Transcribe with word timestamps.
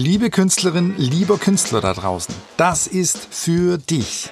Liebe 0.00 0.30
Künstlerin, 0.30 0.94
lieber 0.96 1.38
Künstler 1.38 1.80
da 1.80 1.92
draußen, 1.92 2.32
das 2.56 2.86
ist 2.86 3.18
für 3.32 3.78
dich. 3.78 4.30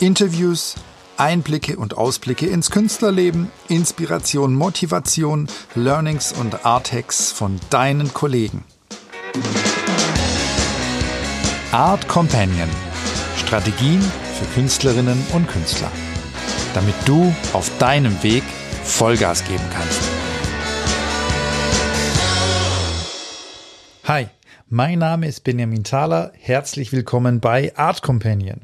Interviews, 0.00 0.74
Einblicke 1.16 1.78
und 1.78 1.96
Ausblicke 1.96 2.44
ins 2.44 2.70
Künstlerleben, 2.70 3.50
Inspiration, 3.68 4.54
Motivation, 4.54 5.48
Learnings 5.74 6.34
und 6.34 6.66
Arthacks 6.66 7.32
von 7.32 7.58
deinen 7.70 8.12
Kollegen. 8.12 8.64
Art 11.72 12.06
Companion. 12.06 12.68
Strategien 13.38 14.02
für 14.02 14.44
Künstlerinnen 14.52 15.24
und 15.32 15.48
Künstler. 15.48 15.90
Damit 16.74 16.96
du 17.06 17.34
auf 17.54 17.70
deinem 17.78 18.22
Weg 18.22 18.42
Vollgas 18.84 19.42
geben 19.44 19.64
kannst. 19.72 20.02
Hi, 24.04 24.28
mein 24.72 25.00
Name 25.00 25.26
ist 25.26 25.42
Benjamin 25.42 25.82
Thaler. 25.82 26.30
Herzlich 26.38 26.92
willkommen 26.92 27.40
bei 27.40 27.76
Art 27.76 28.02
Companion. 28.02 28.60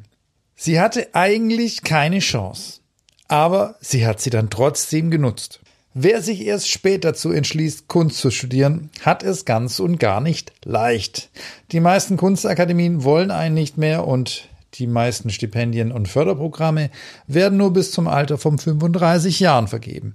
Sie 0.55 0.79
hatte 0.79 1.09
eigentlich 1.15 1.83
keine 1.83 2.21
Chance, 2.21 2.81
aber 3.27 3.75
sie 3.81 4.07
hat 4.07 4.21
sie 4.21 4.31
dann 4.31 4.49
trotzdem 4.49 5.11
genutzt. 5.11 5.59
Wer 5.95 6.23
sich 6.23 6.47
erst 6.47 6.71
später 6.71 7.11
dazu 7.11 7.33
entschließt, 7.33 7.89
Kunst 7.89 8.19
zu 8.19 8.31
studieren, 8.31 8.91
hat 9.01 9.25
es 9.25 9.45
ganz 9.45 9.81
und 9.81 9.99
gar 9.99 10.21
nicht 10.21 10.53
leicht. 10.65 11.29
Die 11.73 11.81
meisten 11.81 12.17
Kunstakademien 12.17 13.03
wollen 13.03 13.33
einen 13.33 13.57
nicht 13.57 13.77
mehr 13.77 14.07
und 14.07 14.49
die 14.75 14.87
meisten 14.87 15.31
Stipendien 15.31 15.91
und 15.91 16.07
Förderprogramme 16.07 16.91
werden 17.27 17.59
nur 17.59 17.73
bis 17.73 17.91
zum 17.91 18.07
Alter 18.07 18.39
von 18.39 18.59
35 18.59 19.41
Jahren 19.41 19.67
vergeben. 19.67 20.15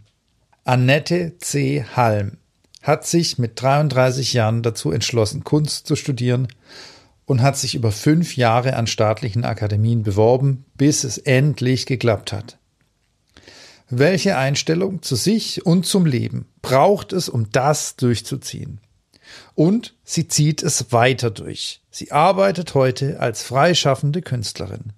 Annette 0.64 1.38
C. 1.40 1.84
Halm 1.98 2.38
hat 2.82 3.06
sich 3.06 3.38
mit 3.38 3.62
33 3.62 4.34
Jahren 4.34 4.64
dazu 4.64 4.92
entschlossen, 4.92 5.44
Kunst 5.44 5.88
zu 5.88 5.96
studieren 5.96 6.48
und 7.26 7.42
hat 7.42 7.58
sich 7.58 7.76
über 7.76 7.92
fünf 7.92 8.36
Jahre 8.36 8.76
an 8.76 8.88
staatlichen 8.88 9.46
Akademien 9.46 10.04
beworben, 10.04 10.66
bis 10.76 11.04
es 11.04 11.18
endlich 11.18 11.86
geklappt 11.86 12.34
hat. 12.34 12.58
Welche 13.90 14.38
Einstellung 14.38 15.02
zu 15.02 15.16
sich 15.16 15.66
und 15.66 15.86
zum 15.86 16.06
Leben 16.06 16.46
braucht 16.62 17.14
es, 17.14 17.30
um 17.30 17.50
das 17.52 17.96
durchzuziehen? 17.98 18.80
Und 19.54 19.96
sie 20.04 20.28
zieht 20.28 20.64
es 20.64 20.92
weiter 20.92 21.30
durch. 21.30 21.82
Sie 21.90 22.12
arbeitet 22.12 22.74
heute 22.74 23.20
als 23.20 23.44
freischaffende 23.44 24.22
Künstlerin. 24.22 24.94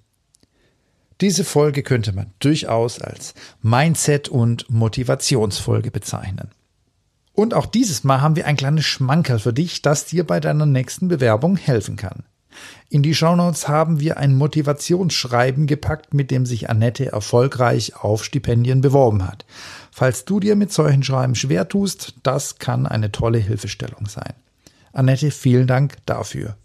Diese 1.21 1.43
Folge 1.43 1.83
könnte 1.83 2.13
man 2.13 2.33
durchaus 2.39 2.99
als 2.99 3.33
Mindset- 3.61 4.29
und 4.29 4.69
Motivationsfolge 4.69 5.91
bezeichnen. 5.91 6.51
Und 7.33 7.53
auch 7.53 7.65
dieses 7.65 8.03
Mal 8.03 8.21
haben 8.21 8.35
wir 8.35 8.45
ein 8.45 8.57
kleines 8.57 8.85
Schmankerl 8.85 9.39
für 9.39 9.53
dich, 9.53 9.81
das 9.81 10.05
dir 10.05 10.25
bei 10.25 10.39
deiner 10.39 10.65
nächsten 10.65 11.07
Bewerbung 11.07 11.57
helfen 11.57 11.95
kann. 11.95 12.23
In 12.89 13.01
die 13.01 13.15
Shownotes 13.15 13.67
haben 13.67 13.99
wir 13.99 14.17
ein 14.17 14.35
Motivationsschreiben 14.35 15.65
gepackt, 15.65 16.13
mit 16.13 16.29
dem 16.29 16.45
sich 16.45 16.69
Annette 16.69 17.11
erfolgreich 17.11 17.95
auf 17.95 18.23
Stipendien 18.23 18.81
beworben 18.81 19.27
hat. 19.27 19.45
Falls 19.91 20.25
du 20.25 20.39
dir 20.39 20.55
mit 20.55 20.71
solchen 20.71 21.01
Schreiben 21.01 21.33
schwer 21.33 21.67
tust, 21.67 22.15
das 22.21 22.59
kann 22.59 22.85
eine 22.85 23.11
tolle 23.11 23.39
Hilfestellung 23.39 24.05
sein. 24.05 24.33
Annette, 24.91 25.31
vielen 25.31 25.65
Dank 25.65 25.97
dafür. 26.05 26.55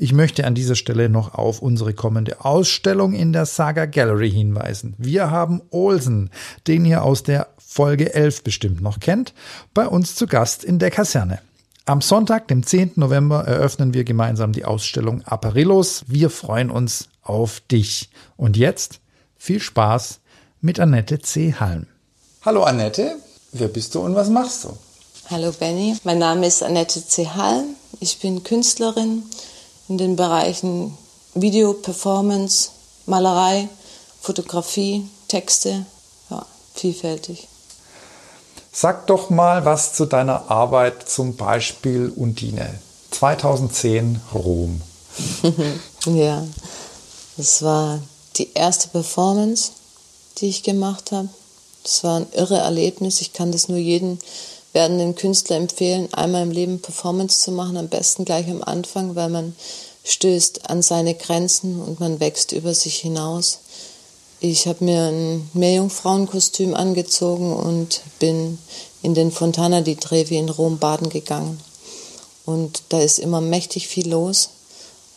Ich 0.00 0.12
möchte 0.12 0.46
an 0.46 0.54
dieser 0.54 0.76
Stelle 0.76 1.08
noch 1.08 1.34
auf 1.34 1.60
unsere 1.60 1.92
kommende 1.92 2.44
Ausstellung 2.44 3.14
in 3.14 3.32
der 3.32 3.46
Saga 3.46 3.84
Gallery 3.84 4.30
hinweisen. 4.30 4.94
Wir 4.96 5.32
haben 5.32 5.60
Olsen, 5.70 6.30
den 6.68 6.84
ihr 6.84 7.02
aus 7.02 7.24
der 7.24 7.48
Folge 7.58 8.14
11 8.14 8.44
bestimmt 8.44 8.80
noch 8.80 9.00
kennt, 9.00 9.34
bei 9.74 9.88
uns 9.88 10.14
zu 10.14 10.28
Gast 10.28 10.62
in 10.62 10.78
der 10.78 10.92
Kaserne. 10.92 11.40
Am 11.84 12.00
Sonntag, 12.00 12.46
dem 12.46 12.64
10. 12.64 12.92
November, 12.94 13.42
eröffnen 13.44 13.92
wir 13.92 14.04
gemeinsam 14.04 14.52
die 14.52 14.64
Ausstellung 14.64 15.22
Apparillos. 15.22 16.04
Wir 16.06 16.30
freuen 16.30 16.70
uns 16.70 17.08
auf 17.20 17.58
dich. 17.58 18.08
Und 18.36 18.56
jetzt 18.56 19.00
viel 19.36 19.58
Spaß 19.58 20.20
mit 20.60 20.78
Annette 20.78 21.18
C. 21.18 21.54
Halm. 21.58 21.88
Hallo 22.42 22.62
Annette, 22.62 23.16
wer 23.50 23.66
bist 23.66 23.96
du 23.96 24.00
und 24.02 24.14
was 24.14 24.30
machst 24.30 24.62
du? 24.62 24.78
Hallo 25.28 25.50
Benny, 25.50 25.96
mein 26.04 26.18
Name 26.20 26.46
ist 26.46 26.62
Annette 26.62 27.04
C. 27.04 27.26
Halm. 27.26 27.74
Ich 27.98 28.20
bin 28.20 28.44
Künstlerin 28.44 29.24
in 29.88 29.98
den 29.98 30.16
Bereichen 30.16 30.96
Video, 31.34 31.72
Performance, 31.72 32.70
Malerei, 33.06 33.68
Fotografie, 34.20 35.08
Texte, 35.28 35.86
ja, 36.30 36.44
vielfältig. 36.74 37.48
Sag 38.72 39.06
doch 39.06 39.30
mal 39.30 39.64
was 39.64 39.94
zu 39.94 40.06
deiner 40.06 40.50
Arbeit, 40.50 41.08
zum 41.08 41.36
Beispiel 41.36 42.12
Undine. 42.14 42.78
2010 43.10 44.20
Rom. 44.34 44.82
ja, 46.06 46.46
das 47.36 47.62
war 47.62 48.00
die 48.36 48.52
erste 48.52 48.88
Performance, 48.88 49.72
die 50.38 50.48
ich 50.48 50.62
gemacht 50.62 51.12
habe. 51.12 51.28
Das 51.82 52.04
war 52.04 52.20
ein 52.20 52.26
irre 52.32 52.58
Erlebnis. 52.58 53.20
Ich 53.20 53.32
kann 53.32 53.50
das 53.50 53.68
nur 53.68 53.78
jedem 53.78 54.18
werdenden 54.78 55.16
Künstler 55.16 55.56
empfehlen, 55.56 56.08
einmal 56.14 56.44
im 56.44 56.52
Leben 56.52 56.80
Performance 56.80 57.40
zu 57.40 57.50
machen, 57.50 57.76
am 57.76 57.88
besten 57.88 58.24
gleich 58.24 58.48
am 58.48 58.62
Anfang, 58.62 59.16
weil 59.16 59.28
man 59.28 59.56
stößt 60.04 60.70
an 60.70 60.82
seine 60.82 61.14
Grenzen 61.14 61.82
und 61.82 61.98
man 61.98 62.20
wächst 62.20 62.52
über 62.52 62.72
sich 62.74 62.94
hinaus. 62.98 63.58
Ich 64.38 64.68
habe 64.68 64.84
mir 64.84 65.08
ein 65.08 65.50
Meerjungfrauenkostüm 65.52 66.76
angezogen 66.76 67.52
und 67.52 68.02
bin 68.20 68.56
in 69.02 69.14
den 69.14 69.32
Fontana 69.32 69.80
di 69.80 69.96
Trevi 69.96 70.38
in 70.38 70.48
Rom 70.48 70.78
baden 70.78 71.08
gegangen. 71.08 71.58
Und 72.46 72.84
da 72.90 73.00
ist 73.00 73.18
immer 73.18 73.40
mächtig 73.40 73.88
viel 73.88 74.08
los. 74.08 74.50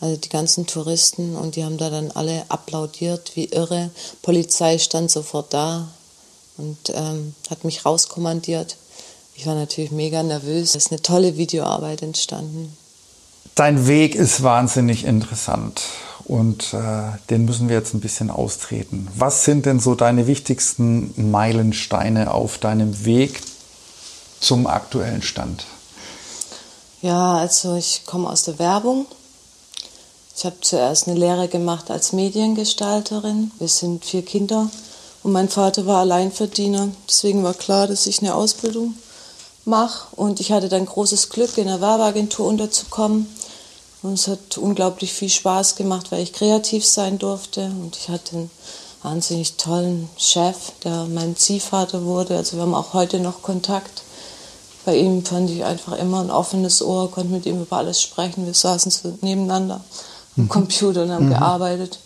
Also 0.00 0.16
die 0.16 0.28
ganzen 0.28 0.66
Touristen 0.66 1.36
und 1.36 1.54
die 1.54 1.62
haben 1.62 1.78
da 1.78 1.88
dann 1.88 2.10
alle 2.10 2.46
applaudiert 2.48 3.36
wie 3.36 3.44
irre. 3.44 3.90
Polizei 4.22 4.78
stand 4.78 5.12
sofort 5.12 5.54
da 5.54 5.88
und 6.58 6.90
ähm, 6.92 7.36
hat 7.48 7.62
mich 7.62 7.86
rauskommandiert. 7.86 8.76
Ich 9.34 9.46
war 9.46 9.54
natürlich 9.54 9.90
mega 9.90 10.22
nervös. 10.22 10.70
Es 10.70 10.86
ist 10.86 10.92
eine 10.92 11.02
tolle 11.02 11.36
Videoarbeit 11.36 12.02
entstanden. 12.02 12.76
Dein 13.54 13.86
Weg 13.86 14.14
ist 14.14 14.42
wahnsinnig 14.42 15.04
interessant 15.04 15.82
und 16.24 16.72
äh, 16.72 17.18
den 17.28 17.44
müssen 17.44 17.68
wir 17.68 17.76
jetzt 17.76 17.92
ein 17.92 18.00
bisschen 18.00 18.30
austreten. 18.30 19.08
Was 19.16 19.44
sind 19.44 19.66
denn 19.66 19.80
so 19.80 19.94
deine 19.94 20.26
wichtigsten 20.26 21.30
Meilensteine 21.30 22.32
auf 22.32 22.58
deinem 22.58 23.04
Weg 23.04 23.42
zum 24.40 24.66
aktuellen 24.66 25.22
Stand? 25.22 25.64
Ja, 27.02 27.38
also 27.38 27.76
ich 27.76 28.02
komme 28.06 28.30
aus 28.30 28.44
der 28.44 28.58
Werbung. 28.58 29.06
Ich 30.36 30.46
habe 30.46 30.56
zuerst 30.60 31.08
eine 31.08 31.18
Lehre 31.18 31.48
gemacht 31.48 31.90
als 31.90 32.12
Mediengestalterin. 32.12 33.50
Wir 33.58 33.68
sind 33.68 34.04
vier 34.04 34.24
Kinder 34.24 34.70
und 35.22 35.32
mein 35.32 35.48
Vater 35.48 35.84
war 35.84 36.00
Alleinverdiener. 36.00 36.88
Deswegen 37.08 37.42
war 37.42 37.54
klar, 37.54 37.86
dass 37.86 38.06
ich 38.06 38.20
eine 38.20 38.34
Ausbildung 38.34 38.94
mache. 39.64 40.14
Und 40.16 40.40
ich 40.40 40.52
hatte 40.52 40.68
dann 40.68 40.86
großes 40.86 41.30
Glück, 41.30 41.58
in 41.58 41.68
einer 41.68 41.80
Werbeagentur 41.80 42.46
unterzukommen 42.46 43.26
und 44.02 44.14
es 44.14 44.26
hat 44.26 44.58
unglaublich 44.58 45.12
viel 45.12 45.28
Spaß 45.28 45.76
gemacht, 45.76 46.10
weil 46.10 46.22
ich 46.22 46.32
kreativ 46.32 46.84
sein 46.84 47.18
durfte. 47.18 47.66
Und 47.66 47.96
ich 47.96 48.08
hatte 48.08 48.36
einen 48.36 48.50
wahnsinnig 49.02 49.54
tollen 49.54 50.08
Chef, 50.16 50.72
der 50.82 51.06
mein 51.06 51.36
Ziehvater 51.36 52.04
wurde. 52.04 52.36
Also 52.36 52.56
wir 52.56 52.62
haben 52.62 52.74
auch 52.74 52.94
heute 52.94 53.20
noch 53.20 53.42
Kontakt. 53.42 54.02
Bei 54.84 54.96
ihm 54.96 55.24
fand 55.24 55.50
ich 55.50 55.64
einfach 55.64 55.96
immer 55.96 56.20
ein 56.20 56.32
offenes 56.32 56.82
Ohr, 56.82 57.10
konnte 57.10 57.32
mit 57.32 57.46
ihm 57.46 57.62
über 57.62 57.76
alles 57.76 58.02
sprechen. 58.02 58.44
Wir 58.44 58.54
saßen 58.54 58.90
so 58.90 59.16
nebeneinander 59.20 59.80
am 60.36 60.44
mhm. 60.44 60.48
Computer 60.48 61.04
und 61.04 61.12
haben 61.12 61.26
mhm. 61.26 61.34
gearbeitet. 61.34 62.00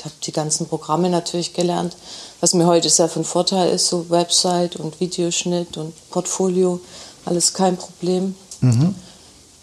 Ich 0.00 0.06
habe 0.06 0.14
die 0.24 0.32
ganzen 0.32 0.66
Programme 0.66 1.10
natürlich 1.10 1.52
gelernt, 1.52 1.94
was 2.40 2.54
mir 2.54 2.66
heute 2.66 2.88
sehr 2.88 3.06
von 3.06 3.22
Vorteil 3.22 3.68
ist, 3.68 3.86
so 3.88 4.08
Website 4.08 4.76
und 4.76 4.98
Videoschnitt 4.98 5.76
und 5.76 5.92
Portfolio, 6.08 6.80
alles 7.26 7.52
kein 7.52 7.76
Problem. 7.76 8.34
Mhm. 8.62 8.94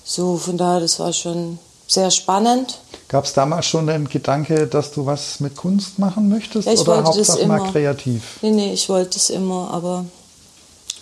So, 0.03 0.37
von 0.37 0.55
daher, 0.55 0.81
das 0.81 0.99
war 0.99 1.11
schon 1.11 1.57
sehr 1.87 2.11
spannend. 2.11 2.77
Gab 3.07 3.25
es 3.25 3.33
damals 3.33 3.65
schon 3.65 3.87
den 3.87 4.07
Gedanke, 4.07 4.67
dass 4.67 4.91
du 4.91 5.07
was 5.07 5.39
mit 5.39 5.55
Kunst 5.55 5.97
machen 5.97 6.29
möchtest? 6.29 6.67
Ja, 6.67 6.73
ich 6.73 6.81
oder 6.81 7.03
wollte 7.03 7.17
das 7.17 7.35
immer. 7.37 7.57
mal 7.57 7.71
kreativ? 7.71 8.37
Nee, 8.43 8.51
nee, 8.51 8.73
ich 8.73 8.89
wollte 8.89 9.17
es 9.17 9.31
immer, 9.31 9.71
aber 9.71 10.05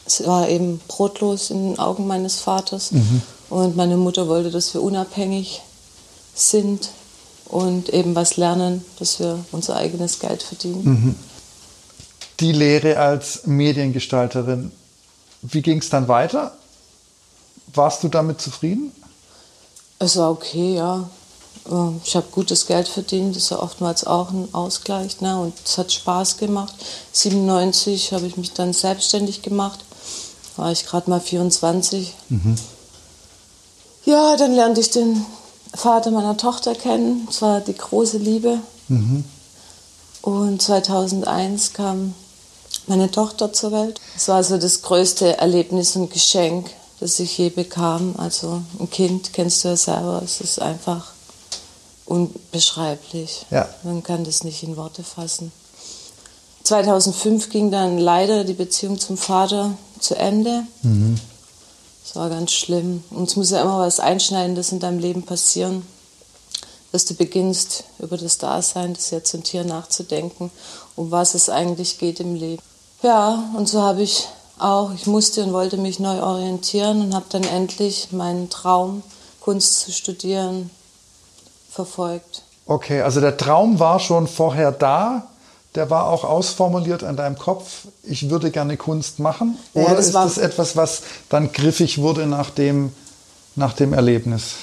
es 0.05 0.25
war 0.25 0.47
eben 0.47 0.79
brotlos 0.87 1.49
in 1.49 1.71
den 1.71 1.79
Augen 1.79 2.07
meines 2.07 2.39
Vaters. 2.39 2.93
Mhm. 2.93 3.21
Und 3.49 3.75
meine 3.75 3.97
Mutter 3.97 4.29
wollte, 4.29 4.49
dass 4.49 4.73
wir 4.73 4.81
unabhängig 4.81 5.61
sind 6.33 6.89
und 7.45 7.89
eben 7.89 8.15
was 8.15 8.37
lernen, 8.37 8.83
dass 8.99 9.19
wir 9.19 9.43
unser 9.51 9.75
eigenes 9.75 10.19
Geld 10.19 10.43
verdienen. 10.43 10.83
Mhm. 10.83 11.15
Die 12.39 12.51
Lehre 12.51 12.97
als 12.97 13.45
Mediengestalterin, 13.45 14.71
wie 15.41 15.61
ging 15.61 15.79
es 15.79 15.89
dann 15.89 16.07
weiter? 16.07 16.57
Warst 17.73 18.03
du 18.03 18.07
damit 18.07 18.41
zufrieden? 18.41 18.91
Es 19.99 20.17
war 20.17 20.31
okay, 20.31 20.75
ja. 20.75 21.09
Ähm, 21.69 22.01
ich 22.03 22.15
habe 22.15 22.27
gutes 22.31 22.67
Geld 22.67 22.87
verdient, 22.87 23.35
das 23.35 23.43
ist 23.43 23.51
ja 23.51 23.59
oftmals 23.59 24.05
auch 24.05 24.31
ein 24.31 24.53
Ausgleich. 24.53 25.21
Ne? 25.21 25.39
Und 25.39 25.53
es 25.63 25.77
hat 25.77 25.91
Spaß 25.91 26.37
gemacht. 26.37 26.73
97 27.11 28.11
habe 28.13 28.27
ich 28.27 28.37
mich 28.37 28.53
dann 28.53 28.73
selbstständig 28.73 29.41
gemacht. 29.41 29.79
War 30.57 30.71
ich 30.71 30.85
gerade 30.85 31.09
mal 31.09 31.21
24. 31.21 32.13
Mhm. 32.29 32.55
Ja, 34.05 34.35
dann 34.37 34.53
lernte 34.53 34.81
ich 34.81 34.91
den 34.91 35.25
Vater 35.75 36.11
meiner 36.11 36.37
Tochter 36.37 36.75
kennen. 36.75 37.23
Das 37.27 37.41
war 37.41 37.61
die 37.61 37.75
große 37.75 38.17
Liebe. 38.17 38.59
Mhm. 38.87 39.23
Und 40.21 40.61
2001 40.61 41.73
kam 41.73 42.13
meine 42.87 43.11
Tochter 43.11 43.53
zur 43.53 43.71
Welt. 43.71 43.99
Es 44.15 44.27
war 44.27 44.43
so 44.43 44.57
das 44.57 44.81
größte 44.81 45.37
Erlebnis 45.37 45.95
und 45.95 46.11
Geschenk, 46.11 46.69
das 46.99 47.19
ich 47.19 47.37
je 47.37 47.49
bekam. 47.49 48.15
Also 48.17 48.61
ein 48.79 48.89
Kind, 48.89 49.33
kennst 49.33 49.63
du 49.63 49.69
ja 49.69 49.77
selber, 49.77 50.21
es 50.23 50.41
ist 50.41 50.61
einfach 50.61 51.11
unbeschreiblich. 52.05 53.45
Ja. 53.49 53.67
Man 53.83 54.03
kann 54.03 54.23
das 54.23 54.43
nicht 54.43 54.63
in 54.63 54.77
Worte 54.77 55.03
fassen. 55.03 55.51
2005 56.63 57.49
ging 57.49 57.69
dann 57.69 57.99
leider 57.99 58.43
die 58.43 58.53
Beziehung 58.53 58.99
zum 58.99 59.17
Vater 59.17 59.77
zu 59.99 60.15
Ende. 60.15 60.63
Mhm. 60.81 61.19
Das 62.05 62.15
war 62.15 62.29
ganz 62.29 62.51
schlimm. 62.51 63.03
Und 63.09 63.27
es 63.29 63.35
muss 63.35 63.49
ja 63.49 63.61
immer 63.61 63.79
was 63.79 63.99
Einschneidendes 63.99 64.71
in 64.71 64.79
deinem 64.79 64.99
Leben 64.99 65.23
passieren, 65.23 65.85
dass 66.91 67.05
du 67.05 67.15
beginnst, 67.15 67.83
über 67.97 68.15
das 68.15 68.37
Dasein 68.37 68.93
des 68.93 69.09
Jetzt 69.09 69.33
und 69.33 69.47
Hier 69.47 69.63
nachzudenken, 69.63 70.51
um 70.95 71.09
was 71.09 71.33
es 71.33 71.49
eigentlich 71.49 71.97
geht 71.97 72.19
im 72.19 72.35
Leben. 72.35 72.61
Ja, 73.01 73.43
und 73.57 73.67
so 73.67 73.81
habe 73.81 74.03
ich 74.03 74.27
auch, 74.59 74.93
ich 74.93 75.07
musste 75.07 75.43
und 75.43 75.51
wollte 75.51 75.77
mich 75.77 75.99
neu 75.99 76.21
orientieren 76.21 77.01
und 77.01 77.15
habe 77.15 77.25
dann 77.29 77.43
endlich 77.43 78.11
meinen 78.11 78.49
Traum, 78.51 79.01
Kunst 79.41 79.81
zu 79.81 79.91
studieren, 79.91 80.69
verfolgt. 81.69 82.43
Okay, 82.67 83.01
also 83.01 83.19
der 83.19 83.35
Traum 83.35 83.79
war 83.79 83.99
schon 83.99 84.27
vorher 84.27 84.71
da, 84.71 85.27
der 85.75 85.89
war 85.89 86.09
auch 86.09 86.23
ausformuliert 86.23 87.03
an 87.03 87.17
deinem 87.17 87.37
Kopf, 87.37 87.85
ich 88.03 88.29
würde 88.29 88.51
gerne 88.51 88.77
Kunst 88.77 89.19
machen? 89.19 89.57
Oder 89.73 89.89
ja, 89.89 89.95
das 89.95 90.07
ist 90.07 90.15
das 90.15 90.37
etwas, 90.37 90.75
was 90.75 91.03
dann 91.29 91.51
griffig 91.51 91.99
wurde 91.99 92.25
nach 92.25 92.49
dem, 92.49 92.93
nach 93.55 93.73
dem 93.73 93.93
Erlebnis? 93.93 94.55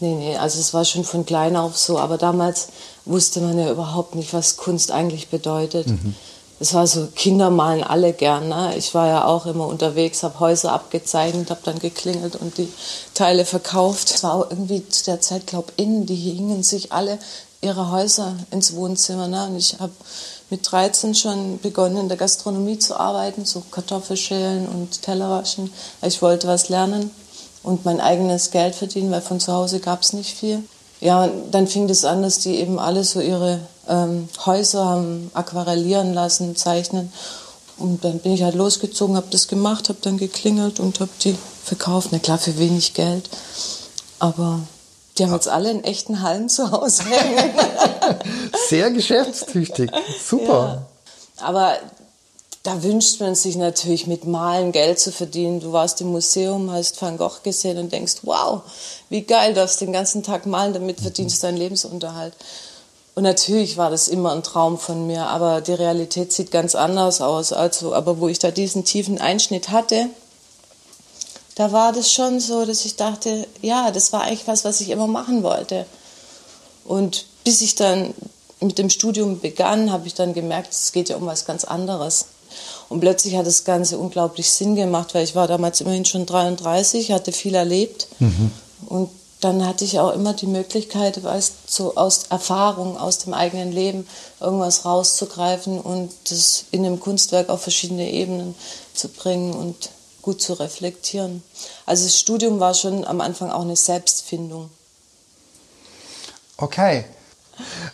Nee, 0.00 0.14
nee, 0.14 0.36
also 0.36 0.60
es 0.60 0.74
war 0.74 0.84
schon 0.84 1.04
von 1.04 1.24
klein 1.24 1.56
auf 1.56 1.76
so, 1.76 1.98
aber 1.98 2.18
damals 2.18 2.68
wusste 3.04 3.40
man 3.40 3.58
ja 3.58 3.70
überhaupt 3.70 4.14
nicht, 4.14 4.34
was 4.34 4.56
Kunst 4.56 4.90
eigentlich 4.90 5.28
bedeutet. 5.28 5.86
Mhm. 5.86 6.14
Es 6.58 6.72
war 6.72 6.86
so, 6.86 7.08
Kinder 7.14 7.50
malen 7.50 7.84
alle 7.84 8.14
gern. 8.14 8.48
Ne? 8.48 8.74
Ich 8.76 8.94
war 8.94 9.08
ja 9.08 9.24
auch 9.26 9.44
immer 9.44 9.66
unterwegs, 9.66 10.22
habe 10.22 10.40
Häuser 10.40 10.72
abgezeichnet, 10.72 11.50
habe 11.50 11.60
dann 11.64 11.78
geklingelt 11.78 12.36
und 12.36 12.56
die 12.56 12.68
Teile 13.12 13.44
verkauft. 13.44 14.10
Es 14.10 14.22
war 14.22 14.34
auch 14.34 14.50
irgendwie 14.50 14.86
zu 14.88 15.04
der 15.04 15.20
Zeit, 15.20 15.46
glaube 15.46 15.72
ich, 15.76 15.84
innen, 15.84 16.06
die 16.06 16.14
hingen 16.14 16.62
sich 16.62 16.92
alle 16.92 17.18
ihre 17.60 17.90
Häuser 17.90 18.36
ins 18.50 18.74
Wohnzimmer. 18.74 19.28
Ne? 19.28 19.46
Und 19.46 19.56
ich 19.56 19.78
habe 19.80 19.92
mit 20.50 20.70
13 20.70 21.14
schon 21.14 21.58
begonnen, 21.60 21.96
in 21.96 22.08
der 22.08 22.16
Gastronomie 22.16 22.78
zu 22.78 22.98
arbeiten, 22.98 23.44
so 23.44 23.62
Kartoffelschälen 23.70 24.68
und 24.68 25.02
Teller 25.02 25.30
waschen. 25.30 25.72
Ich 26.02 26.22
wollte 26.22 26.46
was 26.46 26.68
lernen 26.68 27.10
und 27.62 27.84
mein 27.84 28.00
eigenes 28.00 28.52
Geld 28.52 28.74
verdienen, 28.74 29.10
weil 29.10 29.22
von 29.22 29.40
zu 29.40 29.52
Hause 29.52 29.80
gab 29.80 30.02
es 30.02 30.12
nicht 30.12 30.36
viel. 30.36 30.62
Ja, 31.00 31.24
und 31.24 31.50
dann 31.50 31.66
fing 31.66 31.88
das 31.88 32.04
an, 32.04 32.22
dass 32.22 32.38
die 32.38 32.56
eben 32.56 32.78
alle 32.78 33.04
so 33.04 33.20
ihre 33.20 33.60
ähm, 33.88 34.28
Häuser 34.46 34.84
haben 34.84 35.30
aquarellieren 35.34 36.14
lassen, 36.14 36.56
zeichnen. 36.56 37.12
Und 37.76 38.04
dann 38.04 38.20
bin 38.20 38.32
ich 38.32 38.42
halt 38.42 38.54
losgezogen, 38.54 39.16
habe 39.16 39.26
das 39.30 39.48
gemacht, 39.48 39.88
habe 39.88 39.98
dann 40.00 40.16
geklingelt 40.16 40.80
und 40.80 41.00
habe 41.00 41.10
die 41.22 41.36
verkauft. 41.64 42.08
Na 42.12 42.18
klar, 42.18 42.38
für 42.38 42.56
wenig 42.58 42.94
Geld. 42.94 43.28
Aber 44.18 44.60
die 45.18 45.24
haben 45.24 45.32
jetzt 45.32 45.48
alle 45.48 45.70
in 45.70 45.84
echten 45.84 46.22
Hallen 46.22 46.48
zu 46.48 46.70
Hause 46.70 47.04
hängen. 47.04 47.50
Sehr 48.68 48.90
geschäftstüchtig. 48.90 49.90
Super. 50.22 50.86
Ja. 51.38 51.46
Aber 51.46 51.76
da 52.62 52.82
wünscht 52.82 53.20
man 53.20 53.34
sich 53.34 53.56
natürlich 53.56 54.06
mit 54.06 54.24
Malen 54.24 54.72
Geld 54.72 54.98
zu 54.98 55.12
verdienen. 55.12 55.60
Du 55.60 55.72
warst 55.72 56.00
im 56.00 56.08
Museum, 56.08 56.70
hast 56.72 57.00
Van 57.00 57.16
Gogh 57.16 57.42
gesehen 57.44 57.78
und 57.78 57.92
denkst, 57.92 58.16
wow, 58.22 58.62
wie 59.08 59.22
geil, 59.22 59.54
du 59.54 59.60
darfst 59.60 59.80
den 59.80 59.92
ganzen 59.92 60.22
Tag 60.24 60.46
malen, 60.46 60.72
damit 60.72 61.00
verdienst 61.00 61.42
du 61.42 61.46
deinen 61.46 61.58
Lebensunterhalt. 61.58 62.34
Und 63.14 63.22
natürlich 63.22 63.76
war 63.76 63.90
das 63.90 64.08
immer 64.08 64.32
ein 64.32 64.42
Traum 64.42 64.78
von 64.78 65.06
mir, 65.06 65.26
aber 65.26 65.60
die 65.60 65.72
Realität 65.72 66.32
sieht 66.32 66.50
ganz 66.50 66.74
anders 66.74 67.20
aus. 67.20 67.52
Also, 67.52 67.94
aber 67.94 68.18
wo 68.18 68.28
ich 68.28 68.40
da 68.40 68.50
diesen 68.50 68.84
tiefen 68.84 69.20
Einschnitt 69.20 69.70
hatte, 69.70 70.08
da 71.56 71.72
war 71.72 71.92
das 71.92 72.12
schon 72.12 72.38
so, 72.38 72.64
dass 72.64 72.84
ich 72.84 72.96
dachte, 72.96 73.46
ja, 73.62 73.90
das 73.90 74.12
war 74.12 74.22
eigentlich 74.22 74.46
was, 74.46 74.64
was 74.64 74.80
ich 74.80 74.90
immer 74.90 75.06
machen 75.06 75.42
wollte. 75.42 75.86
Und 76.84 77.24
bis 77.44 77.62
ich 77.62 77.74
dann 77.74 78.14
mit 78.60 78.78
dem 78.78 78.90
Studium 78.90 79.40
begann, 79.40 79.90
habe 79.90 80.06
ich 80.06 80.14
dann 80.14 80.34
gemerkt, 80.34 80.72
es 80.72 80.92
geht 80.92 81.08
ja 81.08 81.16
um 81.16 81.26
was 81.26 81.46
ganz 81.46 81.64
anderes. 81.64 82.26
Und 82.88 83.00
plötzlich 83.00 83.36
hat 83.36 83.46
das 83.46 83.64
Ganze 83.64 83.98
unglaublich 83.98 84.50
Sinn 84.50 84.76
gemacht, 84.76 85.14
weil 85.14 85.24
ich 85.24 85.34
war 85.34 85.48
damals 85.48 85.80
immerhin 85.80 86.04
schon 86.04 86.26
33, 86.26 87.10
hatte 87.12 87.32
viel 87.32 87.54
erlebt. 87.54 88.06
Mhm. 88.18 88.52
Und 88.86 89.10
dann 89.40 89.66
hatte 89.66 89.84
ich 89.84 89.98
auch 89.98 90.12
immer 90.12 90.34
die 90.34 90.46
Möglichkeit, 90.46 91.22
weißt, 91.22 91.52
so 91.66 91.96
aus 91.96 92.24
Erfahrung, 92.30 92.98
aus 92.98 93.18
dem 93.18 93.34
eigenen 93.34 93.72
Leben 93.72 94.06
irgendwas 94.40 94.84
rauszugreifen 94.84 95.80
und 95.80 96.10
das 96.28 96.64
in 96.70 96.84
einem 96.84 97.00
Kunstwerk 97.00 97.48
auf 97.48 97.62
verschiedene 97.62 98.10
Ebenen 98.10 98.54
zu 98.94 99.08
bringen 99.08 99.52
und 99.52 99.90
gut 100.26 100.42
zu 100.42 100.54
reflektieren. 100.54 101.42
Also 101.86 102.04
das 102.04 102.18
Studium 102.18 102.58
war 102.58 102.74
schon 102.74 103.04
am 103.04 103.20
Anfang 103.20 103.48
auch 103.50 103.62
eine 103.62 103.76
Selbstfindung. 103.76 104.70
Okay. 106.56 107.04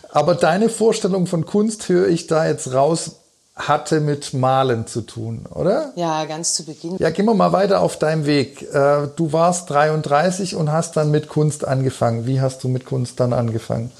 Aber 0.09 0.33
deine 0.33 0.69
Vorstellung 0.69 1.27
von 1.27 1.45
Kunst 1.45 1.87
höre 1.89 2.07
ich 2.07 2.25
da 2.25 2.47
jetzt 2.47 2.73
raus, 2.73 3.11
hatte 3.55 3.99
mit 3.99 4.33
Malen 4.33 4.87
zu 4.87 5.01
tun, 5.01 5.45
oder? 5.53 5.93
Ja, 5.95 6.25
ganz 6.25 6.55
zu 6.55 6.65
Beginn. 6.65 6.97
Ja, 6.97 7.11
gehen 7.11 7.25
wir 7.25 7.35
mal 7.35 7.51
weiter 7.51 7.81
auf 7.81 7.99
deinem 7.99 8.25
Weg. 8.25 8.63
Äh, 8.73 9.09
du 9.15 9.31
warst 9.31 9.69
33 9.69 10.55
und 10.55 10.71
hast 10.71 10.97
dann 10.97 11.11
mit 11.11 11.29
Kunst 11.29 11.63
angefangen. 11.63 12.25
Wie 12.25 12.41
hast 12.41 12.63
du 12.63 12.67
mit 12.67 12.85
Kunst 12.85 13.19
dann 13.19 13.31
angefangen? 13.31 13.91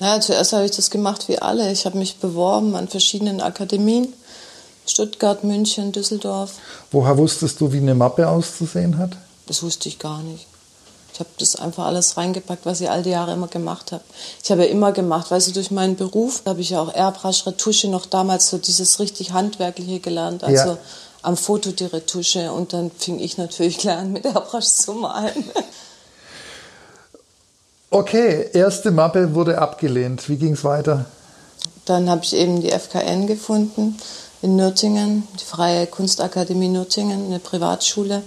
Ja, 0.00 0.20
zuerst 0.20 0.52
habe 0.52 0.64
ich 0.64 0.72
das 0.72 0.90
gemacht 0.90 1.28
wie 1.28 1.38
alle. 1.38 1.70
Ich 1.70 1.86
habe 1.86 1.96
mich 1.96 2.16
beworben 2.16 2.74
an 2.74 2.88
verschiedenen 2.88 3.40
Akademien 3.40 4.12
Stuttgart, 4.86 5.44
München, 5.44 5.92
Düsseldorf. 5.92 6.52
Woher 6.90 7.16
wusstest 7.16 7.60
du, 7.60 7.72
wie 7.72 7.78
eine 7.78 7.94
Mappe 7.94 8.28
auszusehen 8.28 8.98
hat? 8.98 9.12
Das 9.46 9.62
wusste 9.62 9.88
ich 9.88 9.98
gar 9.98 10.22
nicht. 10.22 10.46
Ich 11.12 11.20
habe 11.20 11.28
das 11.38 11.56
einfach 11.56 11.84
alles 11.86 12.16
reingepackt, 12.16 12.64
was 12.64 12.80
ich 12.80 12.88
all 12.88 13.02
die 13.02 13.10
Jahre 13.10 13.34
immer 13.34 13.48
gemacht 13.48 13.92
habe. 13.92 14.02
Ich 14.42 14.50
habe 14.50 14.64
ja 14.64 14.70
immer 14.70 14.92
gemacht, 14.92 15.30
weißt 15.30 15.48
du, 15.48 15.52
durch 15.52 15.70
meinen 15.70 15.96
Beruf 15.96 16.42
habe 16.46 16.62
ich 16.62 16.70
ja 16.70 16.80
auch 16.80 16.94
Airbrush, 16.94 17.46
Retusche 17.46 17.88
noch 17.88 18.06
damals 18.06 18.48
so 18.48 18.56
dieses 18.56 18.98
richtig 18.98 19.32
Handwerkliche 19.32 20.00
gelernt. 20.00 20.42
Also 20.42 20.70
ja. 20.70 20.78
am 21.20 21.36
Foto 21.36 21.70
die 21.70 21.84
Retusche 21.84 22.50
und 22.50 22.72
dann 22.72 22.90
fing 22.90 23.20
ich 23.20 23.36
natürlich 23.36 23.78
gleich 23.78 23.98
an, 23.98 24.12
mit 24.12 24.24
Airbrush 24.24 24.66
zu 24.66 24.92
malen. 24.94 25.44
Okay, 27.94 28.48
erste 28.54 28.90
Mappe 28.90 29.34
wurde 29.34 29.58
abgelehnt. 29.58 30.26
Wie 30.30 30.36
ging 30.36 30.54
es 30.54 30.64
weiter? 30.64 31.04
Dann 31.84 32.08
habe 32.08 32.24
ich 32.24 32.34
eben 32.34 32.62
die 32.62 32.70
FKN 32.70 33.26
gefunden 33.26 33.98
in 34.42 34.56
Nürtingen, 34.56 35.26
die 35.40 35.44
Freie 35.44 35.86
Kunstakademie 35.86 36.68
Nürtingen, 36.68 37.26
eine 37.26 37.38
Privatschule, 37.38 38.22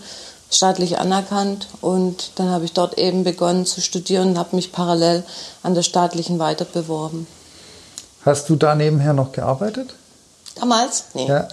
staatlich 0.49 0.97
anerkannt. 0.97 1.67
Und 1.81 2.31
dann 2.35 2.49
habe 2.49 2.65
ich 2.65 2.73
dort 2.73 2.97
eben 2.97 3.23
begonnen 3.23 3.65
zu 3.65 3.81
studieren 3.81 4.29
und 4.29 4.37
habe 4.37 4.55
mich 4.55 4.71
parallel 4.71 5.23
an 5.61 5.75
der 5.75 5.83
staatlichen 5.83 6.39
weiter 6.39 6.65
beworben. 6.65 7.27
Hast 8.23 8.49
du 8.49 8.55
da 8.55 8.73
nebenher 8.73 9.13
noch 9.13 9.33
gearbeitet? 9.33 9.93
Damals? 10.55 11.03
Nee. 11.13 11.27
Ja. 11.27 11.47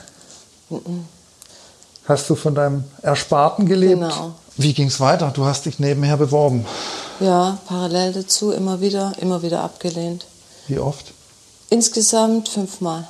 Hast 2.07 2.31
du 2.31 2.35
von 2.35 2.55
deinem 2.55 2.85
Ersparten 3.03 3.67
gelebt? 3.67 4.01
Genau. 4.01 4.33
Wie 4.57 4.73
ging 4.73 4.89
es 4.89 5.01
weiter? 5.01 5.31
Du 5.35 5.45
hast 5.45 5.67
dich 5.67 5.79
nebenher 5.79 6.17
beworben. 6.17 6.65
Ja, 7.21 7.59
parallel 7.67 8.13
dazu 8.13 8.53
immer 8.53 8.81
wieder, 8.81 9.13
immer 9.21 9.43
wieder 9.43 9.61
abgelehnt. 9.61 10.27
Wie 10.69 10.79
oft? 10.79 11.13
Insgesamt 11.69 12.49
fünfmal. 12.49 13.07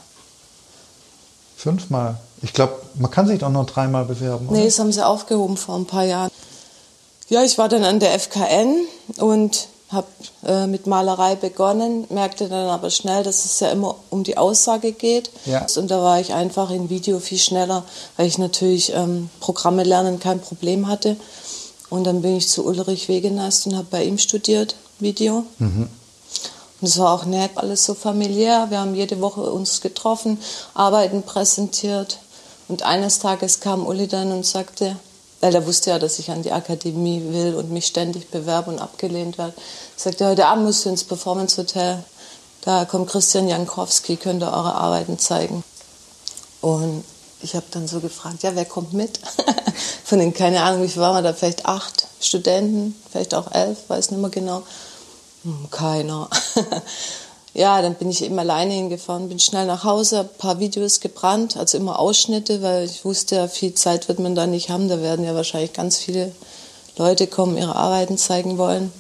Fünfmal? 1.62 2.16
Ich 2.42 2.52
glaube, 2.52 2.74
man 2.96 3.08
kann 3.12 3.28
sich 3.28 3.38
doch 3.38 3.48
noch 3.48 3.66
dreimal 3.66 4.04
bewerben. 4.04 4.48
Oder? 4.48 4.58
Nee, 4.58 4.64
das 4.64 4.80
haben 4.80 4.90
sie 4.90 5.06
aufgehoben 5.06 5.56
vor 5.56 5.76
ein 5.76 5.86
paar 5.86 6.02
Jahren. 6.02 6.28
Ja, 7.28 7.44
ich 7.44 7.56
war 7.56 7.68
dann 7.68 7.84
an 7.84 8.00
der 8.00 8.18
FKN 8.18 8.80
und 9.18 9.68
habe 9.90 10.08
äh, 10.44 10.66
mit 10.66 10.88
Malerei 10.88 11.36
begonnen, 11.36 12.04
merkte 12.10 12.48
dann 12.48 12.68
aber 12.68 12.90
schnell, 12.90 13.22
dass 13.22 13.44
es 13.44 13.60
ja 13.60 13.70
immer 13.70 13.94
um 14.10 14.24
die 14.24 14.38
Aussage 14.38 14.90
geht. 14.90 15.30
Ja. 15.44 15.64
Und 15.76 15.88
da 15.92 16.02
war 16.02 16.18
ich 16.18 16.34
einfach 16.34 16.70
in 16.70 16.90
Video 16.90 17.20
viel 17.20 17.38
schneller, 17.38 17.84
weil 18.16 18.26
ich 18.26 18.38
natürlich 18.38 18.92
ähm, 18.92 19.30
Programme 19.38 19.84
lernen 19.84 20.18
kein 20.18 20.40
Problem 20.40 20.88
hatte. 20.88 21.16
Und 21.90 22.04
dann 22.04 22.22
bin 22.22 22.36
ich 22.36 22.48
zu 22.48 22.66
Ulrich 22.66 23.08
Wegenast 23.08 23.68
und 23.68 23.76
habe 23.76 23.86
bei 23.88 24.02
ihm 24.02 24.18
studiert, 24.18 24.74
Video. 24.98 25.44
Mhm. 25.60 25.88
Und 26.82 26.88
es 26.88 26.98
war 26.98 27.14
auch 27.14 27.26
nett, 27.26 27.52
alles 27.54 27.84
so 27.84 27.94
familiär. 27.94 28.66
Wir 28.70 28.80
haben 28.80 28.96
jede 28.96 29.20
Woche 29.20 29.40
uns 29.40 29.80
getroffen, 29.80 30.38
Arbeiten 30.74 31.22
präsentiert. 31.22 32.18
Und 32.66 32.82
eines 32.82 33.20
Tages 33.20 33.60
kam 33.60 33.86
Uli 33.86 34.08
dann 34.08 34.32
und 34.32 34.44
sagte, 34.44 34.96
weil 35.40 35.54
er 35.54 35.64
wusste 35.64 35.90
ja, 35.90 36.00
dass 36.00 36.18
ich 36.18 36.32
an 36.32 36.42
die 36.42 36.50
Akademie 36.50 37.22
will 37.32 37.54
und 37.54 37.70
mich 37.70 37.86
ständig 37.86 38.30
bewerbe 38.30 38.70
und 38.70 38.80
abgelehnt 38.80 39.38
werde. 39.38 39.54
sagte, 39.96 40.26
heute 40.26 40.46
Abend 40.46 40.64
musst 40.64 40.84
du 40.84 40.88
ins 40.88 41.04
Performance 41.04 41.56
Hotel. 41.56 42.02
Da 42.62 42.84
kommt 42.84 43.08
Christian 43.08 43.46
Jankowski, 43.46 44.16
könnt 44.16 44.42
ihr 44.42 44.48
eure 44.48 44.74
Arbeiten 44.74 45.20
zeigen. 45.20 45.62
Und 46.60 47.04
ich 47.42 47.54
habe 47.54 47.66
dann 47.70 47.86
so 47.86 48.00
gefragt, 48.00 48.42
ja, 48.42 48.56
wer 48.56 48.64
kommt 48.64 48.92
mit? 48.92 49.20
Von 50.04 50.18
den, 50.18 50.34
keine 50.34 50.62
Ahnung, 50.62 50.82
wie 50.82 50.88
viel 50.88 51.02
waren 51.02 51.14
wir 51.14 51.22
da, 51.22 51.32
vielleicht 51.32 51.64
acht 51.64 52.08
Studenten, 52.20 52.96
vielleicht 53.10 53.34
auch 53.34 53.52
elf, 53.52 53.78
weiß 53.88 54.10
nicht 54.10 54.20
mehr 54.20 54.30
genau. 54.30 54.64
Hm, 55.44 55.68
keiner. 55.70 56.28
ja, 57.54 57.82
dann 57.82 57.94
bin 57.94 58.10
ich 58.10 58.22
eben 58.22 58.38
alleine 58.38 58.74
hingefahren, 58.74 59.28
bin 59.28 59.38
schnell 59.38 59.66
nach 59.66 59.84
Hause, 59.84 60.20
ein 60.20 60.38
paar 60.38 60.58
Videos 60.58 61.00
gebrannt, 61.00 61.56
also 61.56 61.78
immer 61.78 61.98
Ausschnitte, 61.98 62.62
weil 62.62 62.84
ich 62.84 63.04
wusste 63.04 63.36
ja, 63.36 63.48
viel 63.48 63.74
Zeit 63.74 64.08
wird 64.08 64.18
man 64.18 64.34
da 64.34 64.46
nicht 64.46 64.70
haben. 64.70 64.88
Da 64.88 65.00
werden 65.00 65.24
ja 65.24 65.34
wahrscheinlich 65.34 65.72
ganz 65.72 65.98
viele 65.98 66.32
Leute 66.96 67.26
kommen, 67.26 67.56
ihre 67.56 67.76
Arbeiten 67.76 68.18
zeigen 68.18 68.58
wollen. 68.58 68.92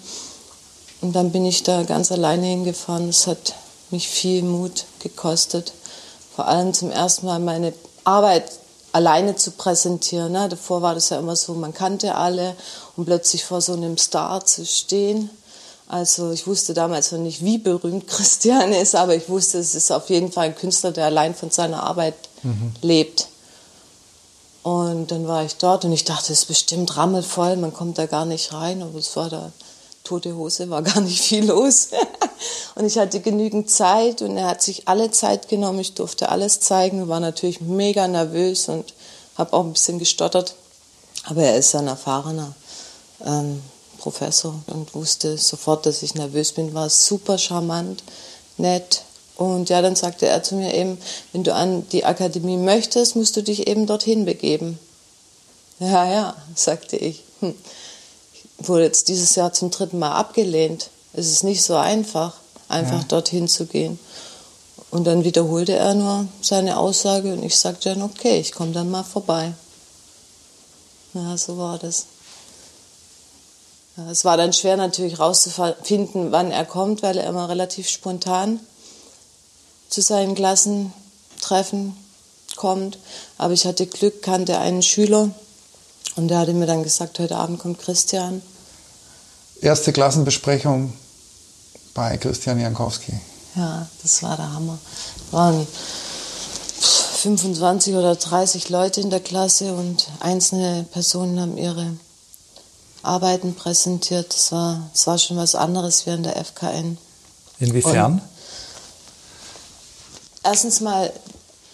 Und 1.00 1.14
dann 1.14 1.32
bin 1.32 1.44
ich 1.44 1.62
da 1.62 1.82
ganz 1.82 2.12
alleine 2.12 2.46
hingefahren. 2.46 3.08
Es 3.08 3.26
hat 3.26 3.54
mich 3.90 4.08
viel 4.08 4.42
Mut 4.42 4.84
gekostet. 5.00 5.72
Vor 6.34 6.46
allem 6.46 6.72
zum 6.72 6.90
ersten 6.90 7.26
Mal 7.26 7.40
meine 7.40 7.72
Arbeit 8.04 8.44
alleine 8.92 9.36
zu 9.36 9.50
präsentieren. 9.52 10.32
Ne? 10.32 10.48
Davor 10.48 10.82
war 10.82 10.94
das 10.94 11.10
ja 11.10 11.18
immer 11.18 11.36
so, 11.36 11.54
man 11.54 11.74
kannte 11.74 12.14
alle 12.14 12.54
und 12.96 13.04
plötzlich 13.04 13.44
vor 13.44 13.60
so 13.60 13.72
einem 13.72 13.98
Star 13.98 14.44
zu 14.44 14.64
stehen. 14.64 15.30
Also 15.92 16.32
ich 16.32 16.46
wusste 16.46 16.72
damals 16.72 17.12
noch 17.12 17.18
nicht, 17.18 17.44
wie 17.44 17.58
berühmt 17.58 18.06
Christian 18.08 18.72
ist, 18.72 18.94
aber 18.94 19.14
ich 19.14 19.28
wusste, 19.28 19.58
es 19.58 19.74
ist 19.74 19.92
auf 19.92 20.08
jeden 20.08 20.32
Fall 20.32 20.46
ein 20.46 20.56
Künstler, 20.56 20.90
der 20.90 21.04
allein 21.04 21.34
von 21.34 21.50
seiner 21.50 21.82
Arbeit 21.82 22.14
mhm. 22.42 22.72
lebt. 22.80 23.28
Und 24.62 25.10
dann 25.10 25.28
war 25.28 25.44
ich 25.44 25.56
dort 25.56 25.84
und 25.84 25.92
ich 25.92 26.04
dachte, 26.04 26.32
es 26.32 26.40
ist 26.40 26.44
bestimmt 26.46 26.96
rammelvoll, 26.96 27.56
man 27.58 27.74
kommt 27.74 27.98
da 27.98 28.06
gar 28.06 28.24
nicht 28.24 28.54
rein, 28.54 28.80
aber 28.80 28.98
es 28.98 29.14
war 29.16 29.28
da 29.28 29.52
tote 30.02 30.34
Hose, 30.34 30.70
war 30.70 30.80
gar 30.82 31.02
nicht 31.02 31.20
viel 31.20 31.44
los. 31.44 31.88
und 32.74 32.86
ich 32.86 32.96
hatte 32.96 33.20
genügend 33.20 33.68
Zeit 33.68 34.22
und 34.22 34.38
er 34.38 34.46
hat 34.46 34.62
sich 34.62 34.88
alle 34.88 35.10
Zeit 35.10 35.50
genommen. 35.50 35.80
Ich 35.80 35.92
durfte 35.92 36.30
alles 36.30 36.60
zeigen, 36.60 37.08
war 37.08 37.20
natürlich 37.20 37.60
mega 37.60 38.08
nervös 38.08 38.70
und 38.70 38.94
habe 39.36 39.52
auch 39.52 39.64
ein 39.64 39.74
bisschen 39.74 39.98
gestottert. 39.98 40.54
Aber 41.24 41.42
er 41.42 41.58
ist 41.58 41.74
ein 41.74 41.86
erfahrener 41.86 42.54
ähm, 43.26 43.60
Professor 44.02 44.54
und 44.66 44.94
wusste 44.94 45.38
sofort, 45.38 45.86
dass 45.86 46.02
ich 46.02 46.14
nervös 46.14 46.52
bin, 46.52 46.74
war 46.74 46.90
super 46.90 47.38
charmant, 47.38 48.02
nett. 48.58 49.02
Und 49.36 49.70
ja, 49.70 49.80
dann 49.80 49.96
sagte 49.96 50.26
er 50.26 50.42
zu 50.42 50.56
mir 50.56 50.74
eben, 50.74 50.98
wenn 51.32 51.44
du 51.44 51.54
an 51.54 51.88
die 51.90 52.04
Akademie 52.04 52.58
möchtest, 52.58 53.16
musst 53.16 53.36
du 53.36 53.42
dich 53.42 53.66
eben 53.66 53.86
dorthin 53.86 54.24
begeben. 54.24 54.78
Ja, 55.80 56.10
ja, 56.10 56.36
sagte 56.54 56.96
ich. 56.96 57.22
Hm 57.40 57.54
wurde 58.68 58.84
jetzt 58.84 59.08
dieses 59.08 59.34
Jahr 59.34 59.52
zum 59.52 59.70
dritten 59.70 59.98
Mal 59.98 60.12
abgelehnt. 60.12 60.90
Es 61.12 61.30
ist 61.30 61.44
nicht 61.44 61.62
so 61.62 61.76
einfach, 61.76 62.34
einfach 62.68 63.00
ja. 63.00 63.06
dorthin 63.08 63.48
zu 63.48 63.66
gehen. 63.66 63.98
Und 64.90 65.04
dann 65.04 65.24
wiederholte 65.24 65.74
er 65.74 65.94
nur 65.94 66.26
seine 66.40 66.76
Aussage 66.76 67.32
und 67.32 67.42
ich 67.42 67.58
sagte 67.58 67.90
dann, 67.90 68.02
okay, 68.02 68.38
ich 68.38 68.52
komme 68.52 68.72
dann 68.72 68.90
mal 68.90 69.04
vorbei. 69.04 69.54
Ja, 71.14 71.36
so 71.36 71.56
war 71.58 71.78
das. 71.78 72.06
Es 74.10 74.24
war 74.24 74.36
dann 74.36 74.52
schwer 74.52 74.76
natürlich 74.76 75.18
rauszufinden, 75.18 76.32
wann 76.32 76.50
er 76.50 76.64
kommt, 76.64 77.02
weil 77.02 77.18
er 77.18 77.28
immer 77.28 77.48
relativ 77.48 77.88
spontan 77.88 78.60
zu 79.90 80.00
seinen 80.00 80.34
Klassentreffen 80.34 81.94
kommt. 82.56 82.98
Aber 83.36 83.52
ich 83.52 83.66
hatte 83.66 83.86
Glück, 83.86 84.22
kannte 84.22 84.58
einen 84.58 84.82
Schüler 84.82 85.30
und 86.16 86.28
der 86.28 86.38
hatte 86.38 86.54
mir 86.54 86.66
dann 86.66 86.82
gesagt, 86.82 87.18
heute 87.18 87.36
Abend 87.36 87.58
kommt 87.58 87.78
Christian 87.80 88.42
erste 89.62 89.92
Klassenbesprechung 89.92 90.92
bei 91.94 92.16
Christian 92.18 92.60
Jankowski. 92.60 93.12
Ja, 93.54 93.86
das 94.02 94.22
war 94.22 94.36
der 94.36 94.52
Hammer. 94.52 94.78
Waren 95.30 95.66
25 97.22 97.94
oder 97.94 98.16
30 98.16 98.68
Leute 98.68 99.00
in 99.00 99.10
der 99.10 99.20
Klasse 99.20 99.74
und 99.74 100.08
einzelne 100.20 100.84
Personen 100.90 101.40
haben 101.40 101.56
ihre 101.56 101.92
Arbeiten 103.02 103.54
präsentiert. 103.54 104.32
Das 104.32 104.52
war, 104.52 104.88
das 104.92 105.06
war 105.06 105.18
schon 105.18 105.36
was 105.36 105.54
anderes 105.54 106.06
wie 106.06 106.10
an 106.10 106.22
der 106.22 106.36
FKN. 106.36 106.98
Inwiefern? 107.58 108.14
Und 108.14 108.22
erstens 110.44 110.80
mal 110.80 111.12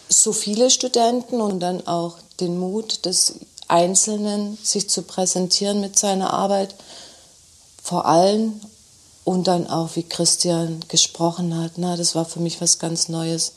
so 0.08 0.32
viele 0.32 0.70
Studenten 0.70 1.40
und 1.40 1.60
dann 1.60 1.86
auch 1.86 2.16
den 2.40 2.58
Mut 2.58 3.04
des 3.04 3.34
Einzelnen, 3.68 4.56
sich 4.62 4.88
zu 4.88 5.02
präsentieren 5.02 5.80
mit 5.80 5.98
seiner 5.98 6.32
Arbeit 6.32 6.74
vor 7.82 8.06
allem 8.06 8.60
und 9.24 9.46
dann 9.46 9.66
auch, 9.66 9.96
wie 9.96 10.02
Christian 10.02 10.80
gesprochen 10.88 11.54
hat, 11.56 11.72
na, 11.76 11.96
das 11.96 12.14
war 12.14 12.24
für 12.24 12.40
mich 12.40 12.60
was 12.60 12.78
ganz 12.78 13.08
Neues, 13.08 13.52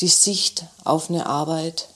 die 0.00 0.08
Sicht 0.08 0.64
auf 0.84 1.10
eine 1.10 1.26
Arbeit, 1.26 1.88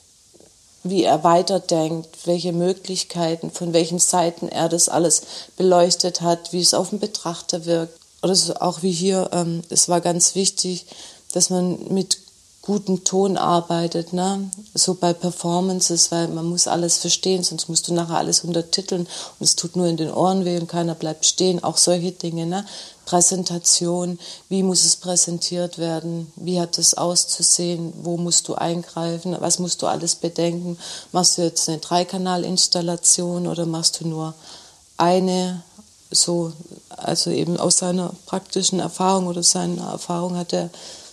wie 0.90 1.04
er 1.04 1.24
weiterdenkt, 1.24 2.26
welche 2.26 2.52
Möglichkeiten, 2.52 3.50
von 3.50 3.72
welchen 3.72 3.98
Seiten 3.98 4.48
er 4.48 4.68
das 4.68 4.88
alles 4.88 5.22
beleuchtet 5.56 6.20
hat, 6.20 6.52
wie 6.52 6.60
es 6.60 6.74
auf 6.74 6.90
den 6.90 6.98
Betrachter 6.98 7.66
wirkt. 7.66 7.98
Oder 8.22 8.34
so 8.34 8.54
auch 8.54 8.82
wie 8.82 8.92
hier, 8.92 9.30
ähm, 9.32 9.62
es 9.68 9.88
war 9.88 10.00
ganz 10.00 10.34
wichtig, 10.34 10.86
dass 11.32 11.50
man 11.50 11.78
mit 11.92 12.18
guten 12.68 13.02
Ton 13.02 13.38
arbeitet, 13.38 14.12
ne? 14.12 14.50
so 14.74 14.92
bei 14.92 15.14
Performances, 15.14 16.12
weil 16.12 16.28
man 16.28 16.44
muss 16.44 16.68
alles 16.68 16.98
verstehen, 16.98 17.42
sonst 17.42 17.70
musst 17.70 17.88
du 17.88 17.94
nachher 17.94 18.18
alles 18.18 18.44
untertiteln 18.44 19.06
und 19.38 19.44
es 19.44 19.56
tut 19.56 19.74
nur 19.74 19.86
in 19.86 19.96
den 19.96 20.12
Ohren 20.12 20.44
weh 20.44 20.58
und 20.58 20.68
keiner 20.68 20.94
bleibt 20.94 21.24
stehen. 21.24 21.64
Auch 21.64 21.78
solche 21.78 22.12
Dinge, 22.12 22.44
ne? 22.44 22.66
Präsentation, 23.06 24.18
wie 24.50 24.62
muss 24.62 24.84
es 24.84 24.96
präsentiert 24.96 25.78
werden, 25.78 26.30
wie 26.36 26.60
hat 26.60 26.76
es 26.76 26.92
auszusehen, 26.92 27.94
wo 28.02 28.18
musst 28.18 28.48
du 28.48 28.54
eingreifen, 28.54 29.34
was 29.40 29.58
musst 29.58 29.80
du 29.80 29.86
alles 29.86 30.14
bedenken. 30.14 30.76
Machst 31.12 31.38
du 31.38 31.42
jetzt 31.42 31.70
eine 31.70 31.78
Dreikanalinstallation 31.78 33.46
oder 33.46 33.64
machst 33.64 34.00
du 34.00 34.08
nur 34.08 34.34
eine 34.98 35.62
so, 36.10 36.52
also 36.90 37.30
eben 37.30 37.56
aus 37.56 37.78
seiner 37.78 38.12
praktischen 38.26 38.78
Erfahrung 38.78 39.26
oder 39.26 39.42
seiner 39.42 39.90
Erfahrung 39.90 40.36
hat 40.36 40.52
er 40.52 40.68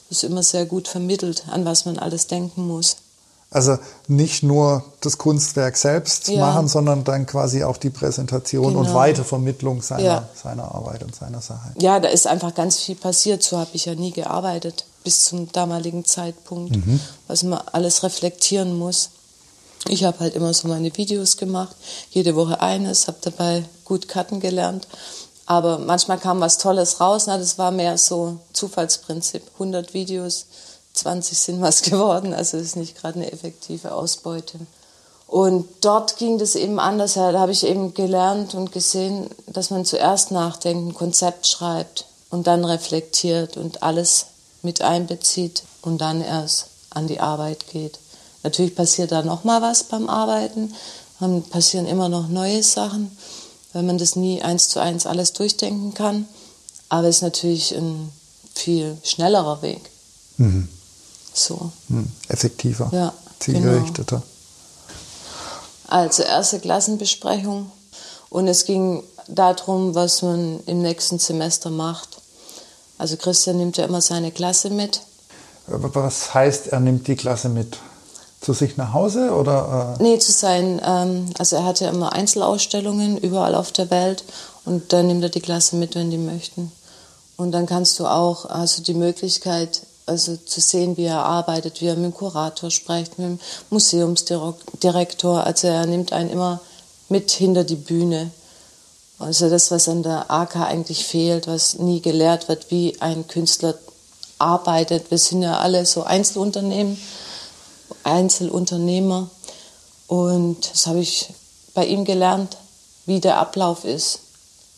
ist 0.09 0.23
immer 0.23 0.43
sehr 0.43 0.65
gut 0.65 0.87
vermittelt, 0.87 1.45
an 1.49 1.65
was 1.65 1.85
man 1.85 1.97
alles 1.97 2.27
denken 2.27 2.67
muss. 2.67 2.97
Also 3.51 3.77
nicht 4.07 4.43
nur 4.43 4.83
das 5.01 5.17
Kunstwerk 5.17 5.77
selbst 5.77 6.27
ja. 6.27 6.39
machen, 6.39 6.67
sondern 6.67 7.03
dann 7.03 7.25
quasi 7.25 7.63
auch 7.63 7.77
die 7.77 7.89
Präsentation 7.89 8.73
genau. 8.73 8.79
und 8.79 8.93
Weitervermittlung 8.93 9.81
seiner, 9.81 10.03
ja. 10.03 10.29
seiner 10.35 10.75
Arbeit 10.75 11.03
und 11.03 11.15
seiner 11.15 11.41
Sache. 11.41 11.71
Ja, 11.79 11.99
da 11.99 12.09
ist 12.09 12.27
einfach 12.27 12.53
ganz 12.53 12.79
viel 12.79 12.95
passiert. 12.95 13.43
So 13.43 13.57
habe 13.57 13.69
ich 13.73 13.85
ja 13.85 13.95
nie 13.95 14.11
gearbeitet 14.11 14.85
bis 15.03 15.23
zum 15.23 15.51
damaligen 15.51 16.03
Zeitpunkt, 16.03 16.75
mhm. 16.75 16.99
was 17.27 17.43
man 17.43 17.61
alles 17.71 18.03
reflektieren 18.03 18.77
muss. 18.77 19.11
Ich 19.87 20.03
habe 20.03 20.19
halt 20.19 20.35
immer 20.35 20.51
so 20.53 20.67
meine 20.67 20.95
Videos 20.97 21.37
gemacht, 21.37 21.75
jede 22.09 22.35
Woche 22.35 22.59
eines, 22.59 23.07
habe 23.07 23.19
dabei 23.21 23.63
gut 23.85 24.07
Karten 24.07 24.39
gelernt 24.39 24.87
aber 25.45 25.77
manchmal 25.77 26.17
kam 26.17 26.39
was 26.39 26.57
Tolles 26.57 26.99
raus. 26.99 27.27
Na, 27.27 27.37
das 27.37 27.57
war 27.57 27.71
mehr 27.71 27.97
so 27.97 28.39
Zufallsprinzip. 28.53 29.43
100 29.53 29.93
Videos, 29.93 30.45
20 30.93 31.37
sind 31.37 31.61
was 31.61 31.81
geworden. 31.83 32.33
Also 32.33 32.57
das 32.57 32.67
ist 32.67 32.75
nicht 32.75 32.97
gerade 32.97 33.19
eine 33.19 33.31
effektive 33.31 33.93
Ausbeute. 33.93 34.59
Und 35.27 35.67
dort 35.81 36.17
ging 36.17 36.37
das 36.37 36.55
eben 36.55 36.79
anders. 36.79 37.13
Da 37.13 37.33
habe 37.33 37.51
ich 37.51 37.65
eben 37.65 37.93
gelernt 37.93 38.53
und 38.53 38.71
gesehen, 38.71 39.29
dass 39.47 39.69
man 39.69 39.85
zuerst 39.85 40.31
nachdenkt, 40.31 40.87
ein 40.87 40.93
Konzept 40.93 41.47
schreibt 41.47 42.05
und 42.29 42.47
dann 42.47 42.63
reflektiert 42.63 43.57
und 43.57 43.83
alles 43.83 44.27
mit 44.61 44.81
einbezieht 44.81 45.63
und 45.81 45.99
dann 45.99 46.21
erst 46.21 46.67
an 46.89 47.07
die 47.07 47.19
Arbeit 47.19 47.67
geht. 47.67 47.99
Natürlich 48.43 48.75
passiert 48.75 49.11
da 49.11 49.23
noch 49.23 49.43
mal 49.43 49.61
was 49.61 49.83
beim 49.83 50.09
Arbeiten. 50.09 50.73
Dann 51.19 51.43
passieren 51.43 51.87
immer 51.87 52.09
noch 52.09 52.27
neue 52.27 52.61
Sachen 52.61 53.15
weil 53.75 53.83
man 53.83 53.97
das 53.97 54.15
nie 54.15 54.41
eins 54.41 54.69
zu 54.69 54.79
eins 54.79 55.05
alles 55.05 55.33
durchdenken 55.33 55.93
kann. 55.93 56.27
Aber 56.87 57.09
es 57.09 57.17
ist 57.17 57.21
natürlich 57.23 57.75
ein 57.75 58.09
viel 58.53 58.97
schnellerer 59.03 59.61
Weg. 59.61 59.81
Mhm. 60.37 60.69
So. 61.33 61.71
Mhm. 61.89 62.09
Effektiver. 62.29 62.89
Ja, 62.93 63.13
zielgerichteter. 63.37 64.23
Genau. 64.23 65.93
Also 65.93 66.23
erste 66.23 66.61
Klassenbesprechung 66.61 67.69
und 68.29 68.47
es 68.47 68.63
ging 68.63 69.03
darum, 69.27 69.93
was 69.93 70.21
man 70.21 70.61
im 70.67 70.81
nächsten 70.81 71.19
Semester 71.19 71.69
macht. 71.69 72.21
Also 72.97 73.17
Christian 73.17 73.57
nimmt 73.57 73.75
ja 73.75 73.83
immer 73.83 74.01
seine 74.01 74.31
Klasse 74.31 74.69
mit. 74.69 75.01
Was 75.67 76.33
heißt, 76.33 76.67
er 76.67 76.79
nimmt 76.79 77.09
die 77.09 77.17
Klasse 77.17 77.49
mit? 77.49 77.77
Zu 78.45 78.53
sich 78.53 78.77
nach 78.77 78.93
Hause 78.93 79.31
oder? 79.31 79.97
Äh? 79.99 80.03
Nee, 80.03 80.19
zu 80.19 80.31
sein. 80.31 80.79
Ähm, 80.85 81.25
also 81.37 81.55
er 81.55 81.65
hatte 81.65 81.85
immer 81.85 82.13
Einzelausstellungen 82.13 83.17
überall 83.17 83.55
auf 83.55 83.71
der 83.71 83.89
Welt 83.89 84.23
und 84.65 84.93
dann 84.93 85.07
nimmt 85.07 85.23
er 85.23 85.29
die 85.29 85.41
Klasse 85.41 85.75
mit, 85.75 85.95
wenn 85.95 86.11
die 86.11 86.19
möchten. 86.19 86.71
Und 87.37 87.51
dann 87.51 87.65
kannst 87.65 87.99
du 87.99 88.05
auch 88.05 88.45
also 88.45 88.83
die 88.83 88.93
Möglichkeit, 88.93 89.81
also 90.05 90.37
zu 90.37 90.61
sehen, 90.61 90.95
wie 90.95 91.05
er 91.05 91.25
arbeitet, 91.25 91.81
wie 91.81 91.87
er 91.87 91.95
mit 91.95 92.05
dem 92.05 92.13
Kurator 92.13 92.69
spricht, 92.69 93.17
mit 93.17 93.27
dem 93.27 93.39
Museumsdirektor. 93.71 95.43
Also 95.43 95.67
er 95.67 95.87
nimmt 95.87 96.13
einen 96.13 96.29
immer 96.29 96.61
mit 97.09 97.31
hinter 97.31 97.63
die 97.63 97.75
Bühne. 97.75 98.29
Also 99.17 99.49
das, 99.49 99.71
was 99.71 99.89
an 99.89 100.03
der 100.03 100.29
AK 100.29 100.57
eigentlich 100.57 101.05
fehlt, 101.05 101.47
was 101.47 101.79
nie 101.79 101.99
gelehrt 101.99 102.47
wird, 102.47 102.69
wie 102.69 103.01
ein 103.01 103.27
Künstler 103.27 103.73
arbeitet. 104.37 105.09
Wir 105.09 105.17
sind 105.17 105.41
ja 105.41 105.57
alle 105.57 105.85
so 105.85 106.03
Einzelunternehmen 106.03 106.97
Einzelunternehmer. 108.05 109.29
Und 110.07 110.71
das 110.71 110.87
habe 110.87 110.99
ich 110.99 111.33
bei 111.73 111.85
ihm 111.85 112.05
gelernt, 112.05 112.57
wie 113.05 113.19
der 113.19 113.37
Ablauf 113.37 113.85
ist. 113.85 114.19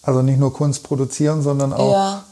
Also 0.01 0.21
nicht 0.21 0.39
nur 0.39 0.53
Kunst 0.53 0.83
produzieren, 0.83 1.41
sondern 1.41 1.73
auch. 1.73 1.91
Ja, 1.91 2.23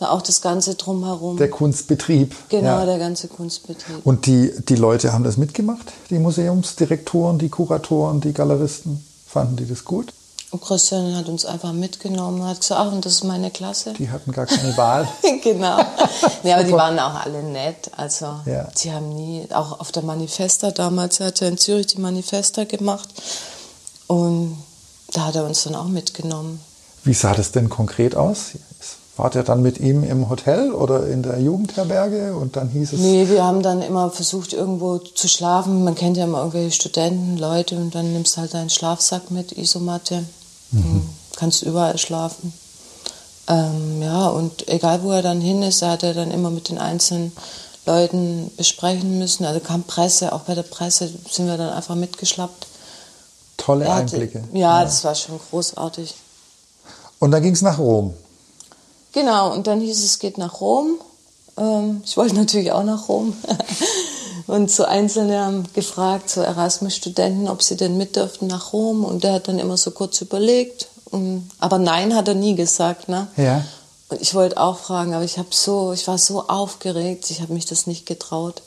auch 0.00 0.22
das 0.22 0.40
Ganze 0.40 0.76
drumherum. 0.76 1.36
Der 1.36 1.50
Kunstbetrieb. 1.50 2.34
Genau, 2.48 2.78
ja. 2.78 2.86
der 2.86 2.98
ganze 2.98 3.28
Kunstbetrieb. 3.28 4.04
Und 4.04 4.26
die, 4.26 4.52
die 4.68 4.76
Leute 4.76 5.12
haben 5.12 5.24
das 5.24 5.36
mitgemacht, 5.36 5.92
die 6.08 6.18
Museumsdirektoren, 6.18 7.38
die 7.38 7.50
Kuratoren, 7.50 8.20
die 8.20 8.32
Galeristen. 8.32 9.04
Fanden 9.26 9.56
die 9.56 9.68
das 9.68 9.84
gut? 9.84 10.12
Und 10.52 10.60
Christian 10.62 11.14
hat 11.16 11.28
uns 11.28 11.44
einfach 11.44 11.72
mitgenommen 11.72 12.40
und 12.40 12.48
hat 12.48 12.60
gesagt, 12.60 12.80
ach, 12.80 12.92
und 12.92 13.04
das 13.04 13.12
ist 13.14 13.24
meine 13.24 13.52
Klasse. 13.52 13.92
Die 13.92 14.10
hatten 14.10 14.32
gar 14.32 14.46
keine 14.46 14.76
Wahl. 14.76 15.06
genau. 15.44 15.78
Nee, 16.42 16.52
aber 16.52 16.64
die 16.64 16.72
waren 16.72 16.98
auch 16.98 17.14
alle 17.24 17.42
nett. 17.44 17.88
Also 17.96 18.26
Ja. 18.46 18.66
die 18.82 18.90
haben 18.92 19.10
nie, 19.14 19.46
auch 19.52 19.78
auf 19.78 19.92
der 19.92 20.02
Manifesta 20.02 20.72
damals, 20.72 21.20
er 21.20 21.26
hat 21.28 21.38
ja 21.40 21.46
in 21.46 21.56
Zürich 21.56 21.86
die 21.86 22.00
Manifesta 22.00 22.64
gemacht. 22.64 23.08
Und 24.08 24.58
da 25.12 25.26
hat 25.26 25.36
er 25.36 25.44
uns 25.44 25.62
dann 25.62 25.76
auch 25.76 25.86
mitgenommen. 25.86 26.60
Wie 27.04 27.14
sah 27.14 27.32
das 27.32 27.52
denn 27.52 27.68
konkret 27.68 28.16
aus? 28.16 28.46
Wart 29.16 29.34
ihr 29.36 29.42
dann 29.44 29.62
mit 29.62 29.78
ihm 29.78 30.02
im 30.02 30.30
Hotel 30.30 30.72
oder 30.72 31.06
in 31.06 31.22
der 31.22 31.38
Jugendherberge 31.40 32.34
und 32.34 32.56
dann 32.56 32.68
hieß 32.70 32.94
es. 32.94 32.98
Nee, 33.00 33.28
wir 33.28 33.44
haben 33.44 33.62
dann 33.62 33.82
immer 33.82 34.10
versucht, 34.10 34.52
irgendwo 34.52 34.98
zu 34.98 35.28
schlafen. 35.28 35.84
Man 35.84 35.94
kennt 35.94 36.16
ja 36.16 36.24
immer 36.24 36.38
irgendwelche 36.38 36.72
Studenten, 36.72 37.36
Leute, 37.36 37.76
und 37.76 37.94
dann 37.94 38.12
nimmst 38.12 38.36
du 38.36 38.40
halt 38.40 38.54
deinen 38.54 38.70
Schlafsack 38.70 39.30
mit, 39.30 39.52
Isomatte. 39.52 40.24
Mhm. 40.72 41.08
Kannst 41.36 41.62
überall 41.62 41.98
schlafen. 41.98 42.52
Ähm, 43.48 44.02
ja, 44.02 44.28
und 44.28 44.68
egal 44.68 45.02
wo 45.02 45.10
er 45.10 45.22
dann 45.22 45.40
hin 45.40 45.62
ist, 45.62 45.82
er 45.82 45.90
hat 45.90 46.02
er 46.02 46.14
dann 46.14 46.30
immer 46.30 46.50
mit 46.50 46.68
den 46.68 46.78
einzelnen 46.78 47.32
Leuten 47.86 48.50
besprechen 48.56 49.18
müssen. 49.18 49.44
Also 49.44 49.60
kam 49.60 49.82
Presse, 49.84 50.32
auch 50.32 50.42
bei 50.42 50.54
der 50.54 50.62
Presse 50.62 51.10
sind 51.30 51.46
wir 51.46 51.56
dann 51.56 51.70
einfach 51.70 51.94
mitgeschlappt. 51.96 52.66
Tolle 53.56 53.84
hatte- 53.92 54.16
Einblicke. 54.16 54.44
Ja, 54.52 54.84
das 54.84 55.02
war 55.04 55.14
schon 55.14 55.40
großartig. 55.50 56.14
Und 57.18 57.30
dann 57.32 57.42
ging 57.42 57.52
es 57.52 57.62
nach 57.62 57.78
Rom. 57.78 58.14
Genau, 59.12 59.52
und 59.52 59.66
dann 59.66 59.80
hieß 59.80 59.98
es, 59.98 60.04
es 60.04 60.18
geht 60.18 60.38
nach 60.38 60.60
Rom. 60.60 60.98
Ähm, 61.58 62.02
ich 62.04 62.16
wollte 62.16 62.34
natürlich 62.36 62.70
auch 62.72 62.84
nach 62.84 63.08
Rom. 63.08 63.36
und 64.50 64.68
so 64.70 64.84
Einzelne 64.84 65.44
haben 65.44 65.64
gefragt, 65.74 66.28
so 66.28 66.40
Erasmus-Studenten, 66.40 67.48
ob 67.48 67.62
sie 67.62 67.76
denn 67.76 67.96
mit 67.96 68.16
dürften 68.16 68.48
nach 68.48 68.72
Rom. 68.72 69.04
Und 69.04 69.22
der 69.22 69.34
hat 69.34 69.46
dann 69.46 69.60
immer 69.60 69.76
so 69.76 69.92
kurz 69.92 70.20
überlegt. 70.20 70.88
Und, 71.10 71.48
aber 71.60 71.78
nein 71.78 72.16
hat 72.16 72.26
er 72.26 72.34
nie 72.34 72.56
gesagt. 72.56 73.08
Ne? 73.08 73.28
Ja. 73.36 73.64
Und 74.08 74.20
ich 74.20 74.34
wollte 74.34 74.58
auch 74.58 74.78
fragen, 74.78 75.14
aber 75.14 75.24
ich, 75.24 75.38
hab 75.38 75.54
so, 75.54 75.92
ich 75.92 76.08
war 76.08 76.18
so 76.18 76.48
aufgeregt, 76.48 77.30
ich 77.30 77.40
habe 77.40 77.52
mich 77.52 77.64
das 77.64 77.86
nicht 77.86 78.06
getraut. 78.06 78.62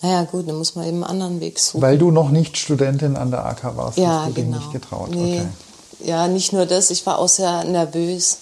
Naja 0.00 0.24
gut, 0.24 0.48
dann 0.48 0.56
muss 0.56 0.74
man 0.76 0.86
eben 0.86 1.04
einen 1.04 1.22
anderen 1.22 1.40
Weg 1.40 1.58
suchen. 1.58 1.82
Weil 1.82 1.98
du 1.98 2.10
noch 2.10 2.30
nicht 2.30 2.56
Studentin 2.56 3.16
an 3.16 3.30
der 3.30 3.44
AK 3.44 3.76
warst, 3.76 3.98
Ja, 3.98 4.22
hast 4.22 4.30
du 4.30 4.34
genau. 4.34 4.56
dich 4.56 4.66
nicht 4.66 4.72
getraut. 4.72 5.10
Nee. 5.10 5.40
Okay. 5.40 6.08
Ja, 6.08 6.26
nicht 6.26 6.52
nur 6.54 6.64
das, 6.64 6.90
ich 6.90 7.04
war 7.04 7.18
auch 7.18 7.28
sehr 7.28 7.64
nervös, 7.64 8.38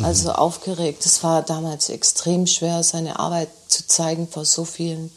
Mhm. 0.00 0.04
also 0.04 0.32
aufgeregt. 0.32 1.06
Es 1.06 1.22
war 1.22 1.42
damals 1.42 1.88
extrem 1.88 2.46
schwer, 2.46 2.82
seine 2.82 3.18
Arbeit 3.18 3.48
zu 3.68 3.86
zeigen 3.86 4.28
vor 4.28 4.44
so 4.44 4.64
vielen 4.64 5.10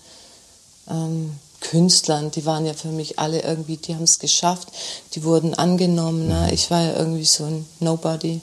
ähm, 0.89 1.35
Künstlern. 1.61 2.31
Die 2.31 2.45
waren 2.45 2.65
ja 2.65 2.73
für 2.73 2.89
mich 2.89 3.19
alle 3.19 3.41
irgendwie, 3.41 3.77
die 3.77 3.95
haben 3.95 4.03
es 4.03 4.19
geschafft, 4.19 4.67
die 5.15 5.23
wurden 5.23 5.53
angenommen. 5.53 6.27
Ne? 6.27 6.47
Mhm. 6.47 6.53
Ich 6.53 6.69
war 6.71 6.81
ja 6.81 6.93
irgendwie 6.93 7.25
so 7.25 7.45
ein 7.45 7.65
Nobody. 7.79 8.41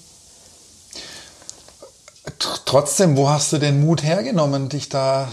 Tr- 2.38 2.60
Trotzdem, 2.64 3.16
wo 3.16 3.28
hast 3.28 3.52
du 3.52 3.58
den 3.58 3.84
Mut 3.84 4.02
hergenommen, 4.02 4.68
dich 4.68 4.88
da 4.88 5.30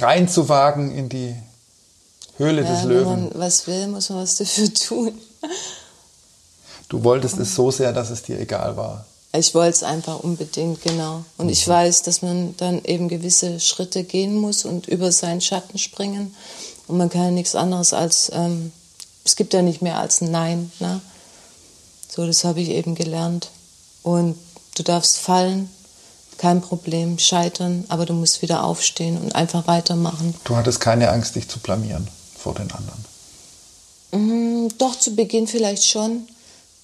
reinzuwagen 0.00 0.92
in 0.94 1.08
die 1.08 1.34
Höhle 2.36 2.62
des 2.62 2.70
Ja, 2.70 2.82
wenn 2.82 2.88
Löwen? 2.88 3.06
man 3.30 3.30
was 3.34 3.66
will, 3.66 3.86
muss 3.88 4.10
man 4.10 4.18
was 4.22 4.36
dafür 4.36 4.72
tun. 4.74 5.18
Du 6.88 7.02
wolltest 7.02 7.38
es 7.38 7.54
so 7.54 7.70
sehr, 7.70 7.92
dass 7.92 8.10
es 8.10 8.22
dir 8.22 8.38
egal 8.38 8.76
war. 8.76 9.06
Ich 9.32 9.54
wollte 9.54 9.76
es 9.76 9.82
einfach 9.82 10.20
unbedingt, 10.20 10.82
genau. 10.82 11.24
Und 11.36 11.46
Mhm. 11.46 11.52
ich 11.52 11.66
weiß, 11.68 12.02
dass 12.02 12.22
man 12.22 12.54
dann 12.56 12.82
eben 12.84 13.08
gewisse 13.08 13.60
Schritte 13.60 14.04
gehen 14.04 14.34
muss 14.36 14.64
und 14.64 14.86
über 14.88 15.12
seinen 15.12 15.40
Schatten 15.42 15.78
springen. 15.78 16.34
Und 16.88 16.96
man 16.98 17.10
kann 17.10 17.22
ja 17.24 17.30
nichts 17.30 17.54
anderes 17.54 17.92
als, 17.92 18.30
ähm, 18.32 18.72
es 19.24 19.36
gibt 19.36 19.52
ja 19.52 19.60
nicht 19.62 19.82
mehr 19.82 19.98
als 19.98 20.20
ein 20.22 20.30
Nein. 20.30 20.70
Ne? 20.80 21.00
So, 22.08 22.26
das 22.26 22.44
habe 22.44 22.60
ich 22.60 22.70
eben 22.70 22.94
gelernt. 22.94 23.50
Und 24.02 24.36
du 24.76 24.82
darfst 24.82 25.18
fallen, 25.18 25.68
kein 26.38 26.60
Problem, 26.62 27.18
scheitern, 27.18 27.84
aber 27.88 28.06
du 28.06 28.12
musst 28.12 28.40
wieder 28.42 28.62
aufstehen 28.64 29.18
und 29.18 29.34
einfach 29.34 29.66
weitermachen. 29.66 30.34
Du 30.44 30.54
hattest 30.56 30.80
keine 30.80 31.10
Angst, 31.10 31.34
dich 31.34 31.48
zu 31.48 31.58
blamieren 31.58 32.08
vor 32.38 32.54
den 32.54 32.70
anderen. 32.72 33.04
Mm, 34.12 34.68
Doch, 34.78 34.98
zu 34.98 35.14
Beginn 35.16 35.46
vielleicht 35.46 35.84
schon. 35.84 36.28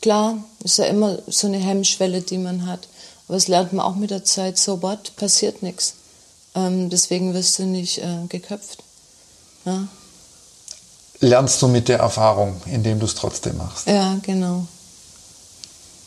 Klar, 0.01 0.43
ist 0.65 0.79
ja 0.79 0.85
immer 0.85 1.19
so 1.27 1.47
eine 1.47 1.59
Hemmschwelle, 1.59 2.23
die 2.23 2.39
man 2.39 2.67
hat. 2.67 2.89
Aber 3.27 3.37
das 3.37 3.49
lernt 3.49 3.73
man 3.73 3.85
auch 3.85 3.97
mit 3.97 4.11
der 4.11 4.25
Zeit. 4.25 4.59
So 4.59 4.83
what? 4.83 5.17
Passiert 5.17 5.63
nichts. 5.63 5.95
Ähm, 6.55 6.91
deswegen 6.91 7.35
wirst 7.35 7.59
du 7.59 7.65
nicht 7.65 7.99
äh, 7.99 8.27
geköpft. 8.29 8.83
Ja? 9.65 9.89
Lernst 11.21 11.63
du 11.63 11.69
mit 11.69 11.89
der 11.89 12.01
Erfahrung, 12.01 12.61
indem 12.67 12.99
du 12.99 13.07
es 13.07 13.15
trotzdem 13.15 13.57
machst. 13.57 13.87
ja, 13.87 14.17
genau. 14.23 14.67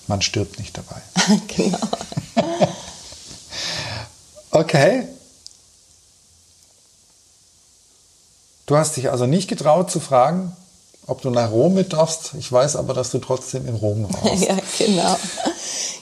Man 0.07 0.21
stirbt 0.21 0.59
nicht 0.59 0.77
dabei. 0.77 1.01
genau. 1.47 1.79
Okay. 4.55 5.05
Du 8.65 8.77
hast 8.77 8.95
dich 8.95 9.11
also 9.11 9.25
nicht 9.25 9.49
getraut 9.49 9.91
zu 9.91 9.99
fragen, 9.99 10.55
ob 11.07 11.21
du 11.21 11.29
nach 11.29 11.51
Rom 11.51 11.73
mit 11.75 11.93
darfst. 11.93 12.33
Ich 12.37 12.51
weiß 12.51 12.75
aber, 12.75 12.93
dass 12.93 13.11
du 13.11 13.19
trotzdem 13.19 13.67
in 13.67 13.75
Rom 13.75 14.07
warst. 14.09 14.43
ja, 14.47 14.57
genau. 14.77 15.17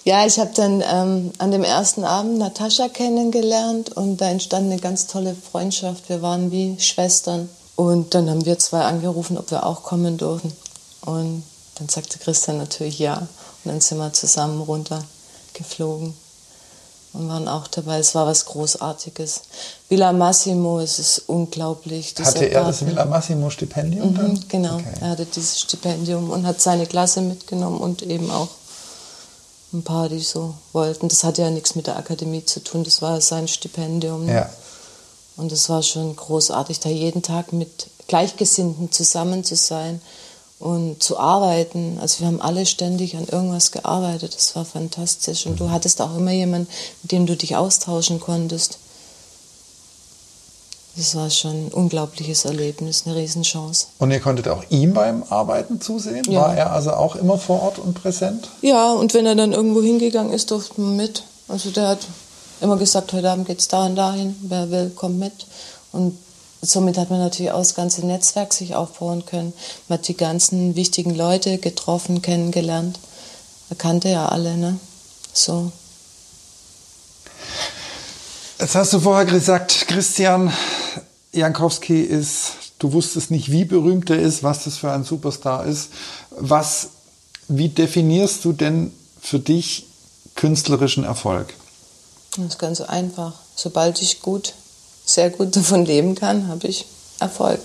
Ja, 0.06 0.26
ich 0.26 0.40
habe 0.40 0.52
dann 0.56 0.84
ähm, 0.86 1.32
an 1.38 1.52
dem 1.52 1.64
ersten 1.64 2.04
Abend 2.04 2.38
Natascha 2.38 2.90
kennengelernt 2.90 3.92
und 3.92 4.18
da 4.18 4.30
entstand 4.30 4.72
eine 4.72 4.80
ganz 4.80 5.08
tolle 5.08 5.36
Freundschaft. 5.36 6.10
Wir 6.10 6.22
waren 6.22 6.52
wie 6.52 6.80
Schwestern. 6.80 7.50
Und 7.76 8.14
dann 8.14 8.30
haben 8.30 8.46
wir 8.46 8.60
zwei 8.60 8.82
angerufen, 8.82 9.38
ob 9.38 9.50
wir 9.50 9.66
auch 9.66 9.84
kommen 9.84 10.18
dürfen. 10.18 10.54
Und 11.06 11.44
dann 11.76 11.90
sagte 11.90 12.20
Christian 12.20 12.58
natürlich 12.58 13.00
ja. 13.00 13.18
Und 13.18 13.28
dann 13.72 13.82
sind 13.82 13.98
wir 13.98 14.14
zusammen 14.14 14.62
runtergeflogen 14.62 16.14
und 17.14 17.30
waren 17.30 17.48
auch 17.48 17.68
dabei. 17.68 18.00
Es 18.00 18.16
war 18.16 18.26
was 18.26 18.46
Großartiges. 18.46 19.42
Villa 19.88 20.12
Massimo, 20.12 20.80
es 20.80 21.00
ist 21.00 21.24
unglaublich. 21.28 22.14
Hatte 22.20 22.46
er 22.46 22.66
das. 22.66 22.86
Villa 22.86 23.06
Massimo 23.06 23.50
Stipendium 23.50 24.16
dann? 24.16 24.32
Mhm, 24.34 24.44
genau, 24.48 24.76
Okay. 24.76 24.94
er 25.02 25.10
hatte 25.10 25.26
dieses 25.26 25.62
Stipendium 25.62 26.30
und 26.32 26.46
hat 26.48 26.60
seine 26.60 26.86
Klasse 26.88 27.22
mitgenommen 27.22 27.80
und 27.80 28.02
eben 28.02 28.30
auch 28.32 28.50
ein 29.74 29.84
paar, 29.84 30.10
die 30.10 30.20
so 30.20 30.56
wollten. 30.72 31.08
Das 31.08 31.24
hatte 31.24 31.44
ja 31.44 31.50
nichts 31.50 31.76
mit 31.76 31.88
der 31.88 31.98
Akademie 31.98 32.46
zu 32.46 32.64
tun, 32.64 32.84
das 32.84 33.02
war 33.02 33.20
sein 33.22 33.48
Stipendium. 33.48 34.28
Ja. 34.28 34.50
Und 35.36 35.52
es 35.52 35.68
war 35.70 35.82
schon 35.82 36.16
großartig, 36.16 36.80
da 36.80 36.90
jeden 36.90 37.24
Tag 37.24 37.54
mit 37.54 37.88
Gleichgesinnten 38.08 38.92
zusammen 38.92 39.44
zu 39.44 39.56
sein 39.56 40.02
und 40.64 41.04
zu 41.04 41.20
arbeiten. 41.20 41.98
Also 42.00 42.22
wir 42.22 42.28
haben 42.28 42.42
alle 42.42 42.66
ständig 42.66 43.18
an 43.18 43.28
irgendwas 43.30 43.74
gearbeitet. 43.74 44.34
Das 44.34 44.56
war 44.56 44.64
fantastisch. 44.64 45.46
Und 45.46 45.60
du 45.60 45.70
hattest 45.70 46.00
auch 46.02 46.16
immer 46.16 46.32
jemanden, 46.32 46.70
mit 47.02 47.12
dem 47.12 47.26
du 47.26 47.36
dich 47.36 47.58
austauschen 47.58 48.22
konntest. 48.22 48.78
Das 50.96 51.16
war 51.16 51.30
schon 51.30 51.68
ein 51.68 51.74
unglaubliches 51.74 52.46
Erlebnis, 52.46 53.04
eine 53.06 53.18
Riesenchance. 53.18 53.88
Und 54.00 54.12
ihr 54.12 54.22
konntet 54.22 54.48
auch 54.48 54.64
ihm 54.70 54.94
beim 54.94 55.24
Arbeiten 55.24 55.82
zusehen? 55.82 56.24
Ja. 56.32 56.42
War 56.42 56.56
er 56.56 56.72
also 56.72 56.94
auch 56.94 57.18
immer 57.18 57.38
vor 57.38 57.62
Ort 57.62 57.80
und 57.80 57.96
präsent? 57.96 58.48
Ja, 58.62 58.94
und 58.94 59.14
wenn 59.14 59.26
er 59.26 59.36
dann 59.36 59.52
irgendwo 59.52 59.82
hingegangen 59.82 60.32
ist, 60.32 60.50
durfte 60.52 60.80
man 60.80 60.96
mit. 60.96 61.24
Also 61.50 61.72
der 61.72 61.90
hat 61.90 62.08
immer 62.62 62.78
gesagt, 62.78 63.12
heute 63.12 63.30
Abend 63.30 63.48
geht's 63.48 63.68
da 63.68 63.86
und 63.86 63.98
dahin, 63.98 64.38
wer 64.44 64.72
will, 64.72 64.92
kommt 64.92 65.20
mit. 65.20 65.46
Und 65.92 66.18
somit 66.64 66.98
hat 66.98 67.10
man 67.10 67.20
natürlich 67.20 67.52
auch 67.52 67.60
das 67.60 67.76
ganze 67.76 68.06
Netzwerk 68.06 68.54
sich 68.54 68.76
aufbauen 68.76 69.26
können. 69.26 69.54
Man 69.88 70.00
hat 70.00 70.08
die 70.08 70.18
ganzen 70.18 70.76
wichtigen 70.76 71.14
Leute 71.14 71.58
getroffen, 71.58 72.22
kennengelernt. 72.22 73.00
Er 73.70 73.76
kannte 73.76 74.10
ja 74.10 74.28
alle, 74.30 74.58
ne? 74.58 74.80
So. 75.34 75.72
Jetzt 78.60 78.76
hast 78.76 78.94
du 78.94 79.00
vorher 79.00 79.26
gesagt, 79.26 79.88
Christian 79.88 80.54
Jankowski 81.34 82.02
ist, 82.02 82.54
du 82.80 82.94
wusstest 82.94 83.32
nicht, 83.32 83.52
wie 83.52 83.66
berühmt 83.66 84.10
er 84.10 84.20
ist, 84.20 84.44
was 84.44 84.64
das 84.64 84.78
für 84.78 84.92
ein 84.92 85.04
Superstar 85.04 85.66
ist. 85.66 85.90
Was, 86.30 86.90
wie 87.48 87.70
definierst 87.70 88.46
du 88.46 88.54
denn 88.54 88.94
für 89.20 89.40
dich 89.40 89.88
künstlerischen 90.36 91.04
Erfolg? 91.04 91.54
Das 92.38 92.46
ist 92.46 92.60
ganz 92.60 92.82
einfach. 92.82 93.34
Sobald 93.56 94.02
ich 94.02 94.22
gut, 94.22 94.54
sehr 95.14 95.30
gut 95.30 95.56
davon 95.56 95.86
leben 95.86 96.16
kann, 96.16 96.48
habe 96.48 96.68
ich 96.68 96.86
Erfolg 97.20 97.60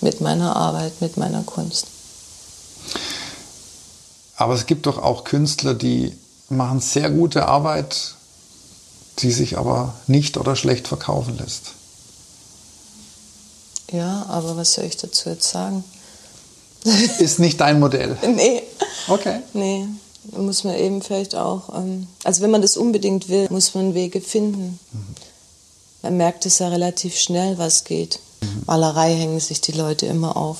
mit 0.00 0.20
meiner 0.20 0.56
Arbeit, 0.56 1.00
mit 1.00 1.16
meiner 1.16 1.42
Kunst. 1.42 1.86
Aber 4.36 4.54
es 4.54 4.66
gibt 4.66 4.86
doch 4.86 4.98
auch 4.98 5.24
Künstler, 5.24 5.74
die 5.74 6.16
machen 6.48 6.80
sehr 6.80 7.10
gute 7.10 7.46
Arbeit, 7.46 8.14
die 9.18 9.32
sich 9.32 9.58
aber 9.58 9.94
nicht 10.06 10.36
oder 10.36 10.56
schlecht 10.56 10.88
verkaufen 10.88 11.36
lässt. 11.38 11.72
Ja, 13.92 14.26
aber 14.28 14.56
was 14.56 14.74
soll 14.74 14.84
ich 14.84 14.96
dazu 14.96 15.30
jetzt 15.30 15.50
sagen? 15.50 15.84
Ist 17.18 17.38
nicht 17.38 17.60
dein 17.60 17.80
Modell. 17.80 18.16
nee. 18.34 18.62
Okay. 19.08 19.40
Nee. 19.52 19.86
Muss 20.32 20.64
man 20.64 20.76
eben 20.76 21.02
vielleicht 21.02 21.34
auch, 21.34 21.74
ähm, 21.74 22.06
also 22.24 22.42
wenn 22.42 22.50
man 22.50 22.62
das 22.62 22.76
unbedingt 22.76 23.28
will, 23.28 23.48
muss 23.50 23.74
man 23.74 23.94
Wege 23.94 24.20
finden. 24.20 24.78
Mhm. 24.92 25.14
Man 26.02 26.16
merkt 26.16 26.46
es 26.46 26.58
ja 26.58 26.68
relativ 26.68 27.18
schnell, 27.18 27.58
was 27.58 27.84
geht. 27.84 28.20
Mhm. 28.40 28.62
Malerei 28.66 29.14
hängen 29.14 29.40
sich 29.40 29.60
die 29.60 29.72
Leute 29.72 30.06
immer 30.06 30.36
auf. 30.36 30.58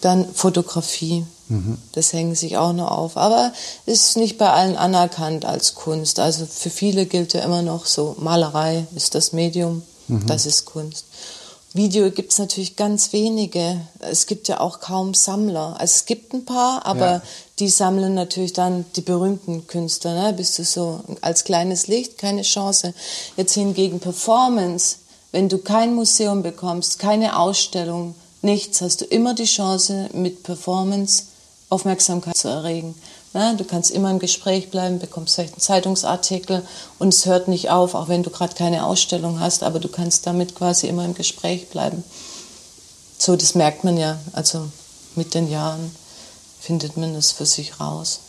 Dann 0.00 0.32
Fotografie, 0.32 1.24
mhm. 1.48 1.78
das 1.92 2.12
hängen 2.12 2.34
sich 2.34 2.56
auch 2.56 2.72
noch 2.72 2.90
auf. 2.90 3.16
Aber 3.16 3.52
ist 3.86 4.16
nicht 4.16 4.38
bei 4.38 4.50
allen 4.50 4.76
anerkannt 4.76 5.44
als 5.44 5.74
Kunst. 5.74 6.20
Also 6.20 6.46
für 6.46 6.70
viele 6.70 7.06
gilt 7.06 7.32
ja 7.34 7.42
immer 7.42 7.62
noch 7.62 7.86
so, 7.86 8.16
Malerei 8.18 8.86
ist 8.94 9.14
das 9.14 9.32
Medium, 9.32 9.82
mhm. 10.06 10.26
das 10.26 10.46
ist 10.46 10.64
Kunst. 10.64 11.04
Video 11.74 12.10
gibt 12.10 12.32
es 12.32 12.38
natürlich 12.38 12.76
ganz 12.76 13.12
wenige. 13.12 13.80
Es 14.00 14.26
gibt 14.26 14.48
ja 14.48 14.60
auch 14.60 14.80
kaum 14.80 15.12
Sammler. 15.12 15.76
Also 15.78 15.92
es 15.96 16.06
gibt 16.06 16.32
ein 16.32 16.44
paar, 16.44 16.86
aber 16.86 17.06
ja. 17.06 17.22
die 17.58 17.68
sammeln 17.68 18.14
natürlich 18.14 18.54
dann 18.54 18.86
die 18.96 19.02
berühmten 19.02 19.66
Künstler. 19.66 20.14
Ne? 20.14 20.32
Bist 20.32 20.58
du 20.58 20.64
so 20.64 21.00
als 21.20 21.44
kleines 21.44 21.86
Licht, 21.86 22.16
keine 22.16 22.42
Chance. 22.42 22.94
Jetzt 23.36 23.52
hingegen 23.52 24.00
Performance, 24.00 24.96
wenn 25.30 25.50
du 25.50 25.58
kein 25.58 25.94
Museum 25.94 26.42
bekommst, 26.42 26.98
keine 26.98 27.38
Ausstellung, 27.38 28.14
nichts, 28.40 28.80
hast 28.80 29.02
du 29.02 29.04
immer 29.04 29.34
die 29.34 29.44
Chance, 29.44 30.08
mit 30.14 30.42
Performance 30.44 31.24
Aufmerksamkeit 31.68 32.36
zu 32.36 32.48
erregen. 32.48 32.94
Ne? 33.34 33.54
Du 33.56 33.64
kannst 33.64 33.90
immer 33.90 34.10
im 34.10 34.18
Gespräch 34.18 34.70
bleiben, 34.70 34.98
bekommst 34.98 35.34
vielleicht 35.34 35.54
einen 35.54 35.60
Zeitungsartikel 35.60 36.62
und 36.98 37.12
es 37.12 37.26
hört 37.26 37.48
nicht 37.48 37.70
auf, 37.70 37.94
auch 37.94 38.08
wenn 38.08 38.22
du 38.22 38.30
gerade 38.30 38.54
keine 38.54 38.84
Ausstellung 38.84 39.40
hast, 39.40 39.62
aber 39.62 39.80
du 39.80 39.88
kannst 39.88 40.26
damit 40.26 40.54
quasi 40.54 40.86
immer 40.86 41.04
im 41.04 41.14
Gespräch 41.14 41.68
bleiben. 41.68 42.02
So, 43.18 43.36
das 43.36 43.54
merkt 43.54 43.84
man 43.84 43.96
ja. 43.96 44.18
Also 44.32 44.68
mit 45.16 45.34
den 45.34 45.50
Jahren 45.50 45.94
findet 46.60 46.96
man 46.96 47.14
das 47.14 47.32
für 47.32 47.46
sich 47.46 47.80
raus. 47.80 48.20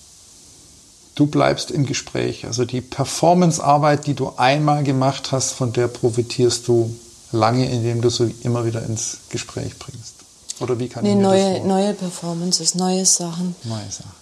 Du 1.16 1.26
bleibst 1.26 1.70
im 1.72 1.86
Gespräch. 1.86 2.46
Also 2.46 2.66
die 2.66 2.82
Performancearbeit, 2.82 4.08
die 4.08 4.14
du 4.14 4.34
einmal 4.38 4.84
gemacht 4.84 5.32
hast, 5.32 5.52
von 5.52 5.74
der 5.74 5.88
profitierst 5.88 6.68
du 6.68 6.96
lange, 7.32 7.70
indem 7.70 8.02
du 8.02 8.10
sie 8.10 8.34
immer 8.44 8.66
wieder 8.66 8.84
ins 8.84 9.18
Gespräch 9.30 9.78
bringst. 9.78 10.16
Oder 10.60 10.80
wie 10.80 10.88
kann 10.88 11.04
nee, 11.04 11.12
ich 11.12 11.16
mir 11.16 11.22
neue, 11.22 11.56
das 11.56 11.66
neue 11.66 11.94
Performances, 11.94 12.76
neue 12.76 13.06
Sachen. 13.06 13.56
Neue 13.64 13.92
Sachen. 13.92 14.19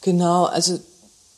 Genau, 0.00 0.44
also 0.44 0.78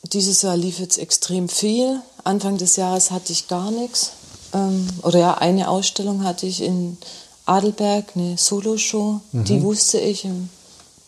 dieses 0.03 0.41
Jahr 0.41 0.57
lief 0.57 0.79
jetzt 0.79 0.97
extrem 0.97 1.49
viel. 1.49 2.01
Anfang 2.23 2.57
des 2.57 2.75
Jahres 2.75 3.11
hatte 3.11 3.31
ich 3.31 3.47
gar 3.47 3.71
nichts. 3.71 4.11
Ähm, 4.53 4.87
oder 5.01 5.19
ja, 5.19 5.33
eine 5.35 5.69
Ausstellung 5.69 6.23
hatte 6.23 6.45
ich 6.45 6.61
in 6.61 6.97
Adelberg, 7.45 8.05
eine 8.15 8.37
Soloshow. 8.37 9.19
Mhm. 9.31 9.43
Die 9.45 9.61
wusste 9.61 9.99
ich 9.99 10.25
im 10.25 10.49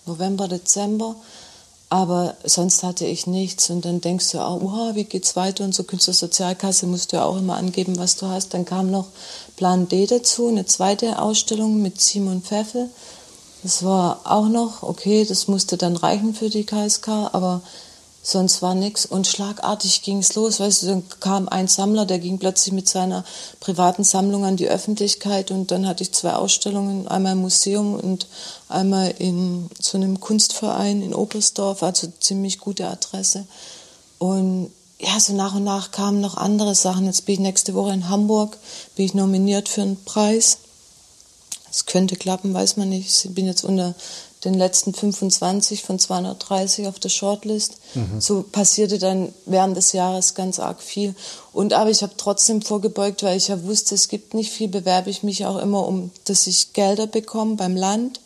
November, 0.05 0.47
Dezember. 0.47 1.15
Aber 1.89 2.35
sonst 2.43 2.83
hatte 2.83 3.05
ich 3.05 3.27
nichts. 3.27 3.69
Und 3.69 3.85
dann 3.85 4.01
denkst 4.01 4.31
du 4.31 4.39
auch, 4.39 4.61
wow, 4.61 4.95
wie 4.95 5.03
geht's 5.03 5.35
weiter? 5.35 5.63
Und 5.63 5.75
so 5.75 5.83
Künstlersozialkasse 5.83 6.87
musst 6.87 7.11
du 7.11 7.17
ja 7.17 7.25
auch 7.25 7.37
immer 7.37 7.55
angeben, 7.55 7.97
was 7.97 8.17
du 8.17 8.27
hast. 8.27 8.53
Dann 8.53 8.65
kam 8.65 8.91
noch 8.91 9.07
Plan 9.55 9.87
D 9.87 10.05
dazu, 10.07 10.47
eine 10.47 10.65
zweite 10.65 11.19
Ausstellung 11.19 11.81
mit 11.81 12.01
Simon 12.01 12.41
Pfeffel. 12.41 12.89
Das 13.65 13.83
war 13.83 14.21
auch 14.25 14.47
noch 14.47 14.83
okay, 14.83 15.25
das 15.25 15.47
musste 15.47 15.75
dann 15.75 15.97
reichen 15.97 16.35
für 16.35 16.51
die 16.51 16.65
KSK, 16.65 17.07
aber 17.07 17.63
sonst 18.21 18.61
war 18.61 18.75
nichts. 18.75 19.07
Und 19.07 19.25
schlagartig 19.25 20.03
ging 20.03 20.19
es 20.19 20.35
los. 20.35 20.59
Weißt 20.59 20.83
du, 20.83 20.85
dann 20.85 21.03
kam 21.19 21.49
ein 21.49 21.67
Sammler, 21.67 22.05
der 22.05 22.19
ging 22.19 22.37
plötzlich 22.37 22.75
mit 22.75 22.87
seiner 22.87 23.25
privaten 23.59 24.03
Sammlung 24.03 24.45
an 24.45 24.55
die 24.55 24.69
Öffentlichkeit 24.69 25.49
und 25.49 25.71
dann 25.71 25.87
hatte 25.87 26.03
ich 26.03 26.11
zwei 26.11 26.33
Ausstellungen, 26.33 27.07
einmal 27.07 27.31
im 27.31 27.41
Museum 27.41 27.95
und 27.95 28.27
einmal 28.69 29.15
in 29.17 29.67
so 29.81 29.97
einem 29.97 30.19
Kunstverein 30.19 31.01
in 31.01 31.15
Oberstdorf, 31.15 31.81
also 31.81 32.07
ziemlich 32.19 32.59
gute 32.59 32.87
Adresse. 32.87 33.47
Und 34.19 34.69
ja, 34.99 35.19
so 35.19 35.33
nach 35.33 35.55
und 35.55 35.63
nach 35.63 35.89
kamen 35.89 36.21
noch 36.21 36.37
andere 36.37 36.75
Sachen. 36.75 37.07
Jetzt 37.07 37.25
bin 37.25 37.33
ich 37.33 37.39
nächste 37.39 37.73
Woche 37.73 37.93
in 37.93 38.09
Hamburg, 38.09 38.59
bin 38.95 39.05
ich 39.07 39.15
nominiert 39.15 39.69
für 39.69 39.81
einen 39.81 40.03
Preis 40.05 40.59
es 41.75 41.85
könnte 41.85 42.15
klappen, 42.15 42.53
weiß 42.53 42.77
man 42.77 42.87
nicht. 42.87 43.25
Ich 43.25 43.35
bin 43.35 43.47
jetzt 43.47 43.65
unter 43.65 43.95
den 44.45 44.53
letzten 44.53 44.93
25 44.93 45.83
von 45.83 45.99
230 45.99 46.87
auf 46.87 46.99
der 46.99 47.09
Shortlist. 47.09 47.79
Mhm. 47.95 48.21
So 48.21 48.43
passierte 48.43 48.97
dann 48.97 49.33
während 49.45 49.75
des 49.75 49.91
Jahres 49.91 50.35
ganz 50.35 50.59
arg 50.59 50.81
viel. 50.81 51.15
Und 51.51 51.73
aber 51.73 51.89
ich 51.89 52.01
habe 52.01 52.13
trotzdem 52.15 52.61
vorgebeugt, 52.61 53.23
weil 53.23 53.35
ich 53.35 53.49
ja 53.49 53.61
wusste, 53.65 53.93
es 53.93 54.07
gibt 54.07 54.33
nicht 54.33 54.53
viel, 54.53 54.69
bewerbe 54.69 55.09
ich 55.09 55.21
mich 55.21 55.45
auch 55.45 55.57
immer 55.57 55.85
um, 55.85 56.11
dass 56.23 56.47
ich 56.47 56.71
Gelder 56.71 57.07
bekomme 57.07 57.55
beim 57.55 57.75
Land 57.75 58.21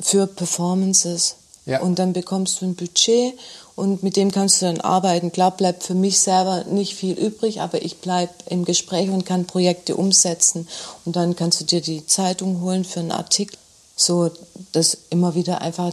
für 0.00 0.26
Performances. 0.26 1.36
Ja. 1.64 1.80
Und 1.80 2.00
dann 2.00 2.12
bekommst 2.12 2.60
du 2.60 2.64
ein 2.64 2.74
Budget 2.74 3.34
und 3.78 4.02
mit 4.02 4.16
dem 4.16 4.32
kannst 4.32 4.60
du 4.60 4.66
dann 4.66 4.80
arbeiten. 4.80 5.30
Klar 5.30 5.52
bleibt 5.52 5.84
für 5.84 5.94
mich 5.94 6.18
selber 6.18 6.64
nicht 6.64 6.96
viel 6.96 7.14
übrig, 7.14 7.60
aber 7.60 7.80
ich 7.80 7.98
bleibe 7.98 8.32
im 8.46 8.64
Gespräch 8.64 9.08
und 9.08 9.24
kann 9.24 9.46
Projekte 9.46 9.94
umsetzen. 9.94 10.66
Und 11.04 11.14
dann 11.14 11.36
kannst 11.36 11.60
du 11.60 11.64
dir 11.64 11.80
die 11.80 12.04
Zeitung 12.04 12.60
holen 12.60 12.84
für 12.84 12.98
einen 12.98 13.12
Artikel. 13.12 13.56
So, 13.94 14.32
dass 14.72 14.98
immer 15.10 15.36
wieder 15.36 15.60
einfach, 15.60 15.92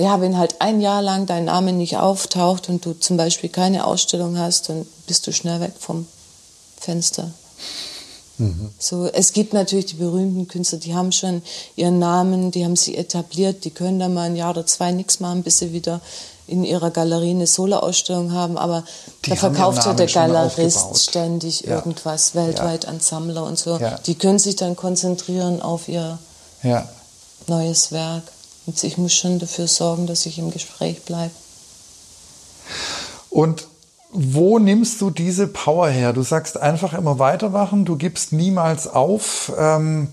ja, 0.00 0.20
wenn 0.20 0.36
halt 0.36 0.60
ein 0.60 0.80
Jahr 0.80 1.00
lang 1.00 1.26
dein 1.26 1.44
Name 1.44 1.72
nicht 1.72 1.96
auftaucht 1.96 2.68
und 2.68 2.84
du 2.84 2.98
zum 2.98 3.16
Beispiel 3.16 3.50
keine 3.50 3.86
Ausstellung 3.86 4.36
hast, 4.36 4.68
dann 4.68 4.84
bist 5.06 5.24
du 5.24 5.32
schnell 5.32 5.60
weg 5.60 5.74
vom 5.78 6.08
Fenster. 6.76 7.30
Mhm. 8.38 8.70
So, 8.80 9.06
es 9.06 9.32
gibt 9.32 9.52
natürlich 9.52 9.86
die 9.86 9.94
berühmten 9.94 10.48
Künstler, 10.48 10.78
die 10.78 10.94
haben 10.94 11.12
schon 11.12 11.42
ihren 11.76 12.00
Namen, 12.00 12.50
die 12.50 12.64
haben 12.64 12.74
sich 12.74 12.98
etabliert, 12.98 13.64
die 13.64 13.70
können 13.70 14.00
da 14.00 14.08
mal 14.08 14.22
ein 14.22 14.34
Jahr 14.34 14.50
oder 14.50 14.66
zwei 14.66 14.90
nichts 14.90 15.20
machen, 15.20 15.44
bis 15.44 15.58
sie 15.58 15.72
wieder 15.72 16.00
in 16.46 16.64
ihrer 16.64 16.90
Galerie 16.90 17.30
eine 17.30 17.46
Solo-Ausstellung 17.46 18.32
haben, 18.32 18.58
aber 18.58 18.84
die 19.24 19.30
da 19.30 19.36
verkauft 19.36 19.86
ja 19.86 19.94
der 19.94 20.06
Galerist 20.06 21.02
ständig 21.02 21.62
ja. 21.62 21.76
irgendwas 21.76 22.34
weltweit 22.34 22.84
ja. 22.84 22.90
an 22.90 23.00
Sammler 23.00 23.44
und 23.44 23.58
so. 23.58 23.78
Ja. 23.78 23.98
Die 24.06 24.14
können 24.14 24.38
sich 24.38 24.56
dann 24.56 24.76
konzentrieren 24.76 25.62
auf 25.62 25.88
ihr 25.88 26.18
neues 27.46 27.92
Werk. 27.92 28.24
Und 28.66 28.82
ich 28.84 28.98
muss 28.98 29.12
schon 29.12 29.38
dafür 29.38 29.66
sorgen, 29.66 30.06
dass 30.06 30.26
ich 30.26 30.38
im 30.38 30.50
Gespräch 30.50 31.02
bleibe. 31.02 31.32
Und 33.30 33.66
wo 34.12 34.58
nimmst 34.58 35.00
du 35.00 35.10
diese 35.10 35.46
Power 35.46 35.88
her? 35.88 36.12
Du 36.12 36.22
sagst 36.22 36.58
einfach 36.58 36.92
immer 36.92 37.18
weitermachen, 37.18 37.84
du 37.84 37.96
gibst 37.96 38.32
niemals 38.32 38.86
auf. 38.86 39.50
Ähm, 39.58 40.12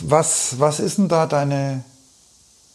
was, 0.00 0.58
was 0.58 0.80
ist 0.80 0.98
denn 0.98 1.08
da 1.08 1.26
deine, 1.26 1.84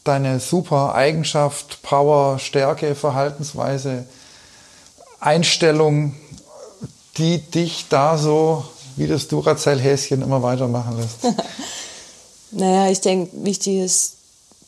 deine 0.08 0.40
super 0.40 0.96
Eigenschaft, 0.96 1.82
Power, 1.82 2.40
Stärke, 2.40 2.96
Verhaltensweise, 2.96 4.06
Einstellung, 5.20 6.16
die 7.18 7.40
dich 7.40 7.86
da 7.90 8.18
so 8.18 8.66
wie 8.96 9.08
das 9.08 9.28
Duracell-Häschen 9.28 10.22
immer 10.22 10.42
weitermachen 10.42 10.98
lässt? 10.98 11.38
naja, 12.52 12.92
ich 12.92 13.02
denke, 13.02 13.32
wichtig 13.44 13.78
ist 13.80 14.14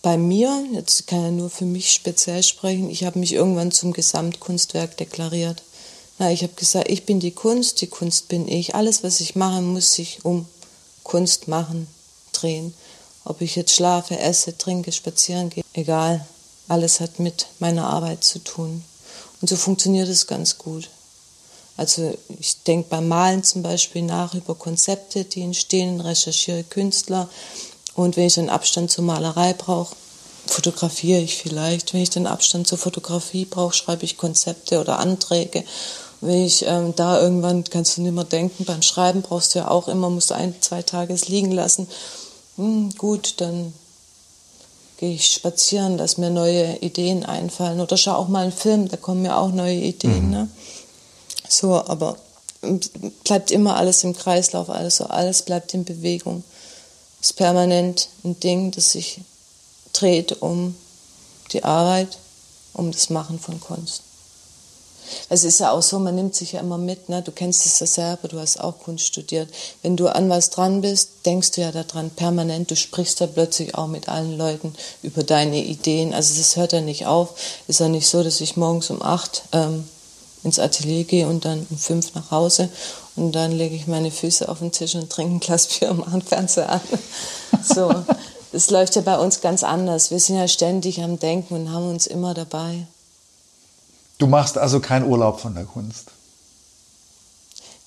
bei 0.01 0.17
mir, 0.17 0.65
jetzt 0.73 1.07
kann 1.07 1.25
ich 1.25 1.31
nur 1.31 1.49
für 1.49 1.65
mich 1.65 1.91
speziell 1.91 2.43
sprechen, 2.43 2.89
ich 2.89 3.03
habe 3.03 3.19
mich 3.19 3.33
irgendwann 3.33 3.71
zum 3.71 3.91
Gesamtkunstwerk 3.91 4.97
deklariert. 4.97 5.63
Ich 6.19 6.43
habe 6.43 6.53
gesagt, 6.53 6.89
ich 6.89 7.05
bin 7.05 7.21
die 7.21 7.31
Kunst, 7.31 7.79
die 7.79 7.87
Kunst 7.87 8.27
bin 8.27 8.45
ich. 8.45 8.75
Alles, 8.75 9.03
was 9.05 9.21
ich 9.21 9.37
mache, 9.37 9.61
muss 9.61 9.93
sich 9.93 10.19
um 10.23 10.45
Kunst 11.03 11.47
machen 11.47 11.87
drehen. 12.33 12.73
Ob 13.25 13.41
ich 13.41 13.55
jetzt 13.55 13.73
schlafe, 13.73 14.17
esse, 14.17 14.57
trinke, 14.57 14.91
spazieren 14.91 15.49
gehe, 15.49 15.63
egal. 15.73 16.25
Alles 16.67 16.99
hat 16.99 17.19
mit 17.19 17.47
meiner 17.59 17.87
Arbeit 17.87 18.23
zu 18.23 18.39
tun. 18.39 18.83
Und 19.41 19.47
so 19.47 19.55
funktioniert 19.55 20.07
es 20.07 20.27
ganz 20.27 20.57
gut. 20.57 20.89
Also 21.77 22.13
ich 22.39 22.61
denke 22.63 22.89
beim 22.89 23.07
Malen 23.07 23.43
zum 23.43 23.63
Beispiel 23.63 24.01
nach 24.01 24.33
über 24.33 24.53
Konzepte, 24.53 25.23
die 25.23 25.41
entstehen, 25.41 26.01
recherchiere 26.01 26.63
Künstler. 26.63 27.29
Und 27.95 28.17
wenn 28.17 28.27
ich 28.27 28.37
einen 28.37 28.49
Abstand 28.49 28.91
zur 28.91 29.05
Malerei 29.05 29.53
brauche, 29.53 29.95
fotografiere 30.45 31.21
ich 31.21 31.37
vielleicht. 31.37 31.93
Wenn 31.93 32.01
ich 32.01 32.09
den 32.09 32.27
Abstand 32.27 32.67
zur 32.67 32.77
Fotografie 32.77 33.45
brauche, 33.45 33.73
schreibe 33.73 34.03
ich 34.03 34.17
Konzepte 34.17 34.79
oder 34.79 34.99
Anträge. 34.99 35.63
Wenn 36.21 36.45
ich 36.45 36.65
ähm, 36.65 36.93
da 36.95 37.21
irgendwann, 37.21 37.63
kannst 37.63 37.95
du 37.95 38.01
nicht 38.01 38.13
mehr 38.13 38.25
denken, 38.25 38.65
beim 38.65 38.81
Schreiben 38.81 39.21
brauchst 39.21 39.55
du 39.55 39.59
ja 39.59 39.69
auch 39.69 39.87
immer, 39.87 40.09
musst 40.09 40.31
du 40.31 40.35
ein, 40.35 40.53
zwei 40.61 40.81
Tage 40.81 41.13
es 41.13 41.29
liegen 41.29 41.51
lassen 41.51 41.87
hm, 42.59 42.89
gut, 42.97 43.35
dann 43.37 43.73
gehe 44.97 45.13
ich 45.13 45.27
spazieren, 45.27 45.97
dass 45.97 46.17
mir 46.17 46.29
neue 46.29 46.77
Ideen 46.79 47.25
einfallen. 47.25 47.79
Oder 47.79 47.95
schaue 47.95 48.17
auch 48.17 48.27
mal 48.27 48.43
einen 48.43 48.51
Film, 48.51 48.89
da 48.89 48.97
kommen 48.97 49.21
mir 49.21 49.37
auch 49.37 49.51
neue 49.51 49.79
Ideen. 49.79 50.25
Mhm. 50.25 50.31
Ne? 50.31 50.49
So, 51.47 51.75
aber 51.75 52.17
bleibt 53.23 53.51
immer 53.51 53.77
alles 53.77 54.03
im 54.03 54.13
Kreislauf, 54.13 54.69
also 54.69 55.05
alles 55.05 55.43
bleibt 55.43 55.73
in 55.73 55.85
Bewegung. 55.85 56.43
Ist 57.21 57.37
permanent 57.37 58.09
ein 58.25 58.39
Ding, 58.41 58.71
das 58.71 58.91
sich 58.91 59.21
dreht 59.93 60.41
um 60.41 60.75
die 61.53 61.63
Arbeit, 61.63 62.17
um 62.73 62.91
das 62.91 63.09
Machen 63.09 63.39
von 63.39 63.59
Kunst. 63.61 64.03
Es 65.29 65.43
ist 65.43 65.59
ja 65.59 65.71
auch 65.71 65.81
so, 65.81 65.99
man 65.99 66.15
nimmt 66.15 66.35
sich 66.35 66.53
ja 66.53 66.59
immer 66.59 66.77
mit, 66.77 67.09
ne? 67.09 67.21
du 67.21 67.31
kennst 67.31 67.65
es 67.65 67.79
ja 67.79 67.87
selber, 67.87 68.27
du 68.27 68.39
hast 68.39 68.59
auch 68.59 68.79
Kunst 68.79 69.05
studiert. 69.07 69.49
Wenn 69.81 69.97
du 69.97 70.07
an 70.07 70.29
was 70.29 70.49
dran 70.49 70.81
bist, 70.81 71.09
denkst 71.25 71.51
du 71.51 71.61
ja 71.61 71.71
daran 71.71 72.09
permanent, 72.09 72.71
du 72.71 72.75
sprichst 72.75 73.19
ja 73.19 73.27
plötzlich 73.27 73.75
auch 73.75 73.87
mit 73.87 74.09
allen 74.09 74.37
Leuten 74.37 74.73
über 75.03 75.23
deine 75.23 75.63
Ideen. 75.63 76.13
Also 76.13 76.37
das 76.37 76.55
hört 76.55 76.73
ja 76.73 76.81
nicht 76.81 77.05
auf. 77.05 77.35
Ist 77.67 77.79
ja 77.79 77.89
nicht 77.89 78.07
so, 78.07 78.23
dass 78.23 78.41
ich 78.41 78.57
morgens 78.57 78.89
um 78.89 79.01
acht 79.01 79.43
ähm, 79.51 79.85
ins 80.43 80.59
Atelier 80.59 81.03
gehe 81.03 81.27
und 81.27 81.45
dann 81.45 81.65
um 81.69 81.77
fünf 81.77 82.13
nach 82.15 82.31
Hause 82.31 82.69
und 83.15 83.33
dann 83.33 83.51
lege 83.51 83.75
ich 83.75 83.87
meine 83.87 84.11
Füße 84.11 84.47
auf 84.47 84.59
den 84.59 84.71
Tisch 84.71 84.95
und 84.95 85.09
trinke 85.09 85.35
ein 85.35 85.39
Glas 85.39 85.67
Bier 85.79 85.91
und 85.91 85.99
mache 85.99 86.13
einen 86.13 86.21
Fernseher 86.21 86.69
an. 86.69 86.81
So, 87.63 87.93
das 88.51 88.69
läuft 88.69 88.95
ja 88.95 89.01
bei 89.01 89.17
uns 89.19 89.41
ganz 89.41 89.63
anders. 89.63 90.11
Wir 90.11 90.19
sind 90.19 90.37
ja 90.37 90.47
ständig 90.47 91.01
am 91.01 91.19
Denken 91.19 91.55
und 91.55 91.71
haben 91.71 91.89
uns 91.89 92.07
immer 92.07 92.33
dabei. 92.33 92.87
Du 94.19 94.27
machst 94.27 94.57
also 94.57 94.81
keinen 94.81 95.07
Urlaub 95.07 95.39
von 95.39 95.55
der 95.55 95.63
Kunst? 95.63 96.11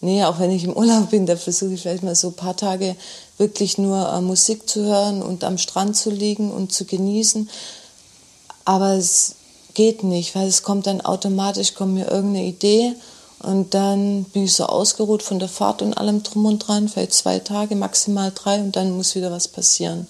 Nee, 0.00 0.24
auch 0.24 0.40
wenn 0.40 0.50
ich 0.50 0.64
im 0.64 0.72
Urlaub 0.72 1.10
bin, 1.10 1.26
da 1.26 1.36
versuche 1.36 1.74
ich 1.74 1.82
vielleicht 1.82 2.02
mal 2.02 2.16
so 2.16 2.28
ein 2.28 2.34
paar 2.34 2.56
Tage 2.56 2.96
wirklich 3.38 3.78
nur 3.78 4.08
äh, 4.08 4.20
Musik 4.20 4.68
zu 4.68 4.82
hören 4.82 5.22
und 5.22 5.44
am 5.44 5.58
Strand 5.58 5.94
zu 5.94 6.10
liegen 6.10 6.50
und 6.50 6.72
zu 6.72 6.86
genießen. 6.86 7.48
Aber 8.64 8.94
es 8.94 9.36
geht 9.74 10.02
nicht, 10.02 10.34
weil 10.34 10.48
es 10.48 10.62
kommt 10.62 10.86
dann 10.86 11.02
automatisch, 11.02 11.74
kommt 11.74 11.94
mir 11.94 12.10
irgendeine 12.10 12.46
Idee 12.46 12.94
und 13.40 13.74
dann 13.74 14.24
bin 14.24 14.44
ich 14.44 14.54
so 14.54 14.66
ausgeruht 14.66 15.22
von 15.22 15.38
der 15.38 15.48
Fahrt 15.48 15.82
und 15.82 15.94
allem 15.98 16.22
drum 16.22 16.46
und 16.46 16.58
dran, 16.60 16.88
vielleicht 16.88 17.12
zwei 17.12 17.38
Tage, 17.40 17.76
maximal 17.76 18.32
drei 18.34 18.58
und 18.58 18.74
dann 18.74 18.96
muss 18.96 19.14
wieder 19.14 19.30
was 19.30 19.48
passieren. 19.48 20.08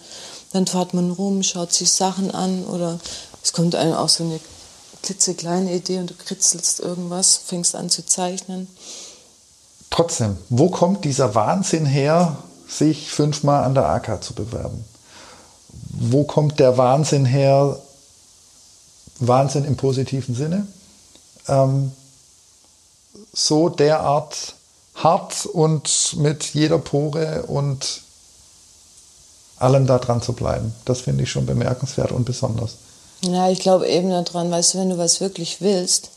Dann 0.53 0.67
fährt 0.67 0.95
man 0.95 1.11
rum, 1.11 1.43
schaut 1.43 1.73
sich 1.73 1.91
Sachen 1.91 2.31
an 2.31 2.65
oder 2.65 3.01
es 3.43 3.53
kommt 3.53 3.75
einem 3.75 3.95
auch 3.95 4.09
so 4.09 4.25
eine 4.25 4.41
klitzekleine 5.03 5.75
Idee 5.75 5.99
und 5.99 6.11
du 6.11 6.15
kritzelst 6.15 6.81
irgendwas, 6.81 7.37
fängst 7.37 7.75
an 7.75 7.91
zu 7.91 8.07
zeichnen. 8.07 8.69
Trotzdem, 9.91 10.39
wo 10.49 10.71
kommt 10.71 11.05
dieser 11.05 11.35
Wahnsinn 11.35 11.85
her, 11.85 12.37
sich 12.67 13.11
fünfmal 13.11 13.65
an 13.65 13.75
der 13.75 13.87
AK 13.87 14.25
zu 14.25 14.35
bewerben? 14.35 14.85
Wo 15.91 16.25
kommt 16.25 16.59
der 16.59 16.79
Wahnsinn 16.79 17.27
her, 17.27 17.79
Wahnsinn 19.19 19.65
im 19.65 19.77
positiven 19.77 20.35
Sinne, 20.35 20.67
ähm, 21.49 21.93
so 23.33 23.69
derart 23.69 24.55
hart 24.95 25.47
und 25.47 26.17
mit 26.17 26.45
jeder 26.55 26.79
Pore 26.79 27.43
und 27.43 28.03
allem 29.59 29.87
da 29.87 29.99
dran 29.99 30.23
zu 30.23 30.33
bleiben? 30.33 30.75
Das 30.87 31.03
finde 31.03 31.25
ich 31.25 31.31
schon 31.31 31.45
bemerkenswert 31.45 32.13
und 32.13 32.25
besonders. 32.25 32.77
Ja, 33.25 33.49
ich 33.51 33.61
glaube 33.61 33.89
eben 33.89 34.11
daran, 34.11 34.51
weißt 34.51 34.75
du, 34.75 34.79
wenn 34.79 34.91
du 34.91 34.99
was 34.99 35.21
wirklich 35.21 35.61
willst, 35.61 36.11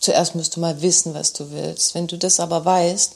zuerst 0.00 0.34
musst 0.34 0.56
du 0.56 0.60
mal 0.60 0.80
wissen, 0.80 1.14
was 1.14 1.32
du 1.32 1.50
willst. 1.50 1.94
Wenn 1.94 2.06
du 2.06 2.16
das 2.16 2.40
aber 2.40 2.64
weißt, 2.64 3.12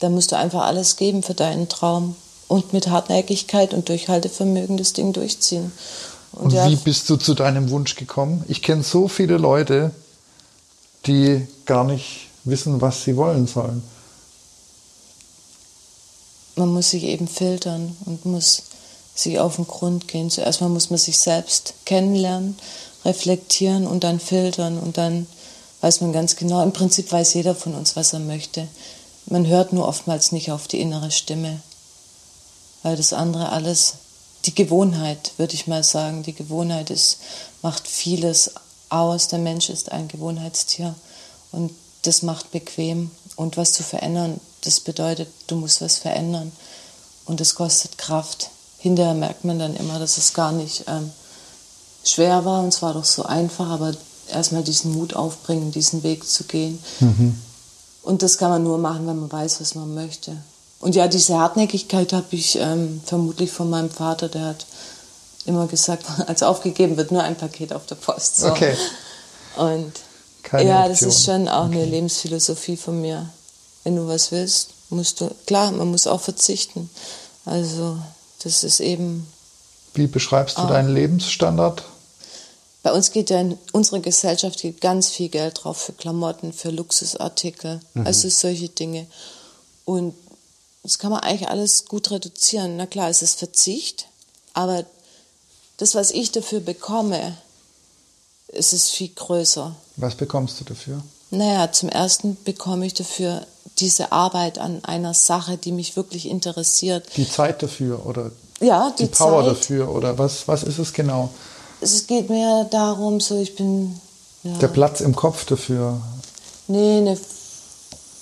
dann 0.00 0.14
musst 0.14 0.32
du 0.32 0.36
einfach 0.36 0.62
alles 0.62 0.96
geben 0.96 1.22
für 1.22 1.34
deinen 1.34 1.68
Traum 1.68 2.16
und 2.48 2.72
mit 2.72 2.88
Hartnäckigkeit 2.88 3.74
und 3.74 3.88
Durchhaltevermögen 3.88 4.76
das 4.76 4.92
Ding 4.92 5.12
durchziehen. 5.12 5.72
Und, 6.32 6.46
und 6.46 6.52
ja, 6.52 6.68
wie 6.68 6.76
bist 6.76 7.08
du 7.10 7.16
zu 7.16 7.34
deinem 7.34 7.70
Wunsch 7.70 7.94
gekommen? 7.94 8.44
Ich 8.48 8.62
kenne 8.62 8.82
so 8.82 9.08
viele 9.08 9.36
Leute, 9.36 9.92
die 11.06 11.46
gar 11.66 11.84
nicht 11.84 12.28
wissen, 12.44 12.80
was 12.80 13.04
sie 13.04 13.16
wollen 13.16 13.46
sollen. 13.46 13.82
Man 16.56 16.72
muss 16.72 16.90
sich 16.90 17.04
eben 17.04 17.28
filtern 17.28 17.96
und 18.04 18.26
muss 18.26 18.62
sich 19.14 19.38
auf 19.38 19.56
den 19.56 19.66
Grund 19.66 20.08
gehen. 20.08 20.30
Zuerst 20.30 20.60
mal 20.60 20.68
muss 20.68 20.90
man 20.90 20.98
sich 20.98 21.18
selbst 21.18 21.74
kennenlernen, 21.84 22.58
reflektieren 23.04 23.86
und 23.86 24.04
dann 24.04 24.20
filtern 24.20 24.78
und 24.78 24.98
dann 24.98 25.26
weiß 25.80 26.00
man 26.00 26.12
ganz 26.12 26.36
genau, 26.36 26.62
im 26.62 26.72
Prinzip 26.72 27.10
weiß 27.10 27.34
jeder 27.34 27.54
von 27.54 27.74
uns, 27.74 27.96
was 27.96 28.12
er 28.12 28.20
möchte. 28.20 28.68
Man 29.26 29.46
hört 29.46 29.72
nur 29.72 29.86
oftmals 29.86 30.32
nicht 30.32 30.50
auf 30.50 30.68
die 30.68 30.80
innere 30.80 31.10
Stimme, 31.10 31.60
weil 32.82 32.96
das 32.96 33.12
andere 33.12 33.50
alles, 33.50 33.94
die 34.46 34.54
Gewohnheit, 34.54 35.32
würde 35.36 35.54
ich 35.54 35.66
mal 35.66 35.84
sagen, 35.84 36.22
die 36.22 36.34
Gewohnheit 36.34 36.90
ist, 36.90 37.18
macht 37.62 37.86
vieles 37.86 38.52
aus. 38.88 39.28
Der 39.28 39.38
Mensch 39.38 39.68
ist 39.68 39.92
ein 39.92 40.08
Gewohnheitstier 40.08 40.94
und 41.52 41.72
das 42.02 42.22
macht 42.22 42.50
bequem. 42.50 43.10
Und 43.36 43.56
was 43.56 43.72
zu 43.72 43.82
verändern, 43.82 44.40
das 44.62 44.80
bedeutet, 44.80 45.28
du 45.46 45.56
musst 45.56 45.80
was 45.80 45.98
verändern 45.98 46.52
und 47.26 47.40
das 47.40 47.54
kostet 47.54 47.98
Kraft 47.98 48.50
hinterher 48.80 49.14
merkt 49.14 49.44
man 49.44 49.58
dann 49.58 49.76
immer, 49.76 49.98
dass 49.98 50.16
es 50.16 50.32
gar 50.32 50.52
nicht 50.52 50.84
ähm, 50.88 51.10
schwer 52.02 52.44
war 52.44 52.62
und 52.62 52.68
es 52.68 52.82
war 52.82 52.94
doch 52.94 53.04
so 53.04 53.24
einfach, 53.24 53.68
aber 53.68 53.92
erstmal 54.28 54.62
diesen 54.62 54.92
Mut 54.92 55.14
aufbringen, 55.14 55.70
diesen 55.70 56.02
Weg 56.02 56.26
zu 56.26 56.44
gehen. 56.44 56.82
Mhm. 57.00 57.38
Und 58.02 58.22
das 58.22 58.38
kann 58.38 58.50
man 58.50 58.62
nur 58.62 58.78
machen, 58.78 59.06
wenn 59.06 59.20
man 59.20 59.30
weiß, 59.30 59.60
was 59.60 59.74
man 59.74 59.94
möchte. 59.94 60.36
Und 60.80 60.94
ja, 60.94 61.08
diese 61.08 61.38
Hartnäckigkeit 61.38 62.14
habe 62.14 62.26
ich 62.30 62.56
ähm, 62.56 63.02
vermutlich 63.04 63.50
von 63.50 63.68
meinem 63.68 63.90
Vater, 63.90 64.28
der 64.28 64.46
hat 64.46 64.66
immer 65.44 65.66
gesagt, 65.66 66.06
als 66.26 66.42
aufgegeben 66.42 66.96
wird, 66.96 67.12
nur 67.12 67.22
ein 67.22 67.36
Paket 67.36 67.74
auf 67.74 67.84
der 67.84 67.96
Post. 67.96 68.38
So. 68.38 68.48
Okay. 68.48 68.74
Und 69.56 69.92
Keine 70.42 70.70
ja, 70.70 70.86
Option. 70.86 70.90
das 70.90 71.02
ist 71.02 71.24
schon 71.26 71.48
auch 71.48 71.66
okay. 71.66 71.82
eine 71.82 71.84
Lebensphilosophie 71.84 72.78
von 72.78 72.98
mir. 72.98 73.28
Wenn 73.84 73.96
du 73.96 74.08
was 74.08 74.32
willst, 74.32 74.70
musst 74.88 75.20
du, 75.20 75.30
klar, 75.46 75.70
man 75.70 75.90
muss 75.90 76.06
auch 76.06 76.20
verzichten. 76.20 76.88
Also 77.44 77.98
das 78.42 78.64
ist 78.64 78.80
eben. 78.80 79.26
Wie 79.94 80.06
beschreibst 80.06 80.56
du 80.56 80.62
ah, 80.62 80.68
deinen 80.68 80.94
Lebensstandard? 80.94 81.84
Bei 82.82 82.92
uns 82.92 83.10
geht 83.10 83.30
ja 83.30 83.40
in 83.40 83.58
unserer 83.72 84.00
Gesellschaft 84.00 84.60
geht 84.60 84.80
ganz 84.80 85.10
viel 85.10 85.28
Geld 85.28 85.60
drauf 85.62 85.76
für 85.76 85.92
Klamotten, 85.92 86.52
für 86.52 86.70
Luxusartikel, 86.70 87.80
mhm. 87.94 88.06
also 88.06 88.28
solche 88.28 88.68
Dinge. 88.68 89.06
Und 89.84 90.14
das 90.82 90.98
kann 90.98 91.10
man 91.10 91.20
eigentlich 91.20 91.48
alles 91.48 91.86
gut 91.86 92.10
reduzieren. 92.10 92.76
Na 92.76 92.86
klar, 92.86 93.10
es 93.10 93.22
ist 93.22 93.38
Verzicht, 93.38 94.06
aber 94.54 94.84
das, 95.76 95.94
was 95.94 96.10
ich 96.10 96.32
dafür 96.32 96.60
bekomme, 96.60 97.36
ist 98.48 98.72
es 98.72 98.88
viel 98.90 99.10
größer. 99.14 99.74
Was 99.96 100.14
bekommst 100.14 100.60
du 100.60 100.64
dafür? 100.64 101.02
Naja, 101.30 101.70
zum 101.70 101.88
ersten 101.88 102.36
bekomme 102.44 102.86
ich 102.86 102.94
dafür 102.94 103.46
diese 103.80 104.12
Arbeit 104.12 104.58
an 104.58 104.84
einer 104.84 105.14
Sache, 105.14 105.56
die 105.56 105.72
mich 105.72 105.96
wirklich 105.96 106.28
interessiert. 106.28 107.06
Die 107.16 107.28
Zeit 107.28 107.62
dafür 107.62 108.04
oder 108.06 108.30
ja, 108.60 108.92
die, 108.98 109.04
die 109.04 109.08
Power 109.08 109.44
Zeit. 109.44 109.52
dafür 109.52 109.90
oder 109.90 110.18
was, 110.18 110.46
was 110.46 110.62
ist 110.62 110.78
es 110.78 110.92
genau? 110.92 111.30
Es 111.80 112.06
geht 112.06 112.28
mir 112.28 112.66
darum, 112.70 113.20
so 113.20 113.40
ich 113.40 113.56
bin. 113.56 113.98
Ja, 114.42 114.56
Der 114.58 114.68
Platz 114.68 115.00
im 115.00 115.14
Kopf 115.14 115.44
dafür. 115.46 116.00
Nee, 116.68 116.98
eine 116.98 117.18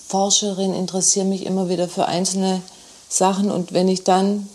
Forscherin 0.08 0.74
interessiert 0.74 1.26
mich 1.26 1.44
immer 1.44 1.68
wieder 1.68 1.88
für 1.88 2.06
einzelne 2.06 2.62
Sachen 3.08 3.50
und 3.50 3.72
wenn 3.72 3.88
ich 3.88 4.04
dann 4.04 4.48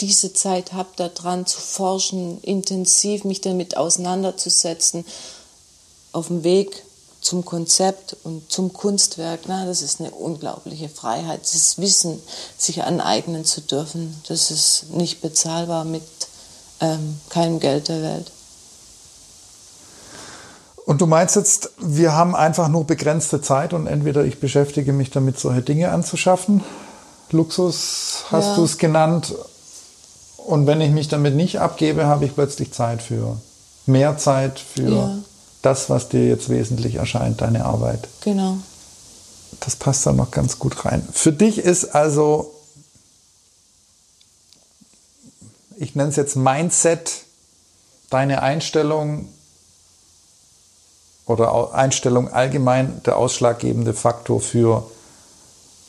diese 0.00 0.32
Zeit 0.32 0.72
habe, 0.72 0.88
daran 0.96 1.46
zu 1.46 1.60
forschen, 1.60 2.40
intensiv 2.42 3.24
mich 3.24 3.40
damit 3.40 3.76
auseinanderzusetzen, 3.76 5.04
auf 6.12 6.28
dem 6.28 6.42
Weg 6.42 6.82
zum 7.20 7.44
Konzept 7.44 8.16
und 8.24 8.50
zum 8.50 8.72
Kunstwerk, 8.72 9.40
na, 9.46 9.66
das 9.66 9.82
ist 9.82 10.00
eine 10.00 10.10
unglaubliche 10.10 10.88
Freiheit. 10.88 11.40
Dieses 11.42 11.78
Wissen 11.78 12.20
sich 12.56 12.82
aneignen 12.82 13.44
zu 13.44 13.60
dürfen, 13.60 14.20
das 14.28 14.50
ist 14.50 14.86
nicht 14.90 15.20
bezahlbar 15.20 15.84
mit 15.84 16.02
ähm, 16.80 17.20
keinem 17.28 17.60
Geld 17.60 17.88
der 17.88 18.02
Welt. 18.02 18.32
Und 20.86 21.00
du 21.00 21.06
meinst 21.06 21.36
jetzt, 21.36 21.70
wir 21.78 22.12
haben 22.12 22.34
einfach 22.34 22.68
nur 22.68 22.84
begrenzte 22.84 23.40
Zeit 23.42 23.74
und 23.74 23.86
entweder 23.86 24.24
ich 24.24 24.40
beschäftige 24.40 24.92
mich 24.92 25.10
damit, 25.10 25.38
solche 25.38 25.62
Dinge 25.62 25.90
anzuschaffen. 25.90 26.64
Luxus 27.30 28.24
hast 28.30 28.46
ja. 28.46 28.56
du 28.56 28.64
es 28.64 28.78
genannt. 28.78 29.34
Und 30.38 30.66
wenn 30.66 30.80
ich 30.80 30.90
mich 30.90 31.06
damit 31.06 31.36
nicht 31.36 31.60
abgebe, 31.60 32.06
habe 32.06 32.24
ich 32.24 32.34
plötzlich 32.34 32.72
Zeit 32.72 33.02
für 33.02 33.36
mehr 33.86 34.16
Zeit 34.16 34.58
für 34.58 34.88
ja 34.88 35.18
das, 35.62 35.90
was 35.90 36.08
dir 36.08 36.26
jetzt 36.26 36.48
wesentlich 36.48 36.96
erscheint, 36.96 37.40
deine 37.40 37.64
Arbeit. 37.64 38.08
Genau. 38.22 38.56
Das 39.60 39.76
passt 39.76 40.06
da 40.06 40.12
noch 40.12 40.30
ganz 40.30 40.58
gut 40.58 40.84
rein. 40.84 41.06
Für 41.12 41.32
dich 41.32 41.58
ist 41.58 41.94
also, 41.94 42.54
ich 45.76 45.94
nenne 45.94 46.10
es 46.10 46.16
jetzt 46.16 46.36
Mindset, 46.36 47.24
deine 48.08 48.42
Einstellung 48.42 49.28
oder 51.26 51.74
Einstellung 51.74 52.32
allgemein 52.32 53.02
der 53.04 53.16
ausschlaggebende 53.16 53.94
Faktor 53.94 54.40
für 54.40 54.90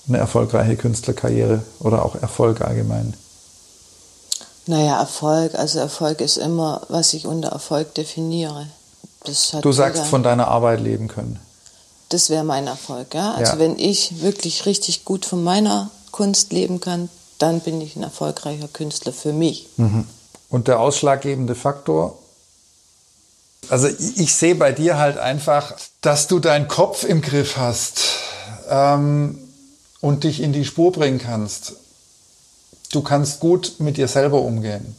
eine 0.08 0.18
erfolgreiche 0.18 0.76
Künstlerkarriere 0.76 1.64
oder 1.80 2.04
auch 2.04 2.16
Erfolg 2.16 2.62
allgemein? 2.62 3.14
Naja, 4.68 5.00
Erfolg, 5.00 5.56
also 5.56 5.80
Erfolg 5.80 6.22
ist 6.22 6.38
immer, 6.38 6.82
was 6.90 7.14
ich 7.14 7.26
unter 7.26 7.50
Erfolg 7.50 7.96
definiere 7.96 8.68
du 9.62 9.72
sagst, 9.72 10.06
von 10.06 10.24
deiner 10.24 10.48
Arbeit 10.48 10.82
leben 10.82 11.08
können. 11.08 11.40
Das 12.10 12.30
wäre 12.30 12.44
mein 12.44 12.68
Erfolg, 12.68 13.14
ja. 13.14 13.34
Also 13.34 13.54
ja. 13.54 13.60
wenn 13.60 13.80
ich 13.80 14.22
wirklich 14.22 14.66
richtig 14.66 15.06
gut 15.06 15.26
von 15.26 15.44
meiner 15.44 15.90
Kunst 16.12 16.52
leben 16.52 16.80
kann, 16.80 17.10
dann 17.38 17.62
bin 17.62 17.82
ich 17.82 17.96
ein 17.96 18.04
erfolgreicher 18.04 18.68
Künstler 18.68 19.14
für 19.14 19.34
mich. 19.34 19.68
Mhm. 19.78 20.06
Und 20.50 20.68
der 20.68 20.80
ausschlaggebende 20.80 21.56
Faktor 21.56 22.18
Also 23.70 23.88
ich, 23.88 24.18
ich 24.18 24.36
sehe 24.36 24.56
bei 24.56 24.72
dir 24.74 24.98
halt 24.98 25.18
einfach, 25.18 25.74
dass 26.02 26.28
du 26.28 26.40
deinen 26.40 26.68
Kopf 26.68 27.04
im 27.04 27.22
Griff 27.22 27.58
hast 27.58 28.02
ähm, 28.70 29.38
und 30.02 30.24
dich 30.24 30.42
in 30.42 30.52
die 30.52 30.66
Spur 30.66 30.92
bringen 30.92 31.20
kannst. 31.20 31.74
Du 32.92 33.02
kannst 33.02 33.40
gut 33.40 33.76
mit 33.80 33.96
dir 33.98 34.10
selber 34.10 34.42
umgehen. 34.42 34.96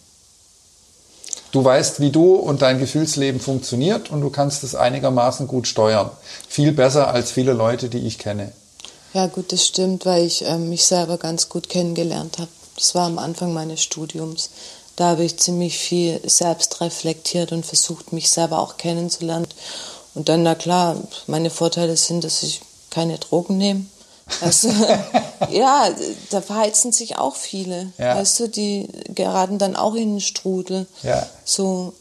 Du 1.52 1.62
weißt, 1.62 2.00
wie 2.00 2.10
du 2.10 2.34
und 2.34 2.62
dein 2.62 2.78
Gefühlsleben 2.78 3.38
funktioniert 3.38 4.10
und 4.10 4.22
du 4.22 4.30
kannst 4.30 4.64
es 4.64 4.74
einigermaßen 4.74 5.46
gut 5.46 5.68
steuern. 5.68 6.10
Viel 6.48 6.72
besser 6.72 7.08
als 7.08 7.30
viele 7.30 7.52
Leute, 7.52 7.90
die 7.90 8.06
ich 8.06 8.18
kenne. 8.18 8.52
Ja, 9.12 9.26
gut, 9.26 9.52
das 9.52 9.66
stimmt, 9.66 10.06
weil 10.06 10.24
ich 10.24 10.46
äh, 10.46 10.56
mich 10.56 10.84
selber 10.84 11.18
ganz 11.18 11.50
gut 11.50 11.68
kennengelernt 11.68 12.38
habe. 12.38 12.48
Das 12.76 12.94
war 12.94 13.06
am 13.06 13.18
Anfang 13.18 13.52
meines 13.52 13.82
Studiums. 13.82 14.48
Da 14.96 15.10
habe 15.10 15.24
ich 15.24 15.36
ziemlich 15.36 15.76
viel 15.76 16.20
selbst 16.24 16.80
reflektiert 16.80 17.52
und 17.52 17.66
versucht, 17.66 18.14
mich 18.14 18.30
selber 18.30 18.58
auch 18.58 18.78
kennenzulernen. 18.78 19.46
Und 20.14 20.30
dann, 20.30 20.42
na 20.42 20.54
klar, 20.54 20.96
meine 21.26 21.50
Vorteile 21.50 21.98
sind, 21.98 22.24
dass 22.24 22.42
ich 22.42 22.62
keine 22.88 23.18
Drogen 23.18 23.58
nehme. 23.58 23.84
Also, 24.40 24.68
ja, 25.50 25.88
da 26.30 26.40
verheizen 26.40 26.92
sich 26.92 27.18
auch 27.18 27.36
viele. 27.36 27.92
Ja. 27.98 28.16
Weißt 28.16 28.40
du, 28.40 28.48
die 28.48 28.88
geraten 29.14 29.58
dann 29.58 29.76
auch 29.76 29.94
in 29.94 30.14
den 30.14 30.20
Strudel. 30.20 30.86
Ja. 31.02 31.26
So. 31.44 31.94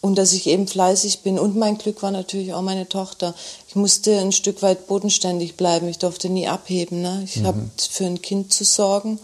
Und 0.00 0.16
dass 0.16 0.34
ich 0.34 0.46
eben 0.48 0.68
fleißig 0.68 1.20
bin. 1.20 1.38
Und 1.38 1.56
mein 1.56 1.78
Glück 1.78 2.02
war 2.02 2.10
natürlich 2.10 2.52
auch 2.52 2.60
meine 2.60 2.88
Tochter. 2.88 3.34
Ich 3.68 3.74
musste 3.74 4.18
ein 4.18 4.32
Stück 4.32 4.60
weit 4.60 4.86
bodenständig 4.86 5.56
bleiben. 5.56 5.88
Ich 5.88 5.98
durfte 5.98 6.28
nie 6.28 6.46
abheben. 6.46 7.00
Ne? 7.00 7.22
Ich 7.24 7.36
mhm. 7.36 7.46
habe 7.46 7.70
für 7.90 8.04
ein 8.04 8.20
Kind 8.20 8.52
zu 8.52 8.64
sorgen. 8.64 9.18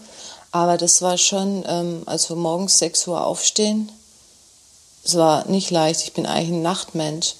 Aber 0.51 0.77
das 0.77 1.01
war 1.01 1.17
schon, 1.19 1.63
ähm, 1.67 2.01
also 2.07 2.35
morgens 2.35 2.79
6 2.79 3.07
Uhr 3.07 3.25
aufstehen. 3.25 3.91
Es 5.03 5.15
war 5.15 5.47
nicht 5.47 5.69
leicht. 5.69 6.01
Ich 6.01 6.13
bin 6.13 6.25
eigentlich 6.25 6.49
ein 6.49 6.61
Nachtmensch. 6.63 7.35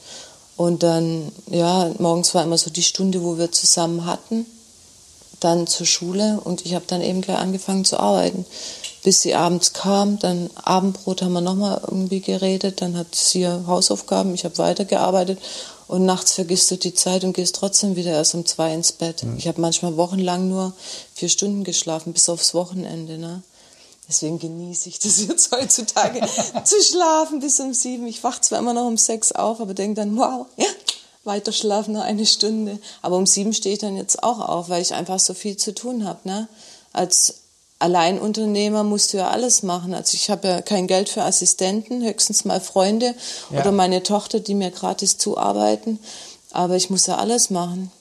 Und 0.61 0.83
dann, 0.83 1.31
ja, 1.49 1.89
morgens 1.97 2.35
war 2.35 2.43
immer 2.43 2.59
so 2.59 2.69
die 2.69 2.83
Stunde, 2.83 3.23
wo 3.23 3.39
wir 3.39 3.51
zusammen 3.51 4.05
hatten. 4.05 4.45
Dann 5.39 5.65
zur 5.65 5.87
Schule 5.87 6.39
und 6.43 6.67
ich 6.67 6.75
habe 6.75 6.85
dann 6.85 7.01
eben 7.01 7.21
gleich 7.21 7.39
angefangen 7.39 7.83
zu 7.83 7.99
arbeiten. 7.99 8.45
Bis 9.03 9.23
sie 9.23 9.33
abends 9.33 9.73
kam, 9.73 10.19
dann 10.19 10.51
Abendbrot 10.53 11.23
haben 11.23 11.33
wir 11.33 11.41
nochmal 11.41 11.81
irgendwie 11.81 12.19
geredet, 12.19 12.79
dann 12.83 12.95
hat 12.95 13.15
sie 13.15 13.47
Hausaufgaben, 13.47 14.35
ich 14.35 14.45
habe 14.45 14.59
weitergearbeitet 14.59 15.39
und 15.87 16.05
nachts 16.05 16.33
vergisst 16.33 16.69
du 16.69 16.77
die 16.77 16.93
Zeit 16.93 17.23
und 17.23 17.33
gehst 17.33 17.55
trotzdem 17.55 17.95
wieder 17.95 18.11
erst 18.11 18.35
um 18.35 18.45
zwei 18.45 18.71
ins 18.71 18.91
Bett. 18.91 19.23
Mhm. 19.23 19.37
Ich 19.39 19.47
habe 19.47 19.59
manchmal 19.59 19.97
wochenlang 19.97 20.47
nur 20.47 20.73
vier 21.15 21.29
Stunden 21.29 21.63
geschlafen, 21.63 22.13
bis 22.13 22.29
aufs 22.29 22.53
Wochenende. 22.53 23.17
Ne? 23.17 23.41
Deswegen 24.11 24.39
genieße 24.39 24.89
ich 24.89 24.99
das 24.99 25.25
jetzt 25.25 25.53
heutzutage 25.53 26.19
zu 26.65 26.81
schlafen 26.81 27.39
bis 27.39 27.61
um 27.61 27.73
sieben. 27.73 28.05
Ich 28.07 28.25
wache 28.25 28.41
zwar 28.41 28.59
immer 28.59 28.73
noch 28.73 28.85
um 28.85 28.97
sechs 28.97 29.31
auf, 29.31 29.61
aber 29.61 29.73
denke 29.73 30.01
dann, 30.01 30.17
wow, 30.17 30.47
ja, 30.57 30.65
weiter 31.23 31.53
schlafen 31.53 31.93
noch 31.93 32.03
eine 32.03 32.25
Stunde. 32.25 32.77
Aber 33.01 33.15
um 33.15 33.25
sieben 33.25 33.53
stehe 33.53 33.75
ich 33.75 33.79
dann 33.79 33.95
jetzt 33.95 34.21
auch 34.21 34.41
auf, 34.41 34.67
weil 34.67 34.81
ich 34.81 34.93
einfach 34.93 35.17
so 35.17 35.33
viel 35.33 35.55
zu 35.55 35.73
tun 35.73 36.03
habe. 36.03 36.19
Ne? 36.25 36.49
Als 36.91 37.35
Alleinunternehmer 37.79 38.83
musst 38.83 39.13
du 39.13 39.17
ja 39.17 39.29
alles 39.29 39.63
machen. 39.63 39.93
Also 39.93 40.15
ich 40.15 40.29
habe 40.29 40.45
ja 40.45 40.61
kein 40.61 40.87
Geld 40.87 41.07
für 41.07 41.23
Assistenten, 41.23 42.03
höchstens 42.03 42.43
mal 42.43 42.59
Freunde 42.59 43.15
ja. 43.49 43.61
oder 43.61 43.71
meine 43.71 44.03
Tochter, 44.03 44.41
die 44.41 44.55
mir 44.55 44.71
gratis 44.71 45.19
zuarbeiten. 45.19 45.99
Aber 46.51 46.75
ich 46.75 46.89
muss 46.89 47.07
ja 47.07 47.15
alles 47.15 47.49
machen. 47.49 47.93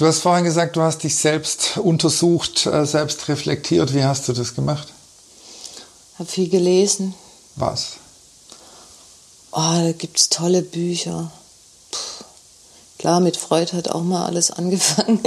Du 0.00 0.06
hast 0.06 0.20
vorhin 0.20 0.46
gesagt, 0.46 0.76
du 0.76 0.80
hast 0.80 1.02
dich 1.02 1.14
selbst 1.14 1.76
untersucht, 1.76 2.64
äh, 2.64 2.86
selbst 2.86 3.28
reflektiert. 3.28 3.92
Wie 3.92 4.02
hast 4.02 4.26
du 4.28 4.32
das 4.32 4.54
gemacht? 4.54 4.88
Habe 6.18 6.26
viel 6.26 6.48
gelesen. 6.48 7.14
Was? 7.56 7.96
Oh, 9.52 9.58
da 9.58 9.92
gibt 9.92 10.18
es 10.18 10.30
tolle 10.30 10.62
Bücher. 10.62 11.30
Puh. 11.90 12.24
Klar, 12.98 13.20
mit 13.20 13.36
Freud 13.36 13.76
hat 13.76 13.90
auch 13.90 14.02
mal 14.02 14.24
alles 14.24 14.50
angefangen. 14.50 15.20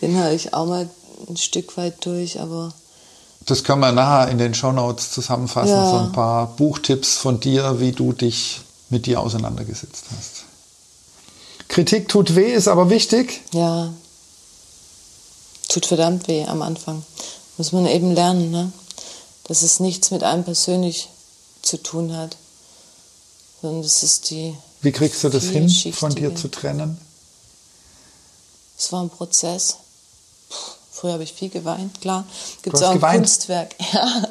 Den 0.00 0.16
habe 0.16 0.32
ich 0.32 0.54
auch 0.54 0.66
mal 0.66 0.88
ein 1.28 1.36
Stück 1.36 1.76
weit 1.76 2.06
durch, 2.06 2.40
aber. 2.40 2.72
Das 3.46 3.64
können 3.64 3.80
wir 3.80 3.90
nachher 3.90 4.30
in 4.30 4.38
den 4.38 4.54
Shownotes 4.54 5.10
zusammenfassen, 5.10 5.70
ja. 5.72 5.90
so 5.90 5.96
ein 5.96 6.12
paar 6.12 6.54
Buchtipps 6.54 7.16
von 7.16 7.40
dir, 7.40 7.80
wie 7.80 7.90
du 7.90 8.12
dich 8.12 8.60
mit 8.90 9.06
dir 9.06 9.18
auseinandergesetzt 9.18 10.04
hast. 10.16 10.44
Kritik 11.66 12.08
tut 12.08 12.36
weh, 12.36 12.52
ist 12.52 12.68
aber 12.68 12.90
wichtig. 12.90 13.40
Ja, 13.52 13.92
tut 15.68 15.86
verdammt 15.86 16.28
weh 16.28 16.44
am 16.44 16.62
Anfang. 16.62 17.04
Muss 17.56 17.72
man 17.72 17.86
eben 17.86 18.14
lernen, 18.14 18.50
ne? 18.50 18.72
dass 19.44 19.62
es 19.62 19.80
nichts 19.80 20.10
mit 20.10 20.22
einem 20.22 20.44
persönlich 20.44 21.08
zu 21.62 21.82
tun 21.82 22.16
hat, 22.16 22.36
sondern 23.60 23.82
das 23.82 24.02
ist 24.02 24.30
die. 24.30 24.56
Wie 24.82 24.92
kriegst 24.92 25.24
du 25.24 25.28
das 25.28 25.44
hin, 25.44 25.68
von 25.92 26.14
dir 26.14 26.34
zu 26.34 26.48
trennen? 26.48 26.98
Es 28.76 28.92
war 28.92 29.02
ein 29.02 29.10
Prozess. 29.10 29.76
früher 30.90 31.12
habe 31.12 31.22
ich 31.22 31.32
viel 31.32 31.48
geweint, 31.48 32.00
klar. 32.00 32.26
Gibt 32.62 32.76
es 32.76 32.82
auch 32.82 32.90
ein 32.90 32.96
geweint? 32.96 33.24
Kunstwerk. 33.24 33.74
Ja, 33.92 34.28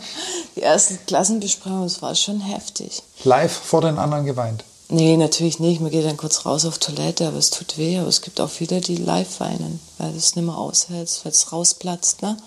die 0.56 0.62
ersten 0.62 1.00
Klassenbesprechungen, 1.08 1.84
das 1.84 2.02
war 2.02 2.13
schon 2.13 2.39
heftig. 2.39 3.02
Live 3.24 3.52
vor 3.52 3.82
den 3.82 3.98
anderen 3.98 4.26
geweint? 4.26 4.63
Nee, 4.93 5.17
natürlich 5.17 5.58
nicht. 5.58 5.82
Man 5.82 5.89
geht 5.89 6.06
dann 6.06 6.17
kurz 6.17 6.45
raus 6.45 6.65
auf 6.65 6.77
Toilette, 6.77 7.27
aber 7.27 7.38
es 7.38 7.49
tut 7.49 7.79
weh. 7.79 7.97
Aber 7.97 8.10
es 8.10 8.21
gibt 8.21 8.39
auch 8.39 8.49
viele, 8.51 8.79
die 8.79 8.95
live 8.95 9.39
weinen, 9.39 9.79
weil 9.97 10.15
es 10.15 10.36
nicht 10.36 10.45
mehr 10.45 10.56
aushält, 10.56 11.10
weil 11.23 11.32
es 11.32 11.51
rausplatzt. 11.51 12.21
Ne? 12.21 12.38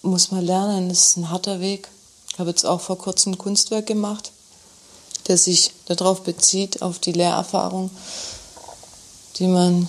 Muss 0.00 0.30
man 0.30 0.42
lernen, 0.42 0.88
das 0.88 1.08
ist 1.08 1.16
ein 1.18 1.28
harter 1.28 1.60
Weg. 1.60 1.90
Ich 2.32 2.38
habe 2.38 2.48
jetzt 2.48 2.64
auch 2.64 2.80
vor 2.80 2.96
kurzem 2.96 3.32
ein 3.32 3.38
Kunstwerk 3.38 3.86
gemacht, 3.86 4.32
das 5.24 5.44
sich 5.44 5.72
darauf 5.84 6.22
bezieht, 6.22 6.80
auf 6.80 6.98
die 6.98 7.12
Lehrerfahrung, 7.12 7.90
die 9.36 9.46
man 9.46 9.86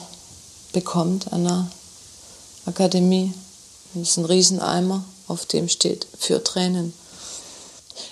bekommt 0.74 1.32
an 1.32 1.46
der 1.46 1.72
Akademie. 2.66 3.34
Das 3.94 4.10
ist 4.10 4.18
ein 4.18 4.26
Rieseneimer, 4.26 5.06
auf 5.30 5.46
dem 5.46 5.70
steht 5.70 6.06
für 6.20 6.44
Tränen 6.44 6.92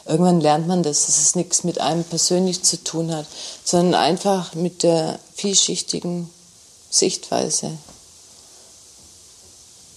irgendwann 0.05 0.41
lernt 0.41 0.67
man 0.67 0.83
das, 0.83 1.05
dass 1.05 1.17
es 1.17 1.35
nichts 1.35 1.63
mit 1.63 1.79
einem 1.79 2.03
persönlich 2.03 2.63
zu 2.63 2.83
tun 2.83 3.13
hat, 3.13 3.25
sondern 3.63 3.95
einfach 3.95 4.55
mit 4.55 4.83
der 4.83 5.19
vielschichtigen 5.33 6.29
Sichtweise 6.89 7.71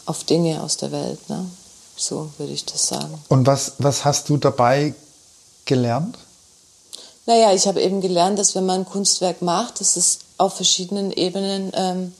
auf 0.06 0.24
Dinge 0.24 0.62
aus 0.62 0.76
der 0.76 0.92
Welt. 0.92 1.28
Ne? 1.28 1.50
So 1.96 2.30
würde 2.38 2.52
ich 2.52 2.64
das 2.64 2.86
sagen. 2.86 3.22
Und 3.28 3.46
was, 3.46 3.72
was 3.78 4.04
hast 4.04 4.28
du 4.28 4.36
dabei 4.36 4.94
gelernt? 5.64 6.16
Naja, 7.26 7.52
ich 7.52 7.66
habe 7.66 7.82
eben 7.82 8.00
gelernt, 8.00 8.38
dass 8.38 8.54
wenn 8.54 8.66
man 8.66 8.80
ein 8.80 8.86
Kunstwerk 8.86 9.42
macht, 9.42 9.80
dass 9.80 9.96
es 9.96 10.20
auf 10.38 10.54
verschiedenen 10.54 11.10
Ebenen 11.10 11.72
ähm, 11.74 12.12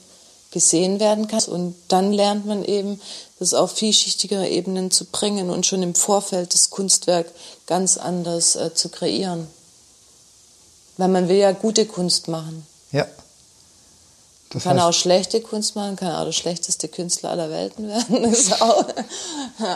gesehen 0.51 0.99
werden 0.99 1.27
kann. 1.27 1.43
Und 1.45 1.75
dann 1.87 2.11
lernt 2.11 2.45
man 2.45 2.63
eben, 2.63 2.99
das 3.39 3.53
auf 3.53 3.71
vielschichtigere 3.71 4.47
Ebenen 4.47 4.91
zu 4.91 5.05
bringen 5.05 5.49
und 5.49 5.65
schon 5.65 5.83
im 5.83 5.95
Vorfeld 5.95 6.53
das 6.53 6.69
Kunstwerk 6.69 7.27
ganz 7.67 7.97
anders 7.97 8.55
äh, 8.55 8.73
zu 8.73 8.89
kreieren. 8.89 9.47
Weil 10.97 11.09
man 11.09 11.29
will 11.29 11.37
ja 11.37 11.51
gute 11.51 11.85
Kunst 11.85 12.27
machen. 12.27 12.65
Ja. 12.91 13.05
Das 14.49 14.63
kann 14.63 14.79
auch 14.79 14.93
schlechte 14.93 15.41
Kunst 15.41 15.75
machen, 15.75 15.97
kann 15.97 16.15
auch 16.15 16.23
der 16.23 16.31
schlechteste 16.31 16.87
Künstler 16.87 17.31
aller 17.31 17.49
Welten 17.49 17.87
werden. 17.87 18.23
Das 18.23 18.39
ist 18.39 18.61
auch, 18.61 18.85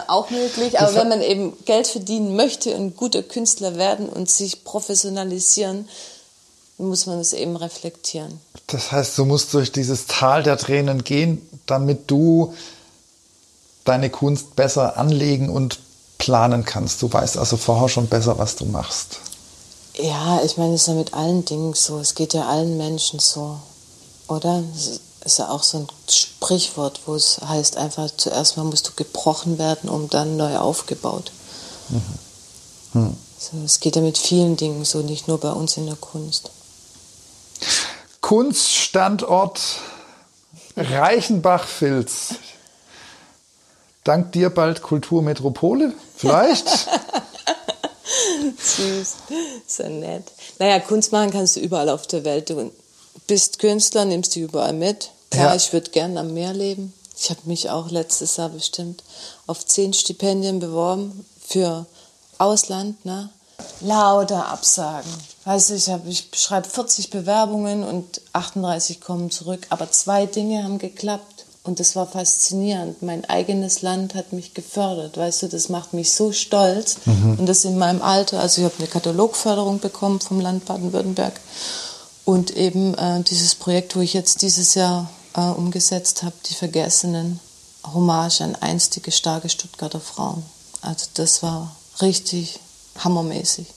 auch 0.07 0.29
möglich. 0.29 0.79
Aber 0.79 0.95
wenn 0.95 1.09
man 1.09 1.21
eben 1.21 1.53
Geld 1.65 1.87
verdienen 1.87 2.35
möchte 2.35 2.75
und 2.75 2.95
guter 2.95 3.21
Künstler 3.21 3.75
werden 3.75 4.07
und 4.07 4.29
sich 4.29 4.63
professionalisieren, 4.63 5.89
muss 6.77 7.05
man 7.05 7.19
es 7.19 7.33
eben 7.33 7.57
reflektieren. 7.57 8.39
Das 8.67 8.91
heißt, 8.91 9.17
du 9.17 9.25
musst 9.25 9.53
durch 9.53 9.71
dieses 9.71 10.07
Tal 10.07 10.41
der 10.41 10.57
Tränen 10.57 11.03
gehen, 11.03 11.47
damit 11.67 12.09
du 12.09 12.53
deine 13.83 14.09
Kunst 14.09 14.55
besser 14.55 14.97
anlegen 14.97 15.49
und 15.49 15.79
planen 16.17 16.65
kannst. 16.65 17.01
Du 17.01 17.11
weißt 17.11 17.37
also 17.37 17.57
vorher 17.57 17.89
schon 17.89 18.07
besser, 18.07 18.37
was 18.37 18.55
du 18.55 18.65
machst. 18.65 19.17
Ja, 19.95 20.41
ich 20.43 20.57
meine, 20.57 20.75
es 20.75 20.81
ist 20.81 20.87
ja 20.87 20.93
mit 20.93 21.13
allen 21.13 21.45
Dingen 21.45 21.73
so. 21.73 21.99
Es 21.99 22.15
geht 22.15 22.33
ja 22.33 22.47
allen 22.47 22.77
Menschen 22.77 23.19
so. 23.19 23.59
Oder? 24.27 24.63
Es 24.75 25.01
ist 25.25 25.39
ja 25.39 25.49
auch 25.49 25.63
so 25.63 25.79
ein 25.79 25.87
Sprichwort, 26.09 27.01
wo 27.05 27.15
es 27.15 27.39
heißt 27.45 27.77
einfach, 27.77 28.09
zuerst 28.15 28.57
mal 28.57 28.63
musst 28.63 28.87
du 28.87 28.91
gebrochen 28.95 29.57
werden, 29.57 29.89
um 29.89 30.09
dann 30.09 30.37
neu 30.37 30.57
aufgebaut. 30.57 31.31
Mhm. 31.89 32.01
Hm. 32.93 33.17
So, 33.37 33.57
es 33.65 33.79
geht 33.79 33.95
ja 33.95 34.01
mit 34.01 34.17
vielen 34.17 34.55
Dingen 34.55 34.85
so, 34.85 34.99
nicht 34.99 35.27
nur 35.27 35.39
bei 35.39 35.51
uns 35.51 35.77
in 35.77 35.87
der 35.87 35.95
Kunst. 35.95 36.51
Kunststandort 38.21 39.59
Reichenbach-Filz. 40.77 42.35
Dank 44.03 44.31
dir 44.31 44.49
bald 44.49 44.81
Kulturmetropole? 44.81 45.93
Vielleicht? 46.15 46.67
Süß, 48.57 49.15
so 49.67 49.83
nett. 49.83 50.23
Naja, 50.57 50.79
Kunst 50.79 51.11
machen 51.11 51.31
kannst 51.31 51.55
du 51.55 51.59
überall 51.59 51.89
auf 51.89 52.07
der 52.07 52.23
Welt. 52.23 52.49
Du 52.49 52.71
bist 53.27 53.59
Künstler, 53.59 54.05
nimmst 54.05 54.35
die 54.35 54.41
überall 54.41 54.73
mit. 54.73 55.11
Ja, 55.33 55.47
ja. 55.47 55.55
ich 55.55 55.71
würde 55.71 55.91
gern 55.91 56.17
am 56.17 56.33
Meer 56.33 56.53
leben. 56.53 56.93
Ich 57.17 57.29
habe 57.29 57.41
mich 57.45 57.69
auch 57.69 57.91
letztes 57.91 58.37
Jahr 58.37 58.49
bestimmt 58.49 59.03
auf 59.45 59.65
zehn 59.65 59.93
Stipendien 59.93 60.59
beworben 60.59 61.23
für 61.39 61.85
Ausland. 62.39 63.05
Ne? 63.05 63.29
Lauter 63.81 64.47
Absagen. 64.47 65.11
Weißt 65.45 65.69
du, 65.69 65.75
ich, 65.75 65.89
hab, 65.89 66.07
ich 66.07 66.29
schreibe 66.33 66.67
40 66.67 67.11
Bewerbungen 67.11 67.83
und 67.83 68.21
38 68.33 69.01
kommen 69.01 69.29
zurück. 69.29 69.67
Aber 69.69 69.91
zwei 69.91 70.25
Dinge 70.25 70.63
haben 70.63 70.79
geklappt. 70.79 71.30
Und 71.63 71.79
das 71.79 71.95
war 71.95 72.07
faszinierend. 72.07 73.03
Mein 73.03 73.23
eigenes 73.25 73.83
Land 73.83 74.15
hat 74.15 74.33
mich 74.33 74.55
gefördert. 74.55 75.17
Weißt 75.17 75.43
du, 75.43 75.47
das 75.47 75.69
macht 75.69 75.93
mich 75.93 76.11
so 76.11 76.31
stolz. 76.31 76.97
Mhm. 77.05 77.39
Und 77.39 77.45
das 77.45 77.65
in 77.65 77.77
meinem 77.77 78.01
Alter. 78.01 78.39
Also 78.39 78.61
ich 78.61 78.65
habe 78.65 78.79
eine 78.79 78.87
Katalogförderung 78.87 79.79
bekommen 79.79 80.19
vom 80.19 80.39
Land 80.39 80.65
Baden-Württemberg. 80.65 81.39
Und 82.25 82.51
eben 82.51 82.95
äh, 82.95 83.21
dieses 83.21 83.53
Projekt, 83.53 83.95
wo 83.95 83.99
ich 83.99 84.13
jetzt 84.13 84.41
dieses 84.41 84.73
Jahr 84.73 85.09
äh, 85.35 85.41
umgesetzt 85.41 86.23
habe, 86.23 86.35
die 86.49 86.55
Vergessenen. 86.55 87.39
Hommage 87.93 88.41
an 88.41 88.55
einstige, 88.55 89.11
starke 89.11 89.49
Stuttgarter 89.49 89.99
Frauen. 89.99 90.43
Also 90.81 91.07
das 91.15 91.41
war 91.41 91.75
richtig 92.01 92.59
hammermäßig. 92.97 93.67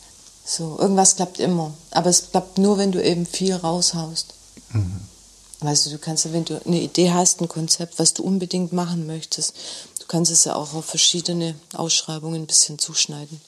So, 0.45 0.79
irgendwas 0.79 1.17
klappt 1.17 1.39
immer. 1.39 1.73
Aber 1.91 2.11
es 2.11 2.31
klappt 2.31 2.59
nur, 2.59 2.77
wenn 2.77 2.93
du 2.93 3.03
eben 3.03 3.25
viel 3.25 3.55
raushaust. 3.55 4.35
Mhm. 4.73 5.01
Weißt 5.65 5.87
du, 5.87 5.91
du 5.91 5.99
kannst, 5.99 6.31
wenn 6.31 6.45
du 6.45 6.61
eine 6.67 6.79
Idee 6.79 7.13
hast, 7.13 7.41
ein 7.41 7.49
Konzept, 7.49 7.99
was 7.99 8.13
du 8.13 8.23
unbedingt 8.23 8.75
machen 8.75 9.07
möchtest, 9.07 9.55
du 9.99 10.05
kannst 10.07 10.31
es 10.31 10.45
ja 10.45 10.57
auch 10.57 10.75
auf 10.75 10.85
verschiedene 10.85 11.55
Ausschreibungen 11.73 12.43
ein 12.43 12.47
bisschen 12.47 12.79
zuschneiden. 12.79 13.41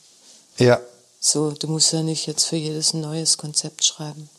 Ja. 0.57 0.81
So, 1.21 1.51
du 1.51 1.69
musst 1.69 1.93
ja 1.93 2.03
nicht 2.03 2.27
jetzt 2.27 2.45
für 2.45 2.57
jedes 2.57 2.95
ein 2.95 3.03
neues 3.03 3.37
Konzept 3.37 3.85
schreiben. 3.85 4.31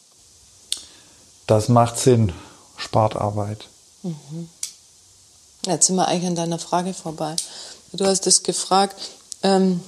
Das 1.45 1.69
macht 1.69 1.99
Sinn. 1.99 2.33
Spart 2.77 3.15
Arbeit. 3.15 3.65
Mhm. 4.01 4.49
Jetzt 5.67 5.85
sind 5.85 5.97
wir 5.97 6.07
eigentlich 6.07 6.27
an 6.29 6.35
deiner 6.35 6.59
Frage 6.59 6.95
vorbei. 6.95 7.35
Du 7.93 8.05
hast 8.05 8.25
es 8.25 8.41
gefragt, 8.41 8.95
ähm, 9.43 9.81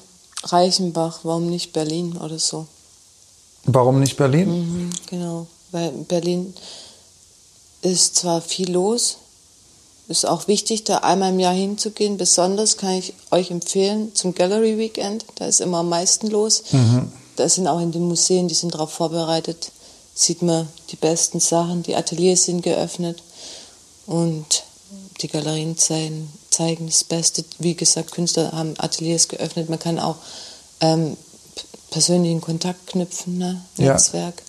Reichenbach, 0.44 1.22
warum 1.24 1.50
nicht 1.50 1.74
Berlin 1.74 2.18
oder 2.18 2.38
so? 2.38 2.68
Warum 3.64 4.00
nicht 4.00 4.16
Berlin? 4.16 4.50
Mhm, 4.50 4.90
genau, 5.08 5.48
weil 5.72 5.90
Berlin 5.90 6.54
ist 7.82 8.16
zwar 8.16 8.42
viel 8.42 8.72
los, 8.72 9.18
ist 10.08 10.26
auch 10.26 10.48
wichtig, 10.48 10.84
da 10.84 10.98
einmal 10.98 11.32
im 11.32 11.40
Jahr 11.40 11.54
hinzugehen. 11.54 12.18
Besonders 12.18 12.78
kann 12.78 12.94
ich 12.94 13.14
euch 13.32 13.52
empfehlen 13.52 14.14
zum 14.16 14.34
Gallery 14.34 14.78
Weekend, 14.78 15.26
da 15.36 15.46
ist 15.46 15.62
immer 15.62 15.80
am 15.80 15.90
meisten 15.90 16.28
los. 16.28 16.64
Mhm. 16.72 17.12
Da 17.36 17.48
sind 17.48 17.68
auch 17.68 17.80
in 17.80 17.92
den 17.92 18.08
Museen, 18.08 18.48
die 18.48 18.56
sind 18.56 18.74
darauf 18.74 18.92
vorbereitet, 18.92 19.72
sieht 20.14 20.42
man 20.42 20.68
die 20.90 20.98
besten 20.98 21.40
Sachen, 21.40 21.84
die 21.84 21.96
Ateliers 21.96 22.46
sind 22.46 22.64
geöffnet 22.64 23.24
und 24.08 24.64
die 25.22 25.28
Galerien 25.28 25.78
zeigen, 25.78 26.32
zeigen 26.50 26.88
das 26.88 27.04
Beste. 27.04 27.46
Wie 27.60 27.76
gesagt, 27.76 28.12
Künstler 28.12 28.52
haben 28.52 28.74
Ateliers 28.78 29.28
geöffnet. 29.28 29.70
Man 29.70 29.80
kann 29.80 30.00
auch 30.00 30.16
ähm, 30.82 31.16
persönlichen 31.92 32.42
Kontakt 32.42 32.88
knüpfen, 32.88 33.38
ne? 33.38 33.62
Netzwerk. 33.78 34.36
Ja. 34.38 34.49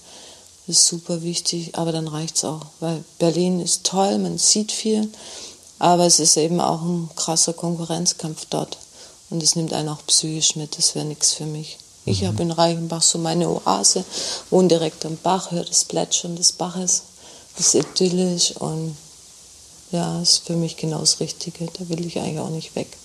Das 0.71 0.79
ist 0.79 0.87
super 0.87 1.23
wichtig, 1.25 1.75
aber 1.75 1.91
dann 1.91 2.07
reicht 2.07 2.37
es 2.37 2.45
auch, 2.45 2.61
weil 2.79 3.03
Berlin 3.19 3.59
ist 3.59 3.83
toll, 3.83 4.19
man 4.19 4.39
sieht 4.39 4.71
viel, 4.71 5.09
aber 5.81 6.07
es 6.07 6.21
ist 6.21 6.37
eben 6.37 6.61
auch 6.61 6.83
ein 6.83 7.11
krasser 7.17 7.55
Konkurrenzkampf 7.55 8.47
dort 8.49 8.79
und 9.31 9.43
es 9.43 9.57
nimmt 9.57 9.73
einen 9.73 9.89
auch 9.89 10.07
psychisch 10.07 10.55
mit, 10.55 10.79
das 10.79 10.95
wäre 10.95 11.05
nichts 11.05 11.33
für 11.33 11.45
mich. 11.45 11.79
Ich 12.05 12.23
mhm. 12.23 12.27
habe 12.29 12.43
in 12.45 12.53
Reichenbach 12.53 13.03
so 13.03 13.19
meine 13.19 13.49
Oase, 13.49 14.05
wohne 14.51 14.69
direkt 14.69 15.05
am 15.05 15.17
Bach, 15.17 15.51
höre 15.51 15.65
das 15.65 15.83
Plätschern 15.83 16.37
des 16.37 16.53
Baches, 16.53 17.03
das 17.57 17.75
ist 17.75 17.85
idyllisch 17.97 18.53
und 18.53 18.97
ja, 19.91 20.23
ist 20.23 20.47
für 20.47 20.55
mich 20.55 20.77
genau 20.77 21.01
das 21.01 21.19
Richtige. 21.19 21.67
Da 21.67 21.89
will 21.89 22.07
ich 22.07 22.21
eigentlich 22.21 22.39
auch 22.39 22.51
nicht 22.51 22.77
weg. 22.77 22.97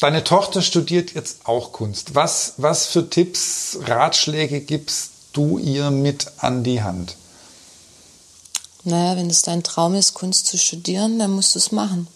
Deine 0.00 0.24
Tochter 0.24 0.62
studiert 0.62 1.14
jetzt 1.14 1.46
auch 1.46 1.70
Kunst. 1.70 2.16
Was, 2.16 2.54
was 2.56 2.86
für 2.86 3.08
Tipps, 3.08 3.78
Ratschläge 3.86 4.60
gibst 4.60 5.12
du 5.38 5.58
ihr 5.58 5.90
mit 5.90 6.32
an 6.38 6.64
die 6.64 6.82
Hand? 6.82 7.16
Naja, 8.84 9.16
wenn 9.16 9.30
es 9.30 9.42
dein 9.42 9.62
Traum 9.62 9.94
ist, 9.94 10.14
Kunst 10.14 10.46
zu 10.46 10.58
studieren, 10.58 11.18
dann 11.18 11.30
musst 11.30 11.54
du 11.54 11.58
es 11.60 11.70
machen. 11.70 12.08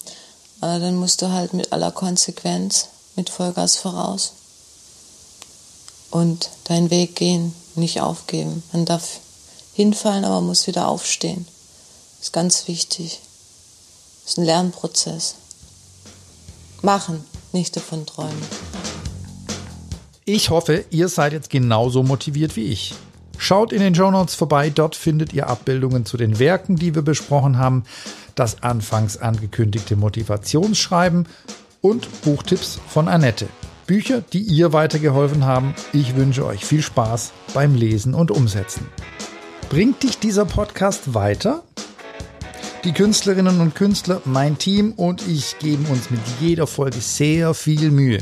Aber 0.61 0.81
dann 0.81 0.97
musst 0.97 1.23
du 1.23 1.31
halt 1.31 1.55
mit 1.55 1.73
aller 1.73 1.93
Konsequenz, 1.93 2.89
mit 3.15 3.31
Vollgas 3.31 3.77
voraus 3.77 4.33
und 6.11 6.51
deinen 6.65 6.91
Weg 6.91 7.17
gehen, 7.17 7.55
nicht 7.75 8.01
aufgeben. 8.01 8.63
Man 8.73 8.85
darf 8.85 9.21
hinfallen, 9.75 10.25
aber 10.25 10.41
muss 10.41 10.67
wieder 10.67 10.89
aufstehen. 10.89 11.47
Das 12.19 12.29
ist 12.29 12.33
ganz 12.33 12.69
wichtig. 12.69 13.21
Das 14.23 14.33
ist 14.33 14.39
ein 14.39 14.45
Lernprozess. 14.45 15.37
Machen, 16.83 17.25
nicht 17.53 17.75
davon 17.77 18.07
träumen. 18.07 18.43
Ich 20.25 20.51
hoffe, 20.51 20.85
ihr 20.91 21.09
seid 21.09 21.33
jetzt 21.33 21.51
genauso 21.51 22.03
motiviert 22.03 22.55
wie 22.57 22.67
ich. 22.67 22.95
Schaut 23.39 23.73
in 23.73 23.81
den 23.81 23.95
Show 23.95 24.11
Notes 24.11 24.35
vorbei, 24.35 24.71
dort 24.71 24.95
findet 24.97 25.33
ihr 25.33 25.49
Abbildungen 25.49 26.05
zu 26.05 26.17
den 26.17 26.39
Werken, 26.39 26.77
die 26.77 26.95
wir 26.95 27.03
besprochen 27.03 27.59
haben, 27.59 27.85
das 28.35 28.63
anfangs 28.63 29.17
angekündigte 29.17 29.97
Motivationsschreiben 29.97 31.27
und 31.81 32.23
Buchtipps 32.23 32.81
von 32.89 33.09
Annette. 33.09 33.49
Bücher, 33.87 34.23
die 34.33 34.41
ihr 34.41 34.73
weitergeholfen 34.73 35.45
haben. 35.45 35.75
Ich 35.93 36.17
wünsche 36.17 36.47
euch 36.47 36.65
viel 36.65 36.83
Spaß 36.83 37.33
beim 37.53 37.75
Lesen 37.75 38.15
und 38.15 38.31
Umsetzen. 38.31 38.87
Bringt 39.69 40.03
dich 40.03 40.19
dieser 40.19 40.45
Podcast 40.45 41.15
weiter? 41.15 41.63
Die 42.85 42.93
Künstlerinnen 42.93 43.61
und 43.61 43.75
Künstler, 43.75 44.23
mein 44.25 44.59
Team 44.59 44.93
und 44.93 45.27
ich 45.29 45.59
geben 45.59 45.87
uns 45.87 46.11
mit 46.11 46.21
jeder 46.41 46.67
Folge 46.67 47.01
sehr 47.01 47.55
viel 47.55 47.91
Mühe. 47.91 48.19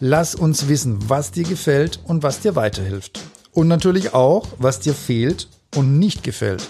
Lass 0.00 0.34
uns 0.34 0.68
wissen, 0.68 0.98
was 1.08 1.30
dir 1.30 1.44
gefällt 1.44 2.00
und 2.04 2.22
was 2.22 2.40
dir 2.40 2.56
weiterhilft. 2.56 3.21
Und 3.52 3.68
natürlich 3.68 4.14
auch, 4.14 4.48
was 4.58 4.80
dir 4.80 4.94
fehlt 4.94 5.48
und 5.76 5.98
nicht 5.98 6.22
gefällt. 6.22 6.68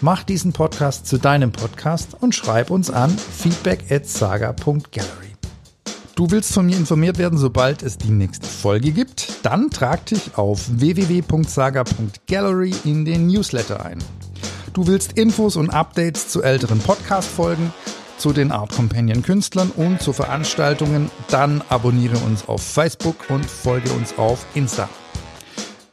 Mach 0.00 0.24
diesen 0.24 0.52
Podcast 0.52 1.06
zu 1.06 1.18
deinem 1.18 1.52
Podcast 1.52 2.16
und 2.20 2.34
schreib 2.34 2.70
uns 2.70 2.90
an 2.90 3.10
feedback 3.10 3.90
at 3.90 4.06
saga.gallery. 4.06 5.34
Du 6.16 6.30
willst 6.30 6.52
von 6.52 6.66
mir 6.66 6.76
informiert 6.76 7.18
werden, 7.18 7.38
sobald 7.38 7.82
es 7.82 7.98
die 7.98 8.10
nächste 8.10 8.46
Folge 8.46 8.92
gibt? 8.92 9.44
Dann 9.44 9.70
trag 9.70 10.06
dich 10.06 10.36
auf 10.36 10.62
www.saga.gallery 10.68 12.74
in 12.84 13.04
den 13.04 13.26
Newsletter 13.26 13.84
ein. 13.84 13.98
Du 14.72 14.86
willst 14.86 15.12
Infos 15.12 15.56
und 15.56 15.70
Updates 15.70 16.28
zu 16.28 16.42
älteren 16.42 16.78
Podcast-Folgen, 16.80 17.72
zu 18.18 18.32
den 18.32 18.52
Art 18.52 18.72
Companion 18.72 19.22
Künstlern 19.22 19.70
und 19.70 20.00
zu 20.00 20.12
Veranstaltungen, 20.12 21.10
dann 21.28 21.62
abonniere 21.68 22.16
uns 22.18 22.48
auf 22.48 22.62
Facebook 22.62 23.16
und 23.28 23.44
folge 23.44 23.92
uns 23.92 24.16
auf 24.18 24.46
Insta. 24.54 24.88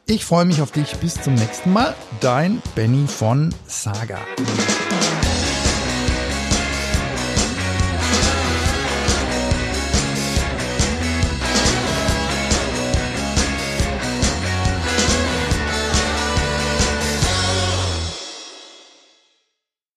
Ich 0.06 0.24
freue 0.24 0.44
mich 0.44 0.60
auf 0.60 0.72
dich. 0.72 0.96
Bis 0.96 1.20
zum 1.20 1.34
nächsten 1.34 1.72
Mal. 1.72 1.94
Dein 2.20 2.62
Benny 2.74 3.06
von 3.06 3.54
Saga. 3.66 4.18